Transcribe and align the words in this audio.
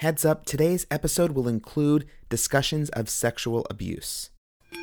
Heads 0.00 0.24
up, 0.24 0.46
today's 0.46 0.86
episode 0.90 1.32
will 1.32 1.46
include 1.46 2.06
discussions 2.30 2.88
of 2.88 3.10
sexual 3.10 3.66
abuse. 3.68 4.30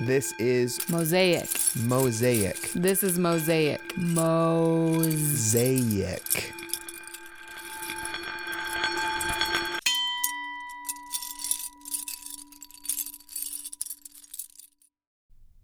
This 0.02 0.32
is 0.34 0.80
Mosaic. 0.92 1.50
Mosaic. 1.76 2.72
This 2.74 3.02
is 3.02 3.18
Mosaic. 3.18 3.82
Mosaic. 3.98 4.94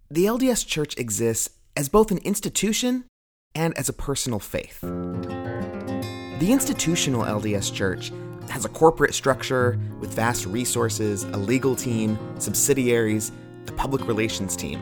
The 0.10 0.26
LDS 0.26 0.66
Church 0.66 0.98
exists 0.98 1.52
as 1.78 1.90
both 1.90 2.10
an 2.10 2.18
institution 2.24 3.06
and 3.54 3.78
as 3.78 3.88
a 3.88 3.94
personal 3.94 4.40
faith. 4.40 4.82
The 4.82 6.48
institutional 6.50 7.22
LDS 7.22 7.72
Church 7.72 8.12
has 8.54 8.66
a 8.66 8.70
corporate 8.70 9.16
structure 9.16 9.80
with 10.00 10.14
vast 10.14 10.46
resources, 10.46 11.24
a 11.24 11.38
legal 11.38 11.76
team, 11.76 12.20
subsidiaries, 12.38 13.32
a 13.68 13.72
public 13.72 14.08
relations 14.08 14.56
team. 14.56 14.80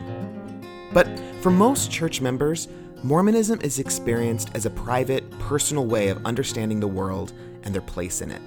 But 0.92 1.08
for 1.40 1.50
most 1.50 1.90
church 1.90 2.20
members, 2.20 2.68
Mormonism 3.02 3.62
is 3.62 3.78
experienced 3.78 4.50
as 4.52 4.66
a 4.66 4.70
private, 4.70 5.28
personal 5.38 5.86
way 5.86 6.08
of 6.08 6.22
understanding 6.26 6.80
the 6.80 6.86
world 6.86 7.32
and 7.62 7.74
their 7.74 7.80
place 7.80 8.20
in 8.20 8.30
it. 8.30 8.42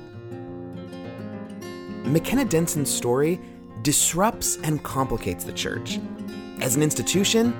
McKenna 2.05 2.45
Denson's 2.45 2.91
story 2.91 3.41
disrupts 3.81 4.59
and 4.63 4.83
complicates 4.83 5.43
the 5.43 5.53
church 5.53 5.99
as 6.61 6.75
an 6.75 6.83
institution 6.83 7.59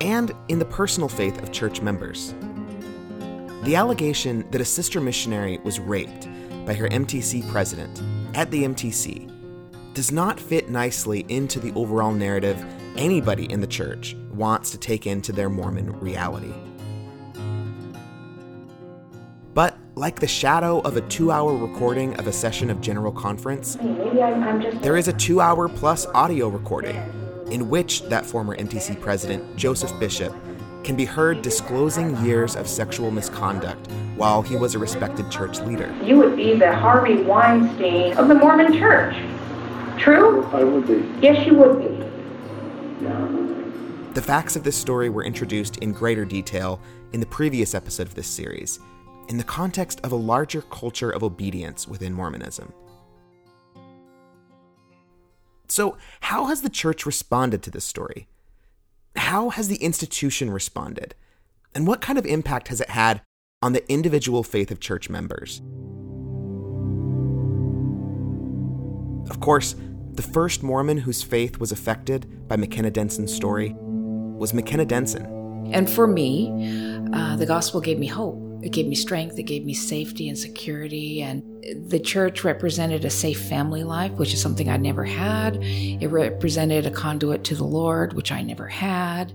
and 0.00 0.32
in 0.48 0.58
the 0.58 0.64
personal 0.64 1.08
faith 1.08 1.40
of 1.44 1.52
church 1.52 1.80
members. 1.80 2.34
The 3.62 3.76
allegation 3.76 4.50
that 4.50 4.60
a 4.60 4.64
sister 4.64 5.00
missionary 5.00 5.58
was 5.58 5.78
raped 5.78 6.26
by 6.66 6.74
her 6.74 6.88
MTC 6.88 7.48
president 7.50 8.02
at 8.34 8.50
the 8.50 8.64
MTC 8.64 9.30
does 9.94 10.10
not 10.10 10.40
fit 10.40 10.68
nicely 10.68 11.24
into 11.28 11.60
the 11.60 11.72
overall 11.74 12.12
narrative 12.12 12.64
anybody 12.96 13.50
in 13.50 13.60
the 13.60 13.66
church 13.66 14.16
wants 14.32 14.70
to 14.70 14.78
take 14.78 15.06
into 15.06 15.32
their 15.32 15.48
Mormon 15.48 15.92
reality. 16.00 16.52
But 19.54 19.78
like 19.94 20.18
the 20.18 20.26
shadow 20.26 20.80
of 20.80 20.96
a 20.96 21.00
two 21.02 21.30
hour 21.30 21.56
recording 21.56 22.14
of 22.16 22.26
a 22.26 22.32
session 22.32 22.70
of 22.70 22.80
General 22.80 23.12
Conference, 23.12 23.76
there 23.80 24.96
is 24.96 25.06
a 25.06 25.12
two 25.12 25.40
hour 25.40 25.68
plus 25.68 26.06
audio 26.06 26.48
recording 26.48 26.96
in 27.50 27.68
which 27.68 28.02
that 28.08 28.26
former 28.26 28.56
MTC 28.56 29.00
president, 29.00 29.56
Joseph 29.56 29.96
Bishop, 30.00 30.34
can 30.84 30.96
be 30.96 31.04
heard 31.04 31.42
disclosing 31.42 32.16
years 32.24 32.56
of 32.56 32.68
sexual 32.68 33.10
misconduct 33.10 33.90
while 34.16 34.42
he 34.42 34.56
was 34.56 34.74
a 34.74 34.78
respected 34.78 35.30
church 35.30 35.58
leader. 35.60 35.94
You 36.02 36.18
would 36.18 36.36
be 36.36 36.56
the 36.56 36.74
Harvey 36.74 37.22
Weinstein 37.22 38.16
of 38.16 38.28
the 38.28 38.34
Mormon 38.34 38.72
church. 38.74 39.16
True? 39.98 40.44
I 40.52 40.62
would 40.62 40.86
be. 40.86 41.04
Yes, 41.20 41.46
you 41.46 41.54
would 41.54 41.78
be. 41.78 42.04
The 44.14 44.22
facts 44.22 44.54
of 44.54 44.62
this 44.62 44.76
story 44.76 45.08
were 45.08 45.24
introduced 45.24 45.78
in 45.78 45.92
greater 45.92 46.24
detail 46.24 46.80
in 47.12 47.18
the 47.18 47.26
previous 47.26 47.74
episode 47.74 48.06
of 48.06 48.14
this 48.14 48.28
series, 48.28 48.78
in 49.28 49.38
the 49.38 49.44
context 49.44 50.00
of 50.04 50.12
a 50.12 50.16
larger 50.16 50.62
culture 50.62 51.10
of 51.10 51.24
obedience 51.24 51.88
within 51.88 52.12
Mormonism. 52.12 52.72
So, 55.66 55.96
how 56.20 56.44
has 56.44 56.62
the 56.62 56.68
church 56.68 57.04
responded 57.06 57.62
to 57.64 57.70
this 57.72 57.84
story? 57.84 58.28
How 59.16 59.50
has 59.50 59.68
the 59.68 59.76
institution 59.76 60.50
responded? 60.50 61.14
And 61.74 61.86
what 61.86 62.00
kind 62.00 62.18
of 62.18 62.26
impact 62.26 62.68
has 62.68 62.80
it 62.80 62.90
had 62.90 63.22
on 63.62 63.72
the 63.72 63.90
individual 63.90 64.42
faith 64.42 64.70
of 64.70 64.80
church 64.80 65.08
members? 65.08 65.62
Of 69.30 69.40
course, 69.40 69.76
the 70.12 70.22
first 70.22 70.62
Mormon 70.62 70.98
whose 70.98 71.22
faith 71.22 71.58
was 71.58 71.72
affected 71.72 72.46
by 72.48 72.56
McKenna 72.56 72.90
Denson's 72.90 73.34
story 73.34 73.74
was 73.78 74.52
McKenna 74.52 74.84
Denson. 74.84 75.24
And 75.72 75.88
for 75.88 76.06
me, 76.06 76.50
uh, 77.12 77.36
the 77.36 77.46
gospel 77.46 77.80
gave 77.80 77.98
me 77.98 78.06
hope. 78.06 78.38
It 78.64 78.72
gave 78.72 78.86
me 78.86 78.94
strength. 78.94 79.38
It 79.38 79.42
gave 79.42 79.66
me 79.66 79.74
safety 79.74 80.26
and 80.26 80.38
security. 80.38 81.20
And 81.20 81.42
the 81.90 82.00
church 82.00 82.44
represented 82.44 83.04
a 83.04 83.10
safe 83.10 83.40
family 83.42 83.84
life, 83.84 84.12
which 84.12 84.32
is 84.32 84.40
something 84.40 84.70
I 84.70 84.78
never 84.78 85.04
had. 85.04 85.58
It 85.62 86.08
represented 86.08 86.86
a 86.86 86.90
conduit 86.90 87.44
to 87.44 87.56
the 87.56 87.64
Lord, 87.64 88.14
which 88.14 88.32
I 88.32 88.40
never 88.40 88.66
had. 88.66 89.32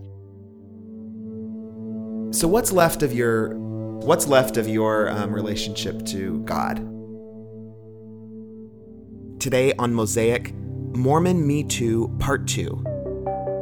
So, 2.31 2.47
what's 2.47 2.72
left 2.72 3.03
of 3.03 3.13
your 3.13 3.56
what's 3.56 4.28
left 4.28 4.57
of 4.57 4.68
your 4.68 5.09
um, 5.09 5.31
relationship 5.34 6.06
to 6.07 6.39
God? 6.41 6.78
Today 9.39 9.73
on 9.73 9.94
Mosaic, 9.94 10.53
Mormon 10.56 11.45
Me 11.45 11.63
Too 11.63 12.16
Part 12.19 12.47
Two. 12.47 12.84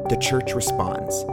The 0.09 0.17
Church 0.21 0.53
responds. 0.53 1.25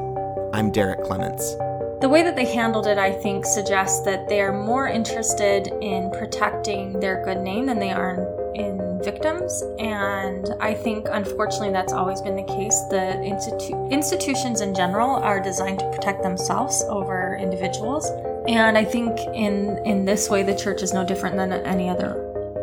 I'm 0.53 0.73
Derek 0.73 1.05
Clements. 1.05 1.57
The 2.05 2.11
way 2.11 2.23
that 2.23 2.37
they 2.37 2.45
handled 2.45 2.87
it, 2.87 2.99
I 2.99 3.11
think, 3.11 3.47
suggests 3.47 4.01
that 4.03 4.29
they 4.29 4.43
are 4.43 4.53
more 4.53 4.87
interested 4.87 5.69
in 5.81 6.11
protecting 6.11 7.01
their 7.01 7.25
good 7.25 7.39
name 7.39 7.65
than 7.65 7.79
they 7.79 7.93
are 7.93 8.11
in, 8.55 8.67
in 8.67 9.03
victims. 9.03 9.63
And 9.79 10.51
I 10.61 10.75
think, 10.75 11.07
unfortunately, 11.11 11.71
that's 11.71 11.95
always 11.95 12.21
been 12.21 12.37
the 12.37 12.43
case. 12.43 12.79
The 12.91 13.17
institu- 13.25 13.91
institutions 13.91 14.61
in 14.61 14.75
general 14.75 15.13
are 15.13 15.41
designed 15.41 15.79
to 15.79 15.91
protect 15.93 16.23
themselves 16.23 16.85
over 16.89 17.39
individuals. 17.41 18.11
And 18.47 18.77
I 18.77 18.85
think 18.85 19.19
in, 19.33 19.79
in 19.87 20.05
this 20.05 20.29
way, 20.29 20.43
the 20.43 20.55
church 20.55 20.83
is 20.83 20.93
no 20.93 21.07
different 21.07 21.37
than 21.37 21.55
any 21.55 21.89
other 21.89 22.17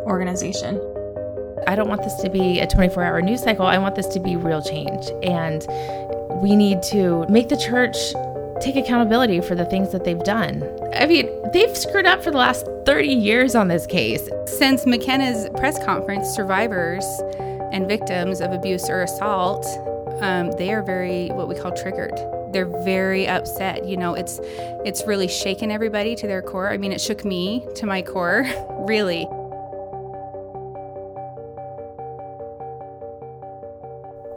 organization. 0.05 0.75
I 1.65 1.73
don't 1.73 1.89
want 1.89 2.03
this 2.03 2.13
to 2.21 2.29
be 2.29 2.59
a 2.59 2.67
24 2.67 3.03
hour 3.03 3.23
news 3.23 3.41
cycle. 3.41 3.65
I 3.65 3.79
want 3.79 3.95
this 3.95 4.05
to 4.09 4.19
be 4.19 4.35
real 4.35 4.61
change. 4.61 5.09
And 5.23 5.65
we 6.43 6.55
need 6.55 6.83
to 6.83 7.25
make 7.27 7.49
the 7.49 7.57
church 7.57 7.97
take 8.61 8.75
accountability 8.75 9.41
for 9.41 9.55
the 9.55 9.65
things 9.65 9.91
that 9.91 10.03
they've 10.03 10.23
done. 10.23 10.63
I 10.93 11.05
mean, 11.05 11.29
they've 11.51 11.75
screwed 11.75 12.05
up 12.05 12.23
for 12.23 12.31
the 12.31 12.37
last 12.37 12.65
30 12.85 13.07
years 13.07 13.55
on 13.55 13.67
this 13.67 13.85
case. 13.85 14.29
Since 14.45 14.85
McKenna's 14.85 15.49
press 15.57 15.83
conference, 15.83 16.27
survivors 16.29 17.05
and 17.71 17.87
victims 17.87 18.41
of 18.41 18.51
abuse 18.51 18.89
or 18.89 19.01
assault, 19.01 19.65
um, 20.21 20.51
they 20.53 20.71
are 20.71 20.83
very 20.83 21.29
what 21.29 21.47
we 21.47 21.55
call 21.55 21.71
triggered. 21.75 22.13
They're 22.53 22.65
very 22.83 23.27
upset. 23.27 23.85
You 23.85 23.97
know, 23.97 24.13
it's 24.13 24.39
it's 24.85 25.05
really 25.07 25.27
shaken 25.27 25.71
everybody 25.71 26.15
to 26.15 26.27
their 26.27 26.41
core. 26.41 26.69
I 26.69 26.77
mean, 26.77 26.91
it 26.91 27.01
shook 27.01 27.23
me 27.25 27.65
to 27.75 27.85
my 27.85 28.01
core, 28.01 28.45
really. 28.87 29.27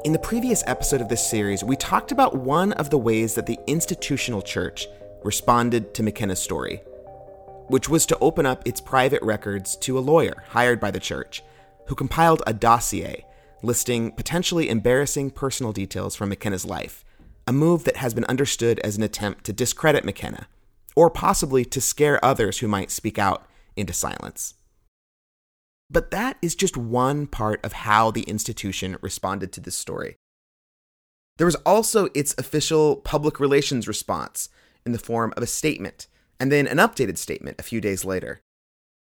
In 0.05 0.13
the 0.13 0.19
previous 0.19 0.63
episode 0.67 1.01
of 1.01 1.09
this 1.09 1.27
series, 1.27 1.65
we 1.65 1.77
talked 1.77 2.13
about 2.13 2.37
one 2.37 2.75
of 2.75 2.91
the 2.91 2.99
ways 2.99 3.35
that 3.35 3.47
the 3.47 3.59
institutional 3.67 4.43
church 4.43 4.87
responded 5.23 5.95
to 5.95 6.03
McKenna's 6.03 6.43
story, 6.43 6.83
which 7.69 7.89
was 7.89 8.05
to 8.05 8.19
open 8.19 8.45
up 8.45 8.69
its 8.69 8.83
private 8.83 9.23
records 9.23 9.77
to 9.77 9.99
a 9.99 10.01
lawyer 10.01 10.45
hired 10.49 10.79
by 10.79 10.91
the 10.91 11.01
church, 11.01 11.43
who 11.87 11.95
compiled 11.95 12.43
a 12.47 12.53
dossier 12.53 13.25
listing 13.63 14.13
potentially 14.13 14.69
embarrassing 14.69 15.31
personal 15.31 15.73
details 15.73 16.15
from 16.15 16.29
McKenna's 16.29 16.67
life, 16.67 17.03
a 17.47 17.53
move 17.55 17.85
that 17.85 17.97
has 17.97 18.13
been 18.13 18.27
understood 18.27 18.79
as 18.81 18.99
an 18.99 19.03
attempt 19.03 19.45
to 19.45 19.55
discredit 19.55 20.05
McKenna, 20.05 20.49
or 20.95 21.09
possibly 21.09 21.65
to 21.65 21.81
scare 21.81 22.23
others 22.23 22.59
who 22.59 22.69
might 22.69 22.91
speak 22.91 23.19
out 23.19 23.47
into 23.75 23.95
silence. 23.95 24.53
But 25.91 26.11
that 26.11 26.39
is 26.43 26.55
just 26.55 26.77
one 26.77 27.27
part 27.27 27.65
of 27.65 27.73
how 27.73 28.11
the 28.11 28.23
institution 28.23 28.97
responded 29.01 29.53
to 29.53 29.61
this 29.61 29.77
story. 29.77 30.17
There 31.37 31.47
was 31.47 31.57
also 31.67 32.09
its 32.15 32.35
official 32.39 32.97
public 32.97 33.41
relations 33.41 33.89
response 33.89 34.49
in 34.87 34.93
the 34.93 34.99
form 34.99 35.33
of 35.37 35.43
a 35.43 35.49
statement, 35.49 36.07
and 36.39 36.51
then 36.51 36.67
an 36.67 36.79
updated 36.79 37.19
statement 37.19 37.59
a 37.59 37.65
few 37.65 37.81
days 37.81 38.05
later. 38.05 38.41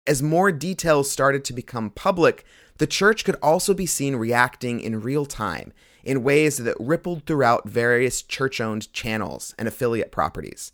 As 0.07 0.23
more 0.23 0.53
details 0.53 1.11
started 1.11 1.45
to 1.45 1.53
become 1.53 1.91
public, 1.91 2.45
the 2.79 2.87
church 2.87 3.25
could 3.25 3.37
also 3.43 3.73
be 3.73 3.87
seen 3.87 4.17
reacting 4.17 4.81
in 4.81 5.01
real 5.01 5.25
time 5.25 5.73
in 6.03 6.23
ways 6.23 6.59
that 6.59 6.77
rippled 6.79 7.25
throughout 7.25 7.69
various 7.69 8.21
church 8.21 8.61
owned 8.61 8.93
channels 8.93 9.55
and 9.59 9.67
affiliate 9.67 10.13
properties, 10.13 10.73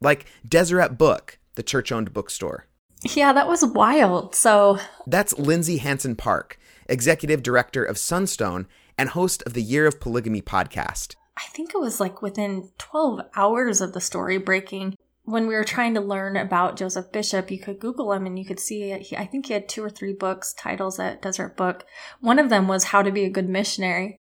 like 0.00 0.24
Deseret 0.48 0.96
Book, 0.96 1.38
the 1.56 1.62
church 1.62 1.92
owned 1.92 2.12
bookstore. 2.12 2.66
Yeah, 3.04 3.32
that 3.32 3.48
was 3.48 3.64
wild. 3.64 4.34
So 4.34 4.78
That's 5.06 5.38
Lindsay 5.38 5.78
Hansen 5.78 6.16
Park, 6.16 6.58
executive 6.88 7.42
director 7.42 7.84
of 7.84 7.98
Sunstone 7.98 8.66
and 8.96 9.10
host 9.10 9.42
of 9.44 9.54
the 9.54 9.62
Year 9.62 9.86
of 9.86 10.00
Polygamy 10.00 10.42
podcast. 10.42 11.16
I 11.36 11.46
think 11.54 11.70
it 11.74 11.80
was 11.80 11.98
like 12.00 12.22
within 12.22 12.70
12 12.78 13.22
hours 13.36 13.80
of 13.80 13.92
the 13.92 14.00
story 14.00 14.38
breaking. 14.38 14.96
When 15.24 15.46
we 15.46 15.54
were 15.54 15.64
trying 15.64 15.94
to 15.94 16.00
learn 16.00 16.36
about 16.36 16.76
Joseph 16.76 17.12
Bishop, 17.12 17.50
you 17.50 17.58
could 17.58 17.78
Google 17.78 18.12
him 18.12 18.26
and 18.26 18.38
you 18.38 18.44
could 18.44 18.60
see, 18.60 18.92
he, 18.98 19.16
I 19.16 19.24
think 19.24 19.46
he 19.46 19.52
had 19.54 19.68
two 19.68 19.82
or 19.82 19.90
three 19.90 20.12
books, 20.12 20.52
titles 20.52 20.98
at 20.98 21.22
Deseret 21.22 21.56
Book. 21.56 21.84
One 22.20 22.38
of 22.38 22.50
them 22.50 22.68
was 22.68 22.84
How 22.84 23.02
to 23.02 23.12
Be 23.12 23.24
a 23.24 23.30
Good 23.30 23.48
Missionary. 23.48 24.18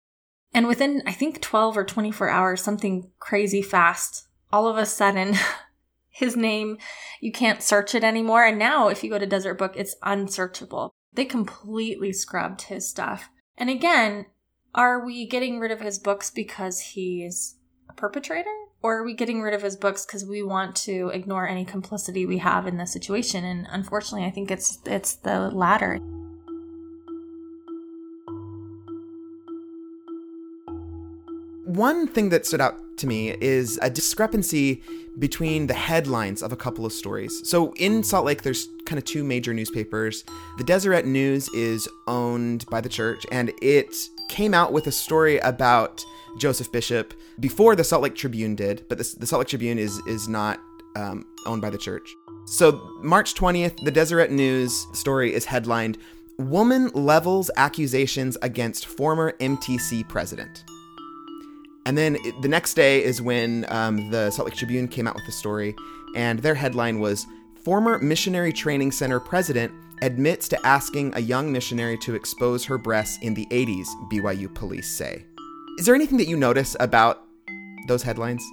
And 0.53 0.67
within, 0.67 1.03
I 1.05 1.11
think, 1.11 1.41
12 1.41 1.77
or 1.77 1.83
24 1.83 2.29
hours, 2.29 2.61
something 2.61 3.11
crazy 3.19 3.61
fast, 3.61 4.27
all 4.51 4.67
of 4.67 4.77
a 4.77 4.85
sudden, 4.85 5.35
his 6.17 6.35
name, 6.35 6.79
you 7.21 7.31
can't 7.31 7.61
search 7.61 7.93
it 7.93 8.03
anymore. 8.03 8.43
And 8.43 8.57
now, 8.57 8.87
if 8.87 9.03
you 9.03 9.09
go 9.11 9.19
to 9.19 9.27
Deseret 9.27 9.59
Book, 9.59 9.73
it's 9.75 9.95
unsearchable. 10.01 10.95
They 11.13 11.25
completely 11.25 12.11
scrubbed 12.11 12.63
his 12.63 12.89
stuff. 12.89 13.29
And 13.55 13.69
again, 13.69 14.25
are 14.73 15.05
we 15.05 15.27
getting 15.27 15.59
rid 15.59 15.69
of 15.69 15.79
his 15.79 15.99
books 15.99 16.31
because 16.31 16.79
he's 16.79 17.57
a 17.87 17.93
perpetrator? 17.93 18.49
Or 18.81 18.97
are 18.97 19.03
we 19.03 19.13
getting 19.13 19.43
rid 19.43 19.53
of 19.53 19.61
his 19.61 19.75
books 19.75 20.07
because 20.07 20.25
we 20.25 20.41
want 20.41 20.75
to 20.77 21.09
ignore 21.13 21.47
any 21.47 21.65
complicity 21.65 22.25
we 22.25 22.39
have 22.39 22.65
in 22.65 22.77
the 22.77 22.87
situation? 22.87 23.43
And 23.43 23.67
unfortunately, 23.69 24.25
I 24.25 24.31
think 24.31 24.49
it's 24.49 24.79
it's 24.85 25.13
the 25.15 25.51
latter. 25.51 25.99
One 31.77 32.07
thing 32.07 32.29
that 32.29 32.47
stood 32.47 32.59
out 32.59 32.97
to 32.97 33.05
me 33.05 33.35
is 33.39 33.77
a 33.83 33.89
discrepancy 33.91 34.81
between 35.19 35.67
the 35.67 35.75
headlines 35.75 36.41
of 36.41 36.51
a 36.51 36.55
couple 36.55 36.87
of 36.87 36.91
stories. 36.91 37.47
So 37.47 37.71
in 37.73 38.01
Salt 38.01 38.25
Lake, 38.25 38.41
there's 38.41 38.69
kind 38.85 38.97
of 38.97 39.05
two 39.05 39.23
major 39.23 39.53
newspapers. 39.53 40.23
The 40.57 40.63
Deseret 40.63 41.05
News 41.05 41.47
is 41.49 41.87
owned 42.07 42.65
by 42.71 42.81
the 42.81 42.89
church, 42.89 43.27
and 43.31 43.53
it 43.61 43.95
came 44.27 44.55
out 44.55 44.73
with 44.73 44.87
a 44.87 44.91
story 44.91 45.37
about 45.37 46.03
Joseph 46.39 46.71
Bishop 46.71 47.13
before 47.39 47.75
the 47.75 47.83
Salt 47.83 48.01
Lake 48.01 48.15
Tribune 48.15 48.55
did, 48.55 48.83
but 48.89 48.97
the, 48.97 49.15
the 49.19 49.27
Salt 49.27 49.41
Lake 49.41 49.47
Tribune 49.47 49.77
is 49.77 49.99
is 50.07 50.27
not 50.27 50.59
um, 50.95 51.27
owned 51.45 51.61
by 51.61 51.69
the 51.69 51.77
church. 51.77 52.09
So 52.47 52.89
March 53.03 53.35
20th, 53.35 53.83
the 53.83 53.91
Deseret 53.91 54.31
News 54.31 54.87
story 54.93 55.31
is 55.31 55.45
headlined 55.45 55.99
"Woman 56.39 56.89
levels 56.95 57.51
accusations 57.55 58.35
against 58.41 58.87
former 58.87 59.33
MTC 59.33 60.07
president." 60.07 60.63
And 61.87 61.97
then 61.97 62.17
it, 62.25 62.41
the 62.41 62.49
next 62.49 62.73
day 62.73 63.01
is 63.01 63.21
when 63.21 63.65
um, 63.69 64.11
the 64.11 64.29
Salt 64.29 64.49
Lake 64.49 64.57
Tribune 64.57 64.89
came 64.89 65.07
out 65.07 65.15
with 65.15 65.25
the 65.25 65.31
story, 65.31 65.73
and 66.15 66.39
their 66.39 66.53
headline 66.53 66.99
was 66.99 67.25
Former 67.63 67.97
Missionary 67.99 68.51
Training 68.51 68.91
Center 68.91 69.21
president 69.21 69.71
admits 70.01 70.49
to 70.49 70.65
asking 70.65 71.13
a 71.15 71.21
young 71.21 71.49
missionary 71.49 71.97
to 71.99 72.13
expose 72.13 72.65
her 72.65 72.77
breasts 72.77 73.17
in 73.21 73.33
the 73.33 73.45
80s, 73.51 73.87
BYU 74.11 74.53
police 74.53 74.89
say. 74.89 75.23
Is 75.79 75.85
there 75.85 75.95
anything 75.95 76.17
that 76.17 76.27
you 76.27 76.35
notice 76.35 76.75
about 76.81 77.23
those 77.87 78.03
headlines? 78.03 78.43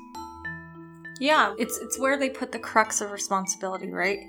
Yeah, 1.19 1.57
it's 1.59 1.77
it's 1.79 1.99
where 1.99 2.17
they 2.17 2.31
put 2.31 2.53
the 2.53 2.61
crux 2.61 3.01
of 3.01 3.11
responsibility, 3.11 3.91
right? 3.91 4.21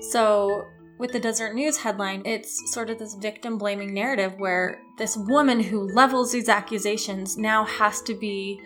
So 0.00 0.66
with 0.98 1.12
the 1.12 1.20
Deseret 1.20 1.54
News 1.54 1.76
headline, 1.76 2.22
it's 2.24 2.72
sort 2.72 2.90
of 2.90 2.98
this 2.98 3.14
victim 3.14 3.56
blaming 3.56 3.94
narrative 3.94 4.34
where 4.38 4.82
this 4.98 5.16
woman 5.16 5.60
who 5.60 5.88
levels 5.88 6.32
these 6.32 6.48
accusations 6.48 7.38
now 7.38 7.64
has 7.64 8.02
to 8.02 8.14
be 8.14 8.60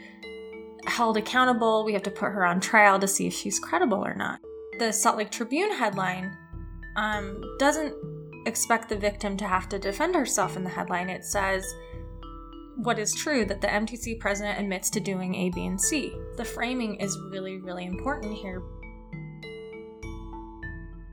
held 0.87 1.17
accountable. 1.17 1.85
We 1.85 1.93
have 1.93 2.03
to 2.05 2.11
put 2.11 2.33
her 2.33 2.45
on 2.45 2.61
trial 2.61 2.99
to 2.99 3.07
see 3.07 3.27
if 3.27 3.35
she's 3.35 3.59
credible 3.59 4.05
or 4.05 4.15
not. 4.15 4.41
The 4.79 4.93
Salt 4.93 5.19
Lake 5.19 5.31
Tribune 5.31 5.71
headline 5.71 6.37
um, 6.97 7.43
doesn't 7.59 7.95
expect 8.47 8.89
the 8.89 8.97
victim 8.97 9.37
to 9.37 9.47
have 9.47 9.69
to 9.69 9.79
defend 9.79 10.15
herself 10.15 10.57
in 10.57 10.65
the 10.65 10.71
headline. 10.71 11.09
It 11.09 11.25
says, 11.25 11.65
what 12.77 12.99
is 12.99 13.15
true 13.15 13.45
that 13.45 13.61
the 13.61 13.69
MTC 13.69 14.19
president 14.19 14.59
admits 14.59 14.89
to 14.91 15.01
doing 15.01 15.35
A, 15.35 15.51
B, 15.51 15.67
and 15.67 15.81
C. 15.81 16.13
The 16.37 16.45
framing 16.45 16.97
is 16.97 17.19
really, 17.31 17.59
really 17.59 17.85
important 17.85 18.35
here 18.35 18.63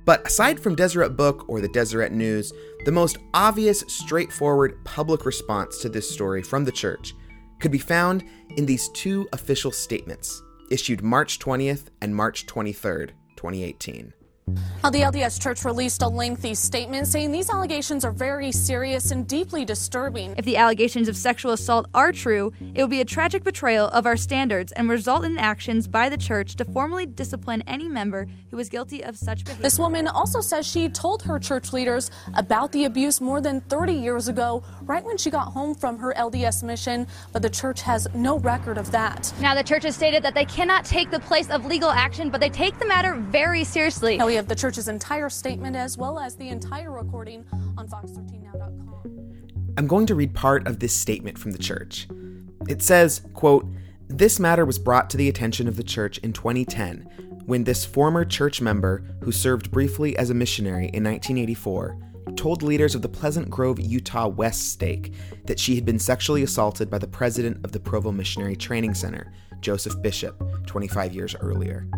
but 0.09 0.25
aside 0.25 0.59
from 0.59 0.73
Deseret 0.73 1.15
Book 1.15 1.47
or 1.47 1.61
the 1.61 1.67
Deseret 1.67 2.11
News, 2.11 2.51
the 2.83 2.91
most 2.91 3.19
obvious, 3.35 3.81
straightforward 3.81 4.83
public 4.83 5.23
response 5.23 5.77
to 5.83 5.87
this 5.87 6.09
story 6.09 6.41
from 6.41 6.65
the 6.65 6.71
church 6.71 7.13
could 7.59 7.69
be 7.69 7.77
found 7.77 8.23
in 8.57 8.65
these 8.65 8.89
two 8.89 9.29
official 9.33 9.71
statements 9.71 10.41
issued 10.71 11.03
March 11.03 11.37
20th 11.37 11.89
and 12.01 12.15
March 12.15 12.47
23rd, 12.47 13.11
2018. 13.35 14.11
Now, 14.83 14.89
the 14.89 15.01
LDS 15.01 15.41
Church 15.41 15.65
released 15.65 16.01
a 16.01 16.07
lengthy 16.07 16.55
statement 16.55 17.07
saying 17.07 17.31
these 17.31 17.49
allegations 17.49 18.05
are 18.05 18.11
very 18.11 18.51
serious 18.51 19.11
and 19.11 19.27
deeply 19.27 19.65
disturbing. 19.65 20.33
If 20.37 20.45
the 20.45 20.57
allegations 20.57 21.07
of 21.07 21.17
sexual 21.17 21.51
assault 21.51 21.87
are 21.93 22.11
true, 22.11 22.53
it 22.73 22.81
would 22.81 22.89
be 22.89 23.01
a 23.01 23.05
tragic 23.05 23.43
betrayal 23.43 23.87
of 23.89 24.05
our 24.05 24.15
standards 24.17 24.71
and 24.71 24.89
result 24.89 25.25
in 25.25 25.37
actions 25.37 25.87
by 25.87 26.09
the 26.09 26.17
church 26.17 26.55
to 26.55 26.65
formally 26.65 27.05
discipline 27.05 27.61
any 27.67 27.89
member 27.89 28.27
who 28.51 28.57
is 28.59 28.69
guilty 28.69 29.03
of 29.03 29.17
such 29.17 29.43
behavior. 29.43 29.63
This 29.63 29.77
woman 29.77 30.07
also 30.07 30.41
says 30.41 30.65
she 30.65 30.89
told 30.89 31.23
her 31.23 31.39
church 31.39 31.73
leaders 31.73 32.09
about 32.35 32.71
the 32.71 32.85
abuse 32.85 33.19
more 33.19 33.41
than 33.41 33.61
30 33.61 33.93
years 33.93 34.27
ago, 34.27 34.63
right 34.83 35.03
when 35.03 35.17
she 35.17 35.29
got 35.29 35.51
home 35.53 35.75
from 35.75 35.97
her 35.99 36.13
LDS 36.15 36.63
mission, 36.63 37.05
but 37.33 37.41
the 37.41 37.49
church 37.49 37.81
has 37.81 38.07
no 38.15 38.39
record 38.39 38.77
of 38.77 38.91
that. 38.91 39.33
Now, 39.41 39.55
the 39.55 39.63
church 39.63 39.83
has 39.83 39.95
stated 39.95 40.23
that 40.23 40.33
they 40.33 40.45
cannot 40.45 40.85
take 40.85 41.11
the 41.11 41.19
place 41.19 41.49
of 41.49 41.65
legal 41.65 41.89
action, 41.89 42.29
but 42.29 42.39
they 42.39 42.49
take 42.49 42.79
the 42.79 42.85
matter 42.85 43.15
very 43.15 43.63
seriously. 43.63 44.17
Now, 44.17 44.27
have 44.39 44.47
the 44.47 44.55
church's 44.55 44.87
entire 44.87 45.29
statement 45.29 45.75
as 45.75 45.97
well 45.97 46.17
as 46.17 46.37
the 46.37 46.47
entire 46.47 46.91
recording 46.91 47.43
on 47.77 47.89
fox13now.com. 47.89 49.73
I'm 49.77 49.85
going 49.85 50.05
to 50.05 50.15
read 50.15 50.33
part 50.33 50.65
of 50.65 50.79
this 50.79 50.93
statement 50.93 51.37
from 51.37 51.51
the 51.51 51.57
church. 51.57 52.07
It 52.69 52.81
says, 52.81 53.21
quote, 53.33 53.67
this 54.07 54.39
matter 54.39 54.63
was 54.63 54.79
brought 54.79 55.09
to 55.09 55.17
the 55.17 55.27
attention 55.27 55.67
of 55.67 55.75
the 55.75 55.83
church 55.83 56.19
in 56.19 56.31
2010 56.31 57.01
when 57.47 57.65
this 57.65 57.83
former 57.83 58.23
church 58.23 58.61
member, 58.61 59.03
who 59.23 59.33
served 59.33 59.71
briefly 59.71 60.17
as 60.17 60.29
a 60.29 60.33
missionary 60.33 60.85
in 60.93 61.03
1984, 61.03 61.97
told 62.37 62.63
leaders 62.63 62.95
of 62.95 63.01
the 63.01 63.09
Pleasant 63.09 63.49
Grove, 63.49 63.77
Utah 63.77 64.27
West 64.27 64.71
stake 64.71 65.13
that 65.47 65.59
she 65.59 65.75
had 65.75 65.83
been 65.83 65.99
sexually 65.99 66.43
assaulted 66.43 66.89
by 66.89 66.97
the 66.97 67.07
president 67.07 67.57
of 67.65 67.73
the 67.73 67.79
Provo 67.79 68.13
Missionary 68.13 68.55
Training 68.55 68.93
Center, 68.93 69.33
Joseph 69.59 70.01
Bishop, 70.01 70.41
25 70.65 71.13
years 71.13 71.35
earlier. 71.41 71.89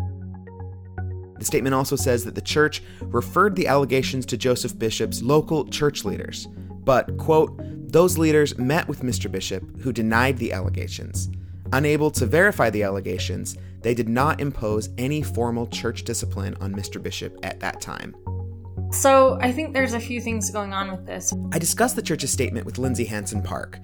The 1.42 1.46
statement 1.46 1.74
also 1.74 1.96
says 1.96 2.24
that 2.24 2.36
the 2.36 2.40
church 2.40 2.84
referred 3.00 3.56
the 3.56 3.66
allegations 3.66 4.24
to 4.26 4.36
Joseph 4.36 4.78
Bishop's 4.78 5.22
local 5.22 5.64
church 5.64 6.04
leaders, 6.04 6.46
but, 6.84 7.18
quote, 7.18 7.60
those 7.92 8.16
leaders 8.16 8.56
met 8.58 8.86
with 8.86 9.02
Mr. 9.02 9.28
Bishop, 9.28 9.64
who 9.80 9.92
denied 9.92 10.38
the 10.38 10.52
allegations. 10.52 11.28
Unable 11.72 12.12
to 12.12 12.26
verify 12.26 12.70
the 12.70 12.84
allegations, 12.84 13.56
they 13.80 13.92
did 13.92 14.08
not 14.08 14.40
impose 14.40 14.90
any 14.98 15.20
formal 15.20 15.66
church 15.66 16.04
discipline 16.04 16.56
on 16.60 16.72
Mr. 16.72 17.02
Bishop 17.02 17.36
at 17.42 17.58
that 17.58 17.80
time. 17.80 18.14
So, 18.92 19.36
I 19.40 19.50
think 19.50 19.74
there's 19.74 19.94
a 19.94 20.00
few 20.00 20.20
things 20.20 20.48
going 20.48 20.72
on 20.72 20.92
with 20.92 21.06
this. 21.06 21.34
I 21.50 21.58
discussed 21.58 21.96
the 21.96 22.02
church's 22.02 22.30
statement 22.30 22.66
with 22.66 22.78
Lindsay 22.78 23.06
Hansen 23.06 23.42
Park, 23.42 23.80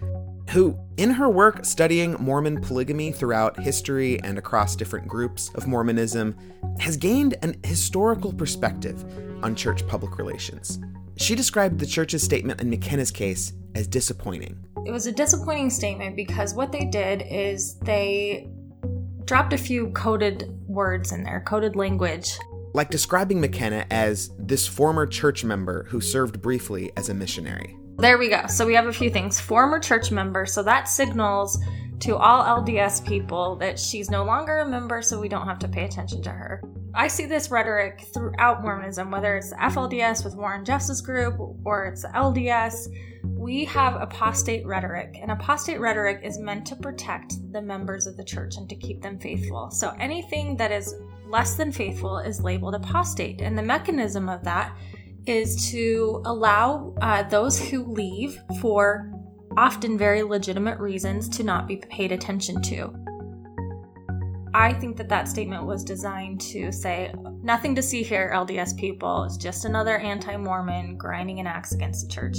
who, 0.49 0.79
in 0.97 1.11
her 1.11 1.29
work 1.29 1.65
studying 1.65 2.13
Mormon 2.15 2.61
polygamy 2.61 3.13
throughout 3.13 3.59
history 3.61 4.21
and 4.23 4.39
across 4.39 4.75
different 4.75 5.07
groups 5.07 5.51
of 5.55 5.67
Mormonism, 5.67 6.35
has 6.79 6.97
gained 6.97 7.37
an 7.43 7.57
historical 7.65 8.33
perspective 8.33 9.05
on 9.43 9.55
church 9.55 9.87
public 9.87 10.17
relations. 10.19 10.79
She 11.17 11.35
described 11.35 11.79
the 11.79 11.87
church's 11.87 12.23
statement 12.23 12.61
in 12.61 12.71
McKenna's 12.71 13.11
case 13.11 13.53
as 13.75 13.87
disappointing. 13.87 14.59
It 14.87 14.91
was 14.91 15.07
a 15.07 15.13
disappointing 15.13 15.71
statement 15.71 16.17
because 16.17 16.55
what 16.55 16.73
they 16.73 16.85
did 16.87 17.25
is 17.29 17.79
they 17.81 18.49
dropped 19.25 19.53
a 19.53 19.59
few 19.59 19.91
coded 19.91 20.49
words 20.67 21.13
in 21.13 21.25
there, 21.25 21.43
coded 21.47 21.77
language. 21.77 22.39
Like 22.73 22.91
describing 22.91 23.41
McKenna 23.41 23.85
as 23.91 24.31
this 24.39 24.67
former 24.67 25.07
church 25.07 25.45
member 25.45 25.85
who 25.85 26.01
served 26.01 26.41
briefly 26.41 26.91
as 26.97 27.11
a 27.11 27.15
missionary. 27.15 27.78
There 27.99 28.17
we 28.17 28.29
go. 28.29 28.47
So 28.47 28.65
we 28.65 28.75
have 28.75 28.87
a 28.87 28.93
few 28.93 29.11
things. 29.11 29.41
Former 29.41 29.81
church 29.81 30.13
member. 30.13 30.47
So 30.47 30.63
that 30.63 30.89
signals 30.89 31.59
to 31.99 32.17
all 32.17 32.63
LDS 32.63 33.05
people 33.05 33.57
that 33.57 33.77
she's 33.77 34.09
no 34.09 34.25
longer 34.25 34.59
a 34.59 34.69
member, 34.69 35.03
so 35.03 35.21
we 35.21 35.29
don't 35.29 35.49
have 35.49 35.59
to 35.59 35.69
pay 35.69 35.85
attention 35.85 36.23
to 36.23 36.31
her. 36.31 36.63
I 36.95 37.09
see 37.09 37.27
this 37.27 37.51
rhetoric 37.51 38.07
throughout 38.15 38.63
Mormonism, 38.63 39.11
whether 39.11 39.37
it's 39.37 39.51
the 39.51 39.57
FLDS 39.57 40.25
with 40.25 40.37
Warren 40.37 40.65
Jeffs' 40.65 41.01
group 41.01 41.41
or 41.65 41.87
it's 41.87 42.03
the 42.03 42.09
LDS. 42.09 42.87
We 43.25 43.65
have 43.65 44.01
apostate 44.01 44.65
rhetoric, 44.65 45.19
and 45.21 45.33
apostate 45.33 45.81
rhetoric 45.81 46.21
is 46.23 46.39
meant 46.39 46.67
to 46.67 46.77
protect 46.77 47.35
the 47.53 47.61
members 47.61 48.07
of 48.07 48.17
the 48.17 48.25
church 48.25 48.59
and 48.59 48.69
to 48.69 48.77
keep 48.77 49.03
them 49.03 49.19
faithful. 49.19 49.73
So 49.73 49.93
anything 49.99 50.57
that 50.57 50.71
is 50.71 50.95
less 51.27 51.57
than 51.57 51.73
faithful 51.73 52.19
is 52.19 52.41
labeled 52.41 52.77
apostate, 52.77 53.41
and 53.41 53.59
the 53.59 53.63
mechanism 53.63 54.29
of 54.29 54.45
that 54.45 54.77
is 55.29 55.71
to 55.71 56.23
allow 56.25 56.95
uh, 57.01 57.23
those 57.25 57.61
who 57.61 57.85
leave 57.85 58.41
for 58.61 59.11
often 59.57 59.99
very 59.99 60.23
legitimate 60.23 60.79
reasons 60.79 61.29
to 61.29 61.43
not 61.43 61.67
be 61.67 61.77
paid 61.77 62.13
attention 62.13 62.63
to. 62.63 62.93
I 64.55 64.73
think 64.73 64.97
that 64.97 65.09
that 65.09 65.29
statement 65.29 65.65
was 65.65 65.85
designed 65.85 66.41
to 66.43 66.73
say, 66.73 67.13
nothing 67.43 67.75
to 67.75 67.83
see 67.83 68.03
here, 68.03 68.33
LDS 68.35 68.77
people. 68.77 69.25
It's 69.25 69.37
just 69.37 69.65
another 69.65 69.99
anti 69.99 70.37
Mormon 70.37 70.97
grinding 70.97 71.39
an 71.41 71.47
axe 71.47 71.73
against 71.73 72.09
the 72.09 72.15
church. 72.15 72.39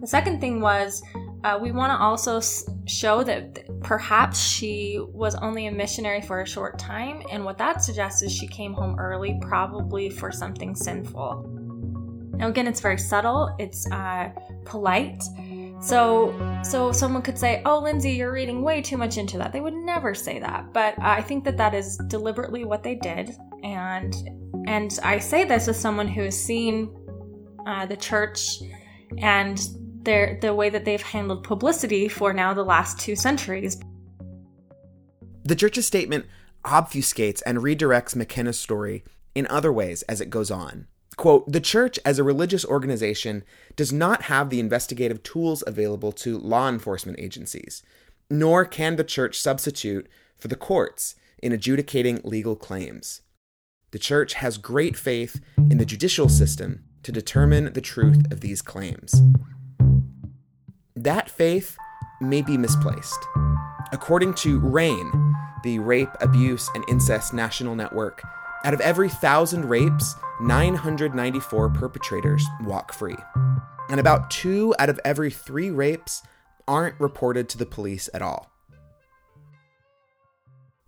The 0.00 0.06
second 0.06 0.40
thing 0.40 0.60
was 0.60 1.02
uh, 1.44 1.58
we 1.60 1.72
want 1.72 1.90
to 1.90 1.96
also 1.98 2.40
show 2.86 3.24
that 3.24 3.80
perhaps 3.80 4.40
she 4.40 4.98
was 5.12 5.34
only 5.36 5.66
a 5.66 5.72
missionary 5.72 6.20
for 6.20 6.40
a 6.40 6.46
short 6.46 6.78
time, 6.78 7.22
and 7.30 7.44
what 7.44 7.58
that 7.58 7.82
suggests 7.82 8.22
is 8.22 8.32
she 8.32 8.46
came 8.46 8.72
home 8.72 8.98
early, 8.98 9.38
probably 9.40 10.08
for 10.10 10.30
something 10.30 10.74
sinful. 10.74 11.44
Now, 12.34 12.48
again, 12.48 12.66
it's 12.66 12.80
very 12.80 12.98
subtle, 12.98 13.54
it's 13.58 13.90
uh, 13.90 14.30
polite. 14.64 15.22
So, 15.80 16.32
so 16.62 16.92
someone 16.92 17.22
could 17.22 17.38
say, 17.38 17.60
"Oh, 17.64 17.80
Lindsay, 17.80 18.12
you're 18.12 18.32
reading 18.32 18.62
way 18.62 18.80
too 18.80 18.96
much 18.96 19.18
into 19.18 19.36
that." 19.38 19.52
They 19.52 19.60
would 19.60 19.74
never 19.74 20.14
say 20.14 20.38
that, 20.38 20.72
but 20.72 20.94
I 21.00 21.22
think 21.22 21.44
that 21.44 21.56
that 21.56 21.74
is 21.74 21.96
deliberately 22.06 22.64
what 22.64 22.82
they 22.84 22.94
did, 22.94 23.36
and 23.64 24.14
And 24.66 24.96
I 25.02 25.18
say 25.18 25.44
this 25.44 25.68
as 25.68 25.78
someone 25.78 26.06
who 26.06 26.22
has 26.22 26.38
seen 26.40 26.94
uh, 27.66 27.86
the 27.86 27.96
church 27.96 28.62
and 29.18 29.58
their 30.04 30.38
the 30.40 30.54
way 30.54 30.70
that 30.70 30.84
they've 30.84 31.02
handled 31.02 31.44
publicity 31.44 32.08
for 32.08 32.32
now 32.32 32.54
the 32.54 32.64
last 32.64 32.98
two 32.98 33.16
centuries. 33.16 33.80
The 35.44 35.56
church's 35.56 35.86
statement 35.86 36.26
obfuscates 36.64 37.42
and 37.44 37.58
redirects 37.58 38.14
McKenna's 38.14 38.58
story 38.58 39.04
in 39.34 39.46
other 39.48 39.72
ways 39.72 40.02
as 40.02 40.20
it 40.20 40.30
goes 40.30 40.50
on. 40.50 40.86
Quote, 41.16 41.50
the 41.50 41.60
church 41.60 41.98
as 42.04 42.18
a 42.18 42.24
religious 42.24 42.64
organization 42.64 43.44
does 43.76 43.92
not 43.92 44.22
have 44.22 44.48
the 44.48 44.60
investigative 44.60 45.22
tools 45.22 45.62
available 45.66 46.12
to 46.12 46.38
law 46.38 46.68
enforcement 46.68 47.18
agencies, 47.20 47.82
nor 48.30 48.64
can 48.64 48.96
the 48.96 49.04
church 49.04 49.38
substitute 49.38 50.08
for 50.38 50.48
the 50.48 50.56
courts 50.56 51.14
in 51.42 51.52
adjudicating 51.52 52.20
legal 52.24 52.56
claims. 52.56 53.20
The 53.90 53.98
church 53.98 54.34
has 54.34 54.56
great 54.56 54.96
faith 54.96 55.40
in 55.58 55.76
the 55.76 55.84
judicial 55.84 56.28
system 56.28 56.84
to 57.02 57.12
determine 57.12 57.72
the 57.72 57.80
truth 57.80 58.32
of 58.32 58.40
these 58.40 58.62
claims. 58.62 59.20
That 60.96 61.30
faith 61.30 61.76
may 62.20 62.42
be 62.42 62.56
misplaced. 62.56 63.18
According 63.92 64.34
to 64.34 64.60
RAINN, 64.60 65.34
the 65.64 65.78
Rape, 65.78 66.10
Abuse, 66.20 66.68
and 66.74 66.84
Incest 66.88 67.34
National 67.34 67.74
Network, 67.74 68.22
out 68.64 68.74
of 68.74 68.80
every 68.80 69.08
thousand 69.08 69.68
rapes, 69.68 70.14
994 70.40 71.70
perpetrators 71.70 72.44
walk 72.62 72.92
free. 72.92 73.16
And 73.88 74.00
about 74.00 74.30
two 74.30 74.74
out 74.78 74.88
of 74.88 75.00
every 75.04 75.30
three 75.30 75.70
rapes 75.70 76.22
aren't 76.66 76.98
reported 77.00 77.48
to 77.50 77.58
the 77.58 77.66
police 77.66 78.08
at 78.14 78.22
all. 78.22 78.50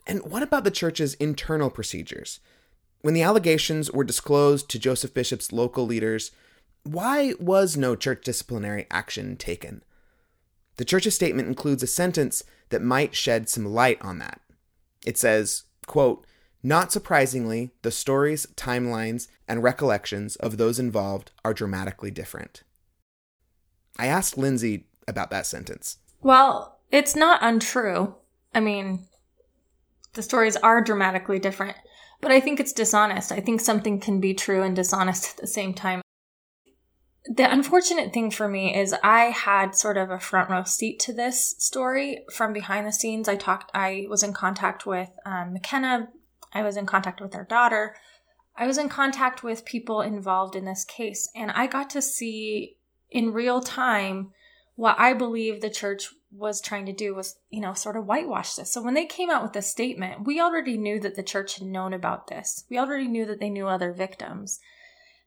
And 0.06 0.22
what 0.30 0.42
about 0.42 0.64
the 0.64 0.70
church's 0.70 1.14
internal 1.14 1.70
procedures? 1.70 2.40
When 3.00 3.14
the 3.14 3.22
allegations 3.22 3.90
were 3.90 4.04
disclosed 4.04 4.70
to 4.70 4.78
Joseph 4.78 5.12
Bishop's 5.12 5.52
local 5.52 5.86
leaders, 5.86 6.30
why 6.84 7.34
was 7.40 7.76
no 7.76 7.96
church 7.96 8.24
disciplinary 8.24 8.86
action 8.90 9.36
taken? 9.36 9.82
The 10.76 10.84
church's 10.84 11.14
statement 11.14 11.48
includes 11.48 11.82
a 11.82 11.86
sentence 11.86 12.42
that 12.68 12.82
might 12.82 13.14
shed 13.14 13.48
some 13.48 13.64
light 13.64 14.00
on 14.02 14.18
that. 14.18 14.40
It 15.06 15.18
says, 15.18 15.64
quote, 15.86 16.26
not 16.62 16.90
surprisingly, 16.90 17.72
the 17.82 17.90
stories, 17.90 18.46
timelines, 18.56 19.28
and 19.46 19.62
recollections 19.62 20.36
of 20.36 20.56
those 20.56 20.78
involved 20.78 21.30
are 21.44 21.52
dramatically 21.52 22.10
different. 22.10 22.62
I 23.98 24.06
asked 24.06 24.38
Lindsay 24.38 24.86
about 25.06 25.30
that 25.30 25.46
sentence. 25.46 25.98
Well, 26.22 26.78
it's 26.90 27.14
not 27.14 27.42
untrue. 27.42 28.14
I 28.54 28.60
mean, 28.60 29.06
the 30.14 30.22
stories 30.22 30.56
are 30.56 30.80
dramatically 30.80 31.38
different, 31.38 31.76
but 32.20 32.32
I 32.32 32.40
think 32.40 32.60
it's 32.60 32.72
dishonest. 32.72 33.30
I 33.30 33.40
think 33.40 33.60
something 33.60 34.00
can 34.00 34.18
be 34.20 34.32
true 34.32 34.62
and 34.62 34.74
dishonest 34.74 35.34
at 35.34 35.36
the 35.36 35.46
same 35.46 35.74
time. 35.74 36.00
The 37.26 37.50
unfortunate 37.50 38.12
thing 38.12 38.30
for 38.30 38.48
me 38.48 38.76
is 38.76 38.94
I 39.02 39.24
had 39.24 39.74
sort 39.74 39.96
of 39.96 40.10
a 40.10 40.20
front 40.20 40.50
row 40.50 40.64
seat 40.64 41.00
to 41.00 41.12
this 41.12 41.54
story 41.58 42.24
from 42.30 42.52
behind 42.52 42.86
the 42.86 42.92
scenes. 42.92 43.28
I 43.28 43.36
talked, 43.36 43.70
I 43.74 44.06
was 44.10 44.22
in 44.22 44.34
contact 44.34 44.84
with 44.84 45.08
um, 45.24 45.54
McKenna, 45.54 46.08
I 46.52 46.62
was 46.62 46.76
in 46.76 46.84
contact 46.84 47.22
with 47.22 47.32
her 47.32 47.44
daughter, 47.44 47.96
I 48.56 48.66
was 48.66 48.76
in 48.76 48.90
contact 48.90 49.42
with 49.42 49.64
people 49.64 50.02
involved 50.02 50.54
in 50.54 50.66
this 50.66 50.84
case, 50.84 51.28
and 51.34 51.50
I 51.50 51.66
got 51.66 51.88
to 51.90 52.02
see 52.02 52.76
in 53.10 53.32
real 53.32 53.60
time 53.60 54.32
what 54.76 54.98
I 54.98 55.14
believe 55.14 55.60
the 55.60 55.70
church 55.70 56.10
was 56.30 56.60
trying 56.60 56.84
to 56.86 56.92
do 56.92 57.14
was, 57.14 57.36
you 57.48 57.60
know, 57.60 57.74
sort 57.74 57.96
of 57.96 58.06
whitewash 58.06 58.54
this. 58.54 58.70
So 58.72 58.82
when 58.82 58.94
they 58.94 59.06
came 59.06 59.30
out 59.30 59.42
with 59.42 59.52
this 59.52 59.70
statement, 59.70 60.26
we 60.26 60.40
already 60.40 60.76
knew 60.76 61.00
that 61.00 61.14
the 61.14 61.22
church 61.22 61.58
had 61.58 61.66
known 61.66 61.94
about 61.94 62.26
this. 62.26 62.64
We 62.68 62.78
already 62.78 63.08
knew 63.08 63.24
that 63.26 63.40
they 63.40 63.50
knew 63.50 63.66
other 63.66 63.92
victims. 63.92 64.60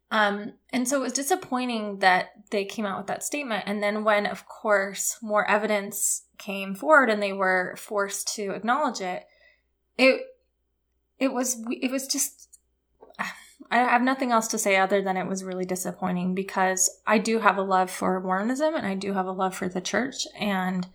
Um, 0.09 0.53
and 0.71 0.87
so 0.87 0.97
it 0.97 1.03
was 1.03 1.13
disappointing 1.13 1.99
that 1.99 2.29
they 2.51 2.63
came 2.63 2.85
out 2.85 2.97
with 2.97 3.07
that 3.07 3.23
statement. 3.23 3.63
And 3.67 3.83
then 3.83 4.03
when, 4.03 4.25
of 4.25 4.47
course, 4.47 5.17
more 5.21 5.49
evidence 5.49 6.23
came 6.37 6.75
forward 6.75 7.09
and 7.09 7.21
they 7.21 7.33
were 7.33 7.75
forced 7.77 8.33
to 8.35 8.51
acknowledge 8.51 9.01
it, 9.01 9.25
it 9.97 10.21
it 11.19 11.33
was 11.33 11.57
it 11.71 11.91
was 11.91 12.07
just 12.07 12.59
I 13.71 13.77
have 13.77 14.01
nothing 14.01 14.31
else 14.31 14.47
to 14.49 14.57
say 14.57 14.77
other 14.77 15.01
than 15.01 15.17
it 15.17 15.27
was 15.27 15.43
really 15.43 15.65
disappointing 15.65 16.35
because 16.35 16.89
I 17.05 17.17
do 17.17 17.39
have 17.39 17.57
a 17.57 17.63
love 17.63 17.91
for 17.91 18.21
Mormonism 18.21 18.75
and 18.75 18.85
I 18.85 18.95
do 18.95 19.13
have 19.13 19.25
a 19.25 19.31
love 19.31 19.55
for 19.55 19.67
the 19.67 19.81
church 19.81 20.25
and 20.39 20.87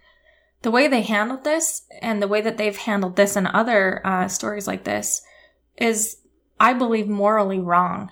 the 0.63 0.71
way 0.71 0.89
they 0.89 1.03
handled 1.03 1.45
this 1.45 1.83
and 2.01 2.23
the 2.23 2.29
way 2.29 2.41
that 2.41 2.57
they've 2.57 2.77
handled 2.77 3.17
this 3.17 3.37
and 3.37 3.49
other 3.49 4.01
uh, 4.07 4.29
stories 4.29 4.67
like 4.67 4.85
this 4.85 5.23
is, 5.77 6.19
I 6.59 6.73
believe, 6.73 7.09
morally 7.09 7.59
wrong. 7.59 8.11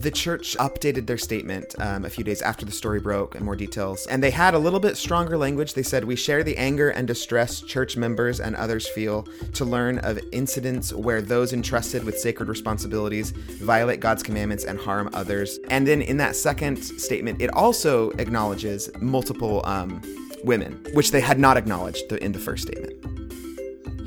The 0.00 0.10
church 0.10 0.56
updated 0.58 1.06
their 1.06 1.18
statement 1.18 1.74
um, 1.78 2.06
a 2.06 2.08
few 2.08 2.24
days 2.24 2.40
after 2.40 2.64
the 2.64 2.72
story 2.72 3.00
broke 3.00 3.34
and 3.34 3.44
more 3.44 3.54
details, 3.54 4.06
and 4.06 4.22
they 4.22 4.30
had 4.30 4.54
a 4.54 4.58
little 4.58 4.80
bit 4.80 4.96
stronger 4.96 5.36
language. 5.36 5.74
They 5.74 5.82
said, 5.82 6.04
We 6.04 6.16
share 6.16 6.42
the 6.42 6.56
anger 6.56 6.88
and 6.88 7.06
distress 7.06 7.60
church 7.60 7.98
members 7.98 8.40
and 8.40 8.56
others 8.56 8.88
feel 8.88 9.28
to 9.52 9.66
learn 9.66 9.98
of 9.98 10.18
incidents 10.32 10.94
where 10.94 11.20
those 11.20 11.52
entrusted 11.52 12.02
with 12.02 12.18
sacred 12.18 12.48
responsibilities 12.48 13.32
violate 13.32 14.00
God's 14.00 14.22
commandments 14.22 14.64
and 14.64 14.78
harm 14.78 15.10
others. 15.12 15.58
And 15.68 15.86
then 15.86 16.00
in 16.00 16.16
that 16.16 16.34
second 16.34 16.78
statement, 16.78 17.42
it 17.42 17.52
also 17.52 18.08
acknowledges 18.12 18.88
multiple 19.02 19.60
um, 19.66 20.00
women, 20.42 20.82
which 20.94 21.10
they 21.10 21.20
had 21.20 21.38
not 21.38 21.58
acknowledged 21.58 22.10
in 22.10 22.32
the 22.32 22.38
first 22.38 22.62
statement. 22.62 22.99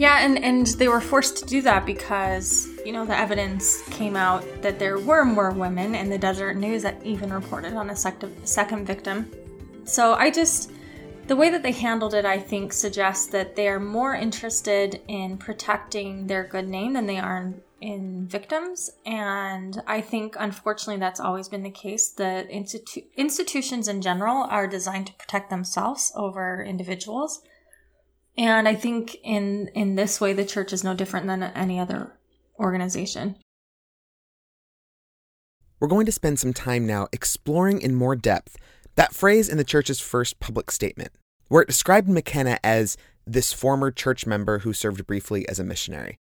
Yeah, 0.03 0.19
and, 0.19 0.43
and 0.43 0.67
they 0.67 0.89
were 0.89 0.99
forced 0.99 1.37
to 1.37 1.45
do 1.45 1.61
that 1.61 1.85
because, 1.85 2.67
you 2.85 2.91
know, 2.91 3.05
the 3.05 3.17
evidence 3.17 3.81
came 3.83 4.17
out 4.17 4.43
that 4.61 4.77
there 4.77 4.99
were 4.99 5.23
more 5.23 5.51
women, 5.51 5.95
and 5.95 6.11
the 6.11 6.17
Deseret 6.17 6.57
News 6.57 6.83
that 6.83 7.01
even 7.05 7.31
reported 7.31 7.71
on 7.73 7.89
a 7.89 7.95
second 7.95 8.85
victim. 8.85 9.31
So 9.85 10.15
I 10.15 10.29
just, 10.29 10.73
the 11.27 11.37
way 11.37 11.49
that 11.49 11.63
they 11.63 11.71
handled 11.71 12.15
it, 12.15 12.25
I 12.25 12.37
think, 12.37 12.73
suggests 12.73 13.27
that 13.27 13.55
they 13.55 13.69
are 13.69 13.79
more 13.79 14.13
interested 14.13 14.99
in 15.07 15.37
protecting 15.37 16.27
their 16.27 16.43
good 16.43 16.67
name 16.67 16.91
than 16.91 17.05
they 17.05 17.19
are 17.19 17.37
in, 17.37 17.61
in 17.79 18.27
victims. 18.27 18.91
And 19.05 19.81
I 19.87 20.01
think, 20.01 20.35
unfortunately, 20.37 20.99
that's 20.99 21.21
always 21.21 21.47
been 21.47 21.63
the 21.63 21.69
case. 21.69 22.09
The 22.09 22.45
institu- 22.51 23.05
institutions 23.15 23.87
in 23.87 24.01
general 24.01 24.43
are 24.49 24.67
designed 24.67 25.07
to 25.07 25.13
protect 25.13 25.49
themselves 25.49 26.11
over 26.13 26.61
individuals. 26.61 27.41
And 28.37 28.67
I 28.67 28.75
think 28.75 29.15
in 29.23 29.69
in 29.75 29.95
this 29.95 30.19
way 30.19 30.33
the 30.33 30.45
church 30.45 30.73
is 30.73 30.83
no 30.83 30.93
different 30.93 31.27
than 31.27 31.43
any 31.43 31.79
other 31.79 32.13
organization. 32.59 33.35
We're 35.79 35.87
going 35.87 36.05
to 36.05 36.11
spend 36.11 36.39
some 36.39 36.53
time 36.53 36.87
now 36.87 37.07
exploring 37.11 37.81
in 37.81 37.93
more 37.93 38.15
depth 38.15 38.57
that 38.95 39.13
phrase 39.13 39.49
in 39.49 39.57
the 39.57 39.63
church's 39.63 39.99
first 39.99 40.39
public 40.39 40.71
statement, 40.71 41.11
where 41.49 41.61
it 41.61 41.67
described 41.67 42.07
McKenna 42.07 42.59
as 42.63 42.95
this 43.25 43.53
former 43.53 43.91
church 43.91 44.25
member 44.25 44.59
who 44.59 44.73
served 44.73 45.05
briefly 45.05 45.47
as 45.47 45.59
a 45.59 45.63
missionary. 45.63 46.17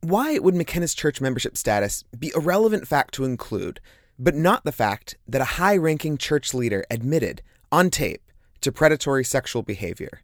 Why 0.00 0.38
would 0.38 0.54
McKenna's 0.54 0.94
church 0.94 1.20
membership 1.20 1.56
status 1.56 2.04
be 2.18 2.32
a 2.34 2.40
relevant 2.40 2.86
fact 2.86 3.14
to 3.14 3.24
include, 3.24 3.80
but 4.18 4.34
not 4.34 4.64
the 4.64 4.72
fact 4.72 5.16
that 5.26 5.40
a 5.40 5.56
high 5.56 5.76
ranking 5.76 6.16
church 6.16 6.54
leader 6.54 6.84
admitted 6.90 7.42
on 7.72 7.90
tape 7.90 8.22
to 8.60 8.72
predatory 8.72 9.24
sexual 9.24 9.62
behavior? 9.62 10.22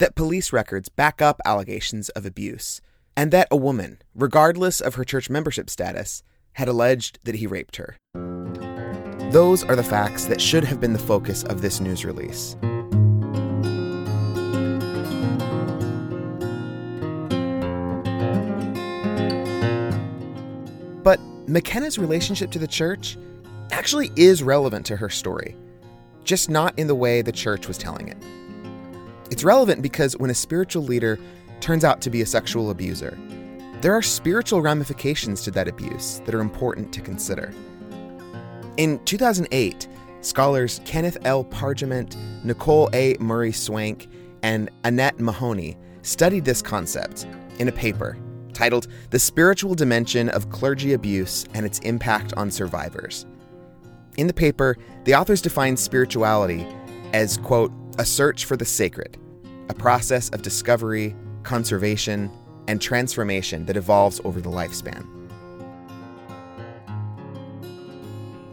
That 0.00 0.14
police 0.14 0.50
records 0.50 0.88
back 0.88 1.20
up 1.20 1.40
allegations 1.44 2.08
of 2.10 2.24
abuse, 2.24 2.80
and 3.16 3.30
that 3.30 3.46
a 3.50 3.56
woman, 3.56 4.00
regardless 4.14 4.80
of 4.80 4.94
her 4.94 5.04
church 5.04 5.28
membership 5.28 5.68
status, 5.68 6.22
had 6.54 6.68
alleged 6.68 7.18
that 7.24 7.36
he 7.36 7.46
raped 7.46 7.76
her. 7.76 7.96
Those 9.30 9.62
are 9.62 9.76
the 9.76 9.84
facts 9.84 10.24
that 10.24 10.40
should 10.40 10.64
have 10.64 10.80
been 10.80 10.94
the 10.94 10.98
focus 10.98 11.44
of 11.44 11.60
this 11.60 11.80
news 11.80 12.06
release. 12.06 12.56
But 21.04 21.20
McKenna's 21.46 21.98
relationship 21.98 22.50
to 22.52 22.58
the 22.58 22.66
church 22.66 23.18
actually 23.70 24.10
is 24.16 24.42
relevant 24.42 24.86
to 24.86 24.96
her 24.96 25.10
story, 25.10 25.54
just 26.24 26.48
not 26.48 26.76
in 26.78 26.86
the 26.86 26.94
way 26.94 27.20
the 27.20 27.32
church 27.32 27.68
was 27.68 27.76
telling 27.76 28.08
it. 28.08 28.16
It's 29.30 29.44
relevant 29.44 29.82
because 29.82 30.16
when 30.16 30.30
a 30.30 30.34
spiritual 30.34 30.82
leader 30.82 31.18
turns 31.60 31.84
out 31.84 32.00
to 32.02 32.10
be 32.10 32.22
a 32.22 32.26
sexual 32.26 32.70
abuser, 32.70 33.18
there 33.80 33.94
are 33.94 34.02
spiritual 34.02 34.60
ramifications 34.60 35.42
to 35.42 35.50
that 35.52 35.68
abuse 35.68 36.20
that 36.24 36.34
are 36.34 36.40
important 36.40 36.92
to 36.92 37.00
consider. 37.00 37.52
In 38.76 38.98
2008, 39.04 39.88
scholars 40.20 40.80
Kenneth 40.84 41.16
L. 41.24 41.44
Pargament, 41.44 42.16
Nicole 42.44 42.90
A. 42.92 43.16
Murray 43.20 43.52
Swank, 43.52 44.08
and 44.42 44.70
Annette 44.84 45.20
Mahoney 45.20 45.76
studied 46.02 46.44
this 46.44 46.62
concept 46.62 47.26
in 47.58 47.68
a 47.68 47.72
paper 47.72 48.16
titled 48.52 48.88
The 49.10 49.18
Spiritual 49.18 49.74
Dimension 49.74 50.28
of 50.30 50.50
Clergy 50.50 50.92
Abuse 50.92 51.46
and 51.54 51.64
Its 51.64 51.78
Impact 51.80 52.34
on 52.34 52.50
Survivors. 52.50 53.26
In 54.16 54.26
the 54.26 54.34
paper, 54.34 54.76
the 55.04 55.14
authors 55.14 55.40
define 55.40 55.76
spirituality 55.76 56.66
as, 57.12 57.38
quote, 57.38 57.72
a 57.98 58.04
search 58.04 58.44
for 58.44 58.56
the 58.56 58.64
sacred, 58.64 59.18
a 59.68 59.74
process 59.74 60.28
of 60.30 60.42
discovery, 60.42 61.14
conservation, 61.42 62.30
and 62.68 62.80
transformation 62.80 63.66
that 63.66 63.76
evolves 63.76 64.20
over 64.24 64.40
the 64.40 64.50
lifespan. 64.50 65.06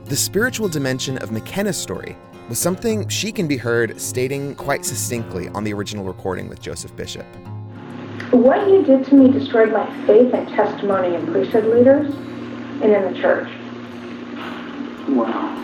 The 0.06 0.16
spiritual 0.16 0.70
dimension 0.70 1.18
of 1.18 1.32
McKenna's 1.32 1.78
story 1.78 2.16
was 2.50 2.58
something 2.58 3.08
she 3.10 3.32
can 3.32 3.48
be 3.48 3.58
heard 3.58 4.00
stating 4.00 4.56
quite 4.56 4.86
succinctly 4.86 5.50
on 5.50 5.64
the 5.64 5.74
original 5.74 6.06
recording 6.06 6.48
with 6.48 6.62
Joseph 6.62 6.96
Bishop. 6.96 7.26
What 8.32 8.68
you 8.70 8.84
did 8.84 9.06
to 9.08 9.16
me 9.16 9.32
destroyed 9.32 9.72
my 9.72 9.86
faith 10.06 10.34
and 10.34 10.48
testimony 10.50 11.16
in 11.16 11.26
priesthood 11.28 11.66
leaders 11.66 12.14
and 12.82 12.92
in 12.92 13.14
the 13.14 13.20
church. 13.20 13.50
Wow. 15.10 15.64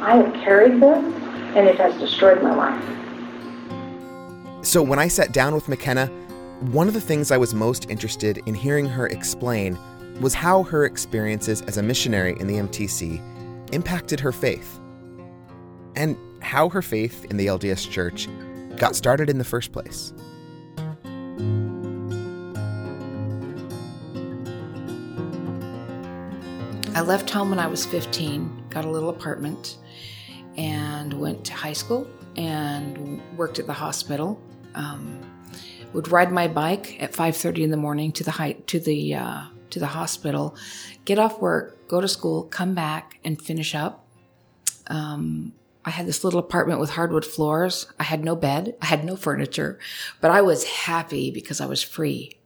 I 0.00 0.16
have 0.16 0.34
carried 0.34 0.80
this, 0.80 1.04
and 1.56 1.66
it 1.66 1.76
has 1.76 1.98
destroyed 1.98 2.42
my 2.42 2.54
life. 2.54 3.03
So 4.64 4.82
when 4.82 4.98
I 4.98 5.08
sat 5.08 5.32
down 5.32 5.54
with 5.54 5.68
McKenna, 5.68 6.06
one 6.72 6.88
of 6.88 6.94
the 6.94 7.00
things 7.00 7.30
I 7.30 7.36
was 7.36 7.52
most 7.52 7.88
interested 7.90 8.38
in 8.46 8.54
hearing 8.54 8.86
her 8.86 9.06
explain 9.06 9.78
was 10.22 10.32
how 10.32 10.62
her 10.64 10.86
experiences 10.86 11.60
as 11.62 11.76
a 11.76 11.82
missionary 11.82 12.34
in 12.40 12.46
the 12.46 12.54
MTC 12.54 13.20
impacted 13.74 14.18
her 14.20 14.32
faith, 14.32 14.80
and 15.96 16.16
how 16.40 16.70
her 16.70 16.80
faith 16.80 17.26
in 17.26 17.36
the 17.36 17.46
LDS 17.46 17.88
Church 17.90 18.26
got 18.76 18.96
started 18.96 19.28
in 19.28 19.36
the 19.36 19.44
first 19.44 19.70
place. 19.70 20.14
I 26.96 27.02
left 27.02 27.28
home 27.28 27.50
when 27.50 27.58
I 27.58 27.66
was 27.66 27.84
15, 27.84 28.64
got 28.70 28.86
a 28.86 28.90
little 28.90 29.10
apartment, 29.10 29.76
and 30.56 31.12
went 31.12 31.44
to 31.44 31.52
high 31.52 31.74
school 31.74 32.08
and 32.36 33.20
worked 33.36 33.58
at 33.58 33.66
the 33.66 33.72
hospital. 33.72 34.40
Um, 34.74 35.20
would 35.92 36.08
ride 36.08 36.32
my 36.32 36.48
bike 36.48 37.00
at 37.00 37.12
5:30 37.12 37.62
in 37.62 37.70
the 37.70 37.76
morning 37.76 38.12
to 38.12 38.24
the 38.24 38.32
high, 38.32 38.52
to 38.52 38.80
the 38.80 39.14
uh, 39.14 39.42
to 39.70 39.78
the 39.78 39.86
hospital, 39.86 40.56
get 41.04 41.18
off 41.18 41.40
work, 41.40 41.88
go 41.88 42.00
to 42.00 42.08
school, 42.08 42.44
come 42.44 42.74
back, 42.74 43.18
and 43.24 43.40
finish 43.40 43.74
up. 43.74 44.06
Um, 44.88 45.52
I 45.84 45.90
had 45.90 46.06
this 46.06 46.24
little 46.24 46.40
apartment 46.40 46.80
with 46.80 46.90
hardwood 46.90 47.24
floors. 47.24 47.86
I 48.00 48.04
had 48.04 48.24
no 48.24 48.34
bed, 48.34 48.74
I 48.80 48.86
had 48.86 49.04
no 49.04 49.16
furniture, 49.16 49.78
but 50.20 50.30
I 50.30 50.40
was 50.40 50.64
happy 50.64 51.30
because 51.30 51.60
I 51.60 51.66
was 51.66 51.82
free. 51.82 52.38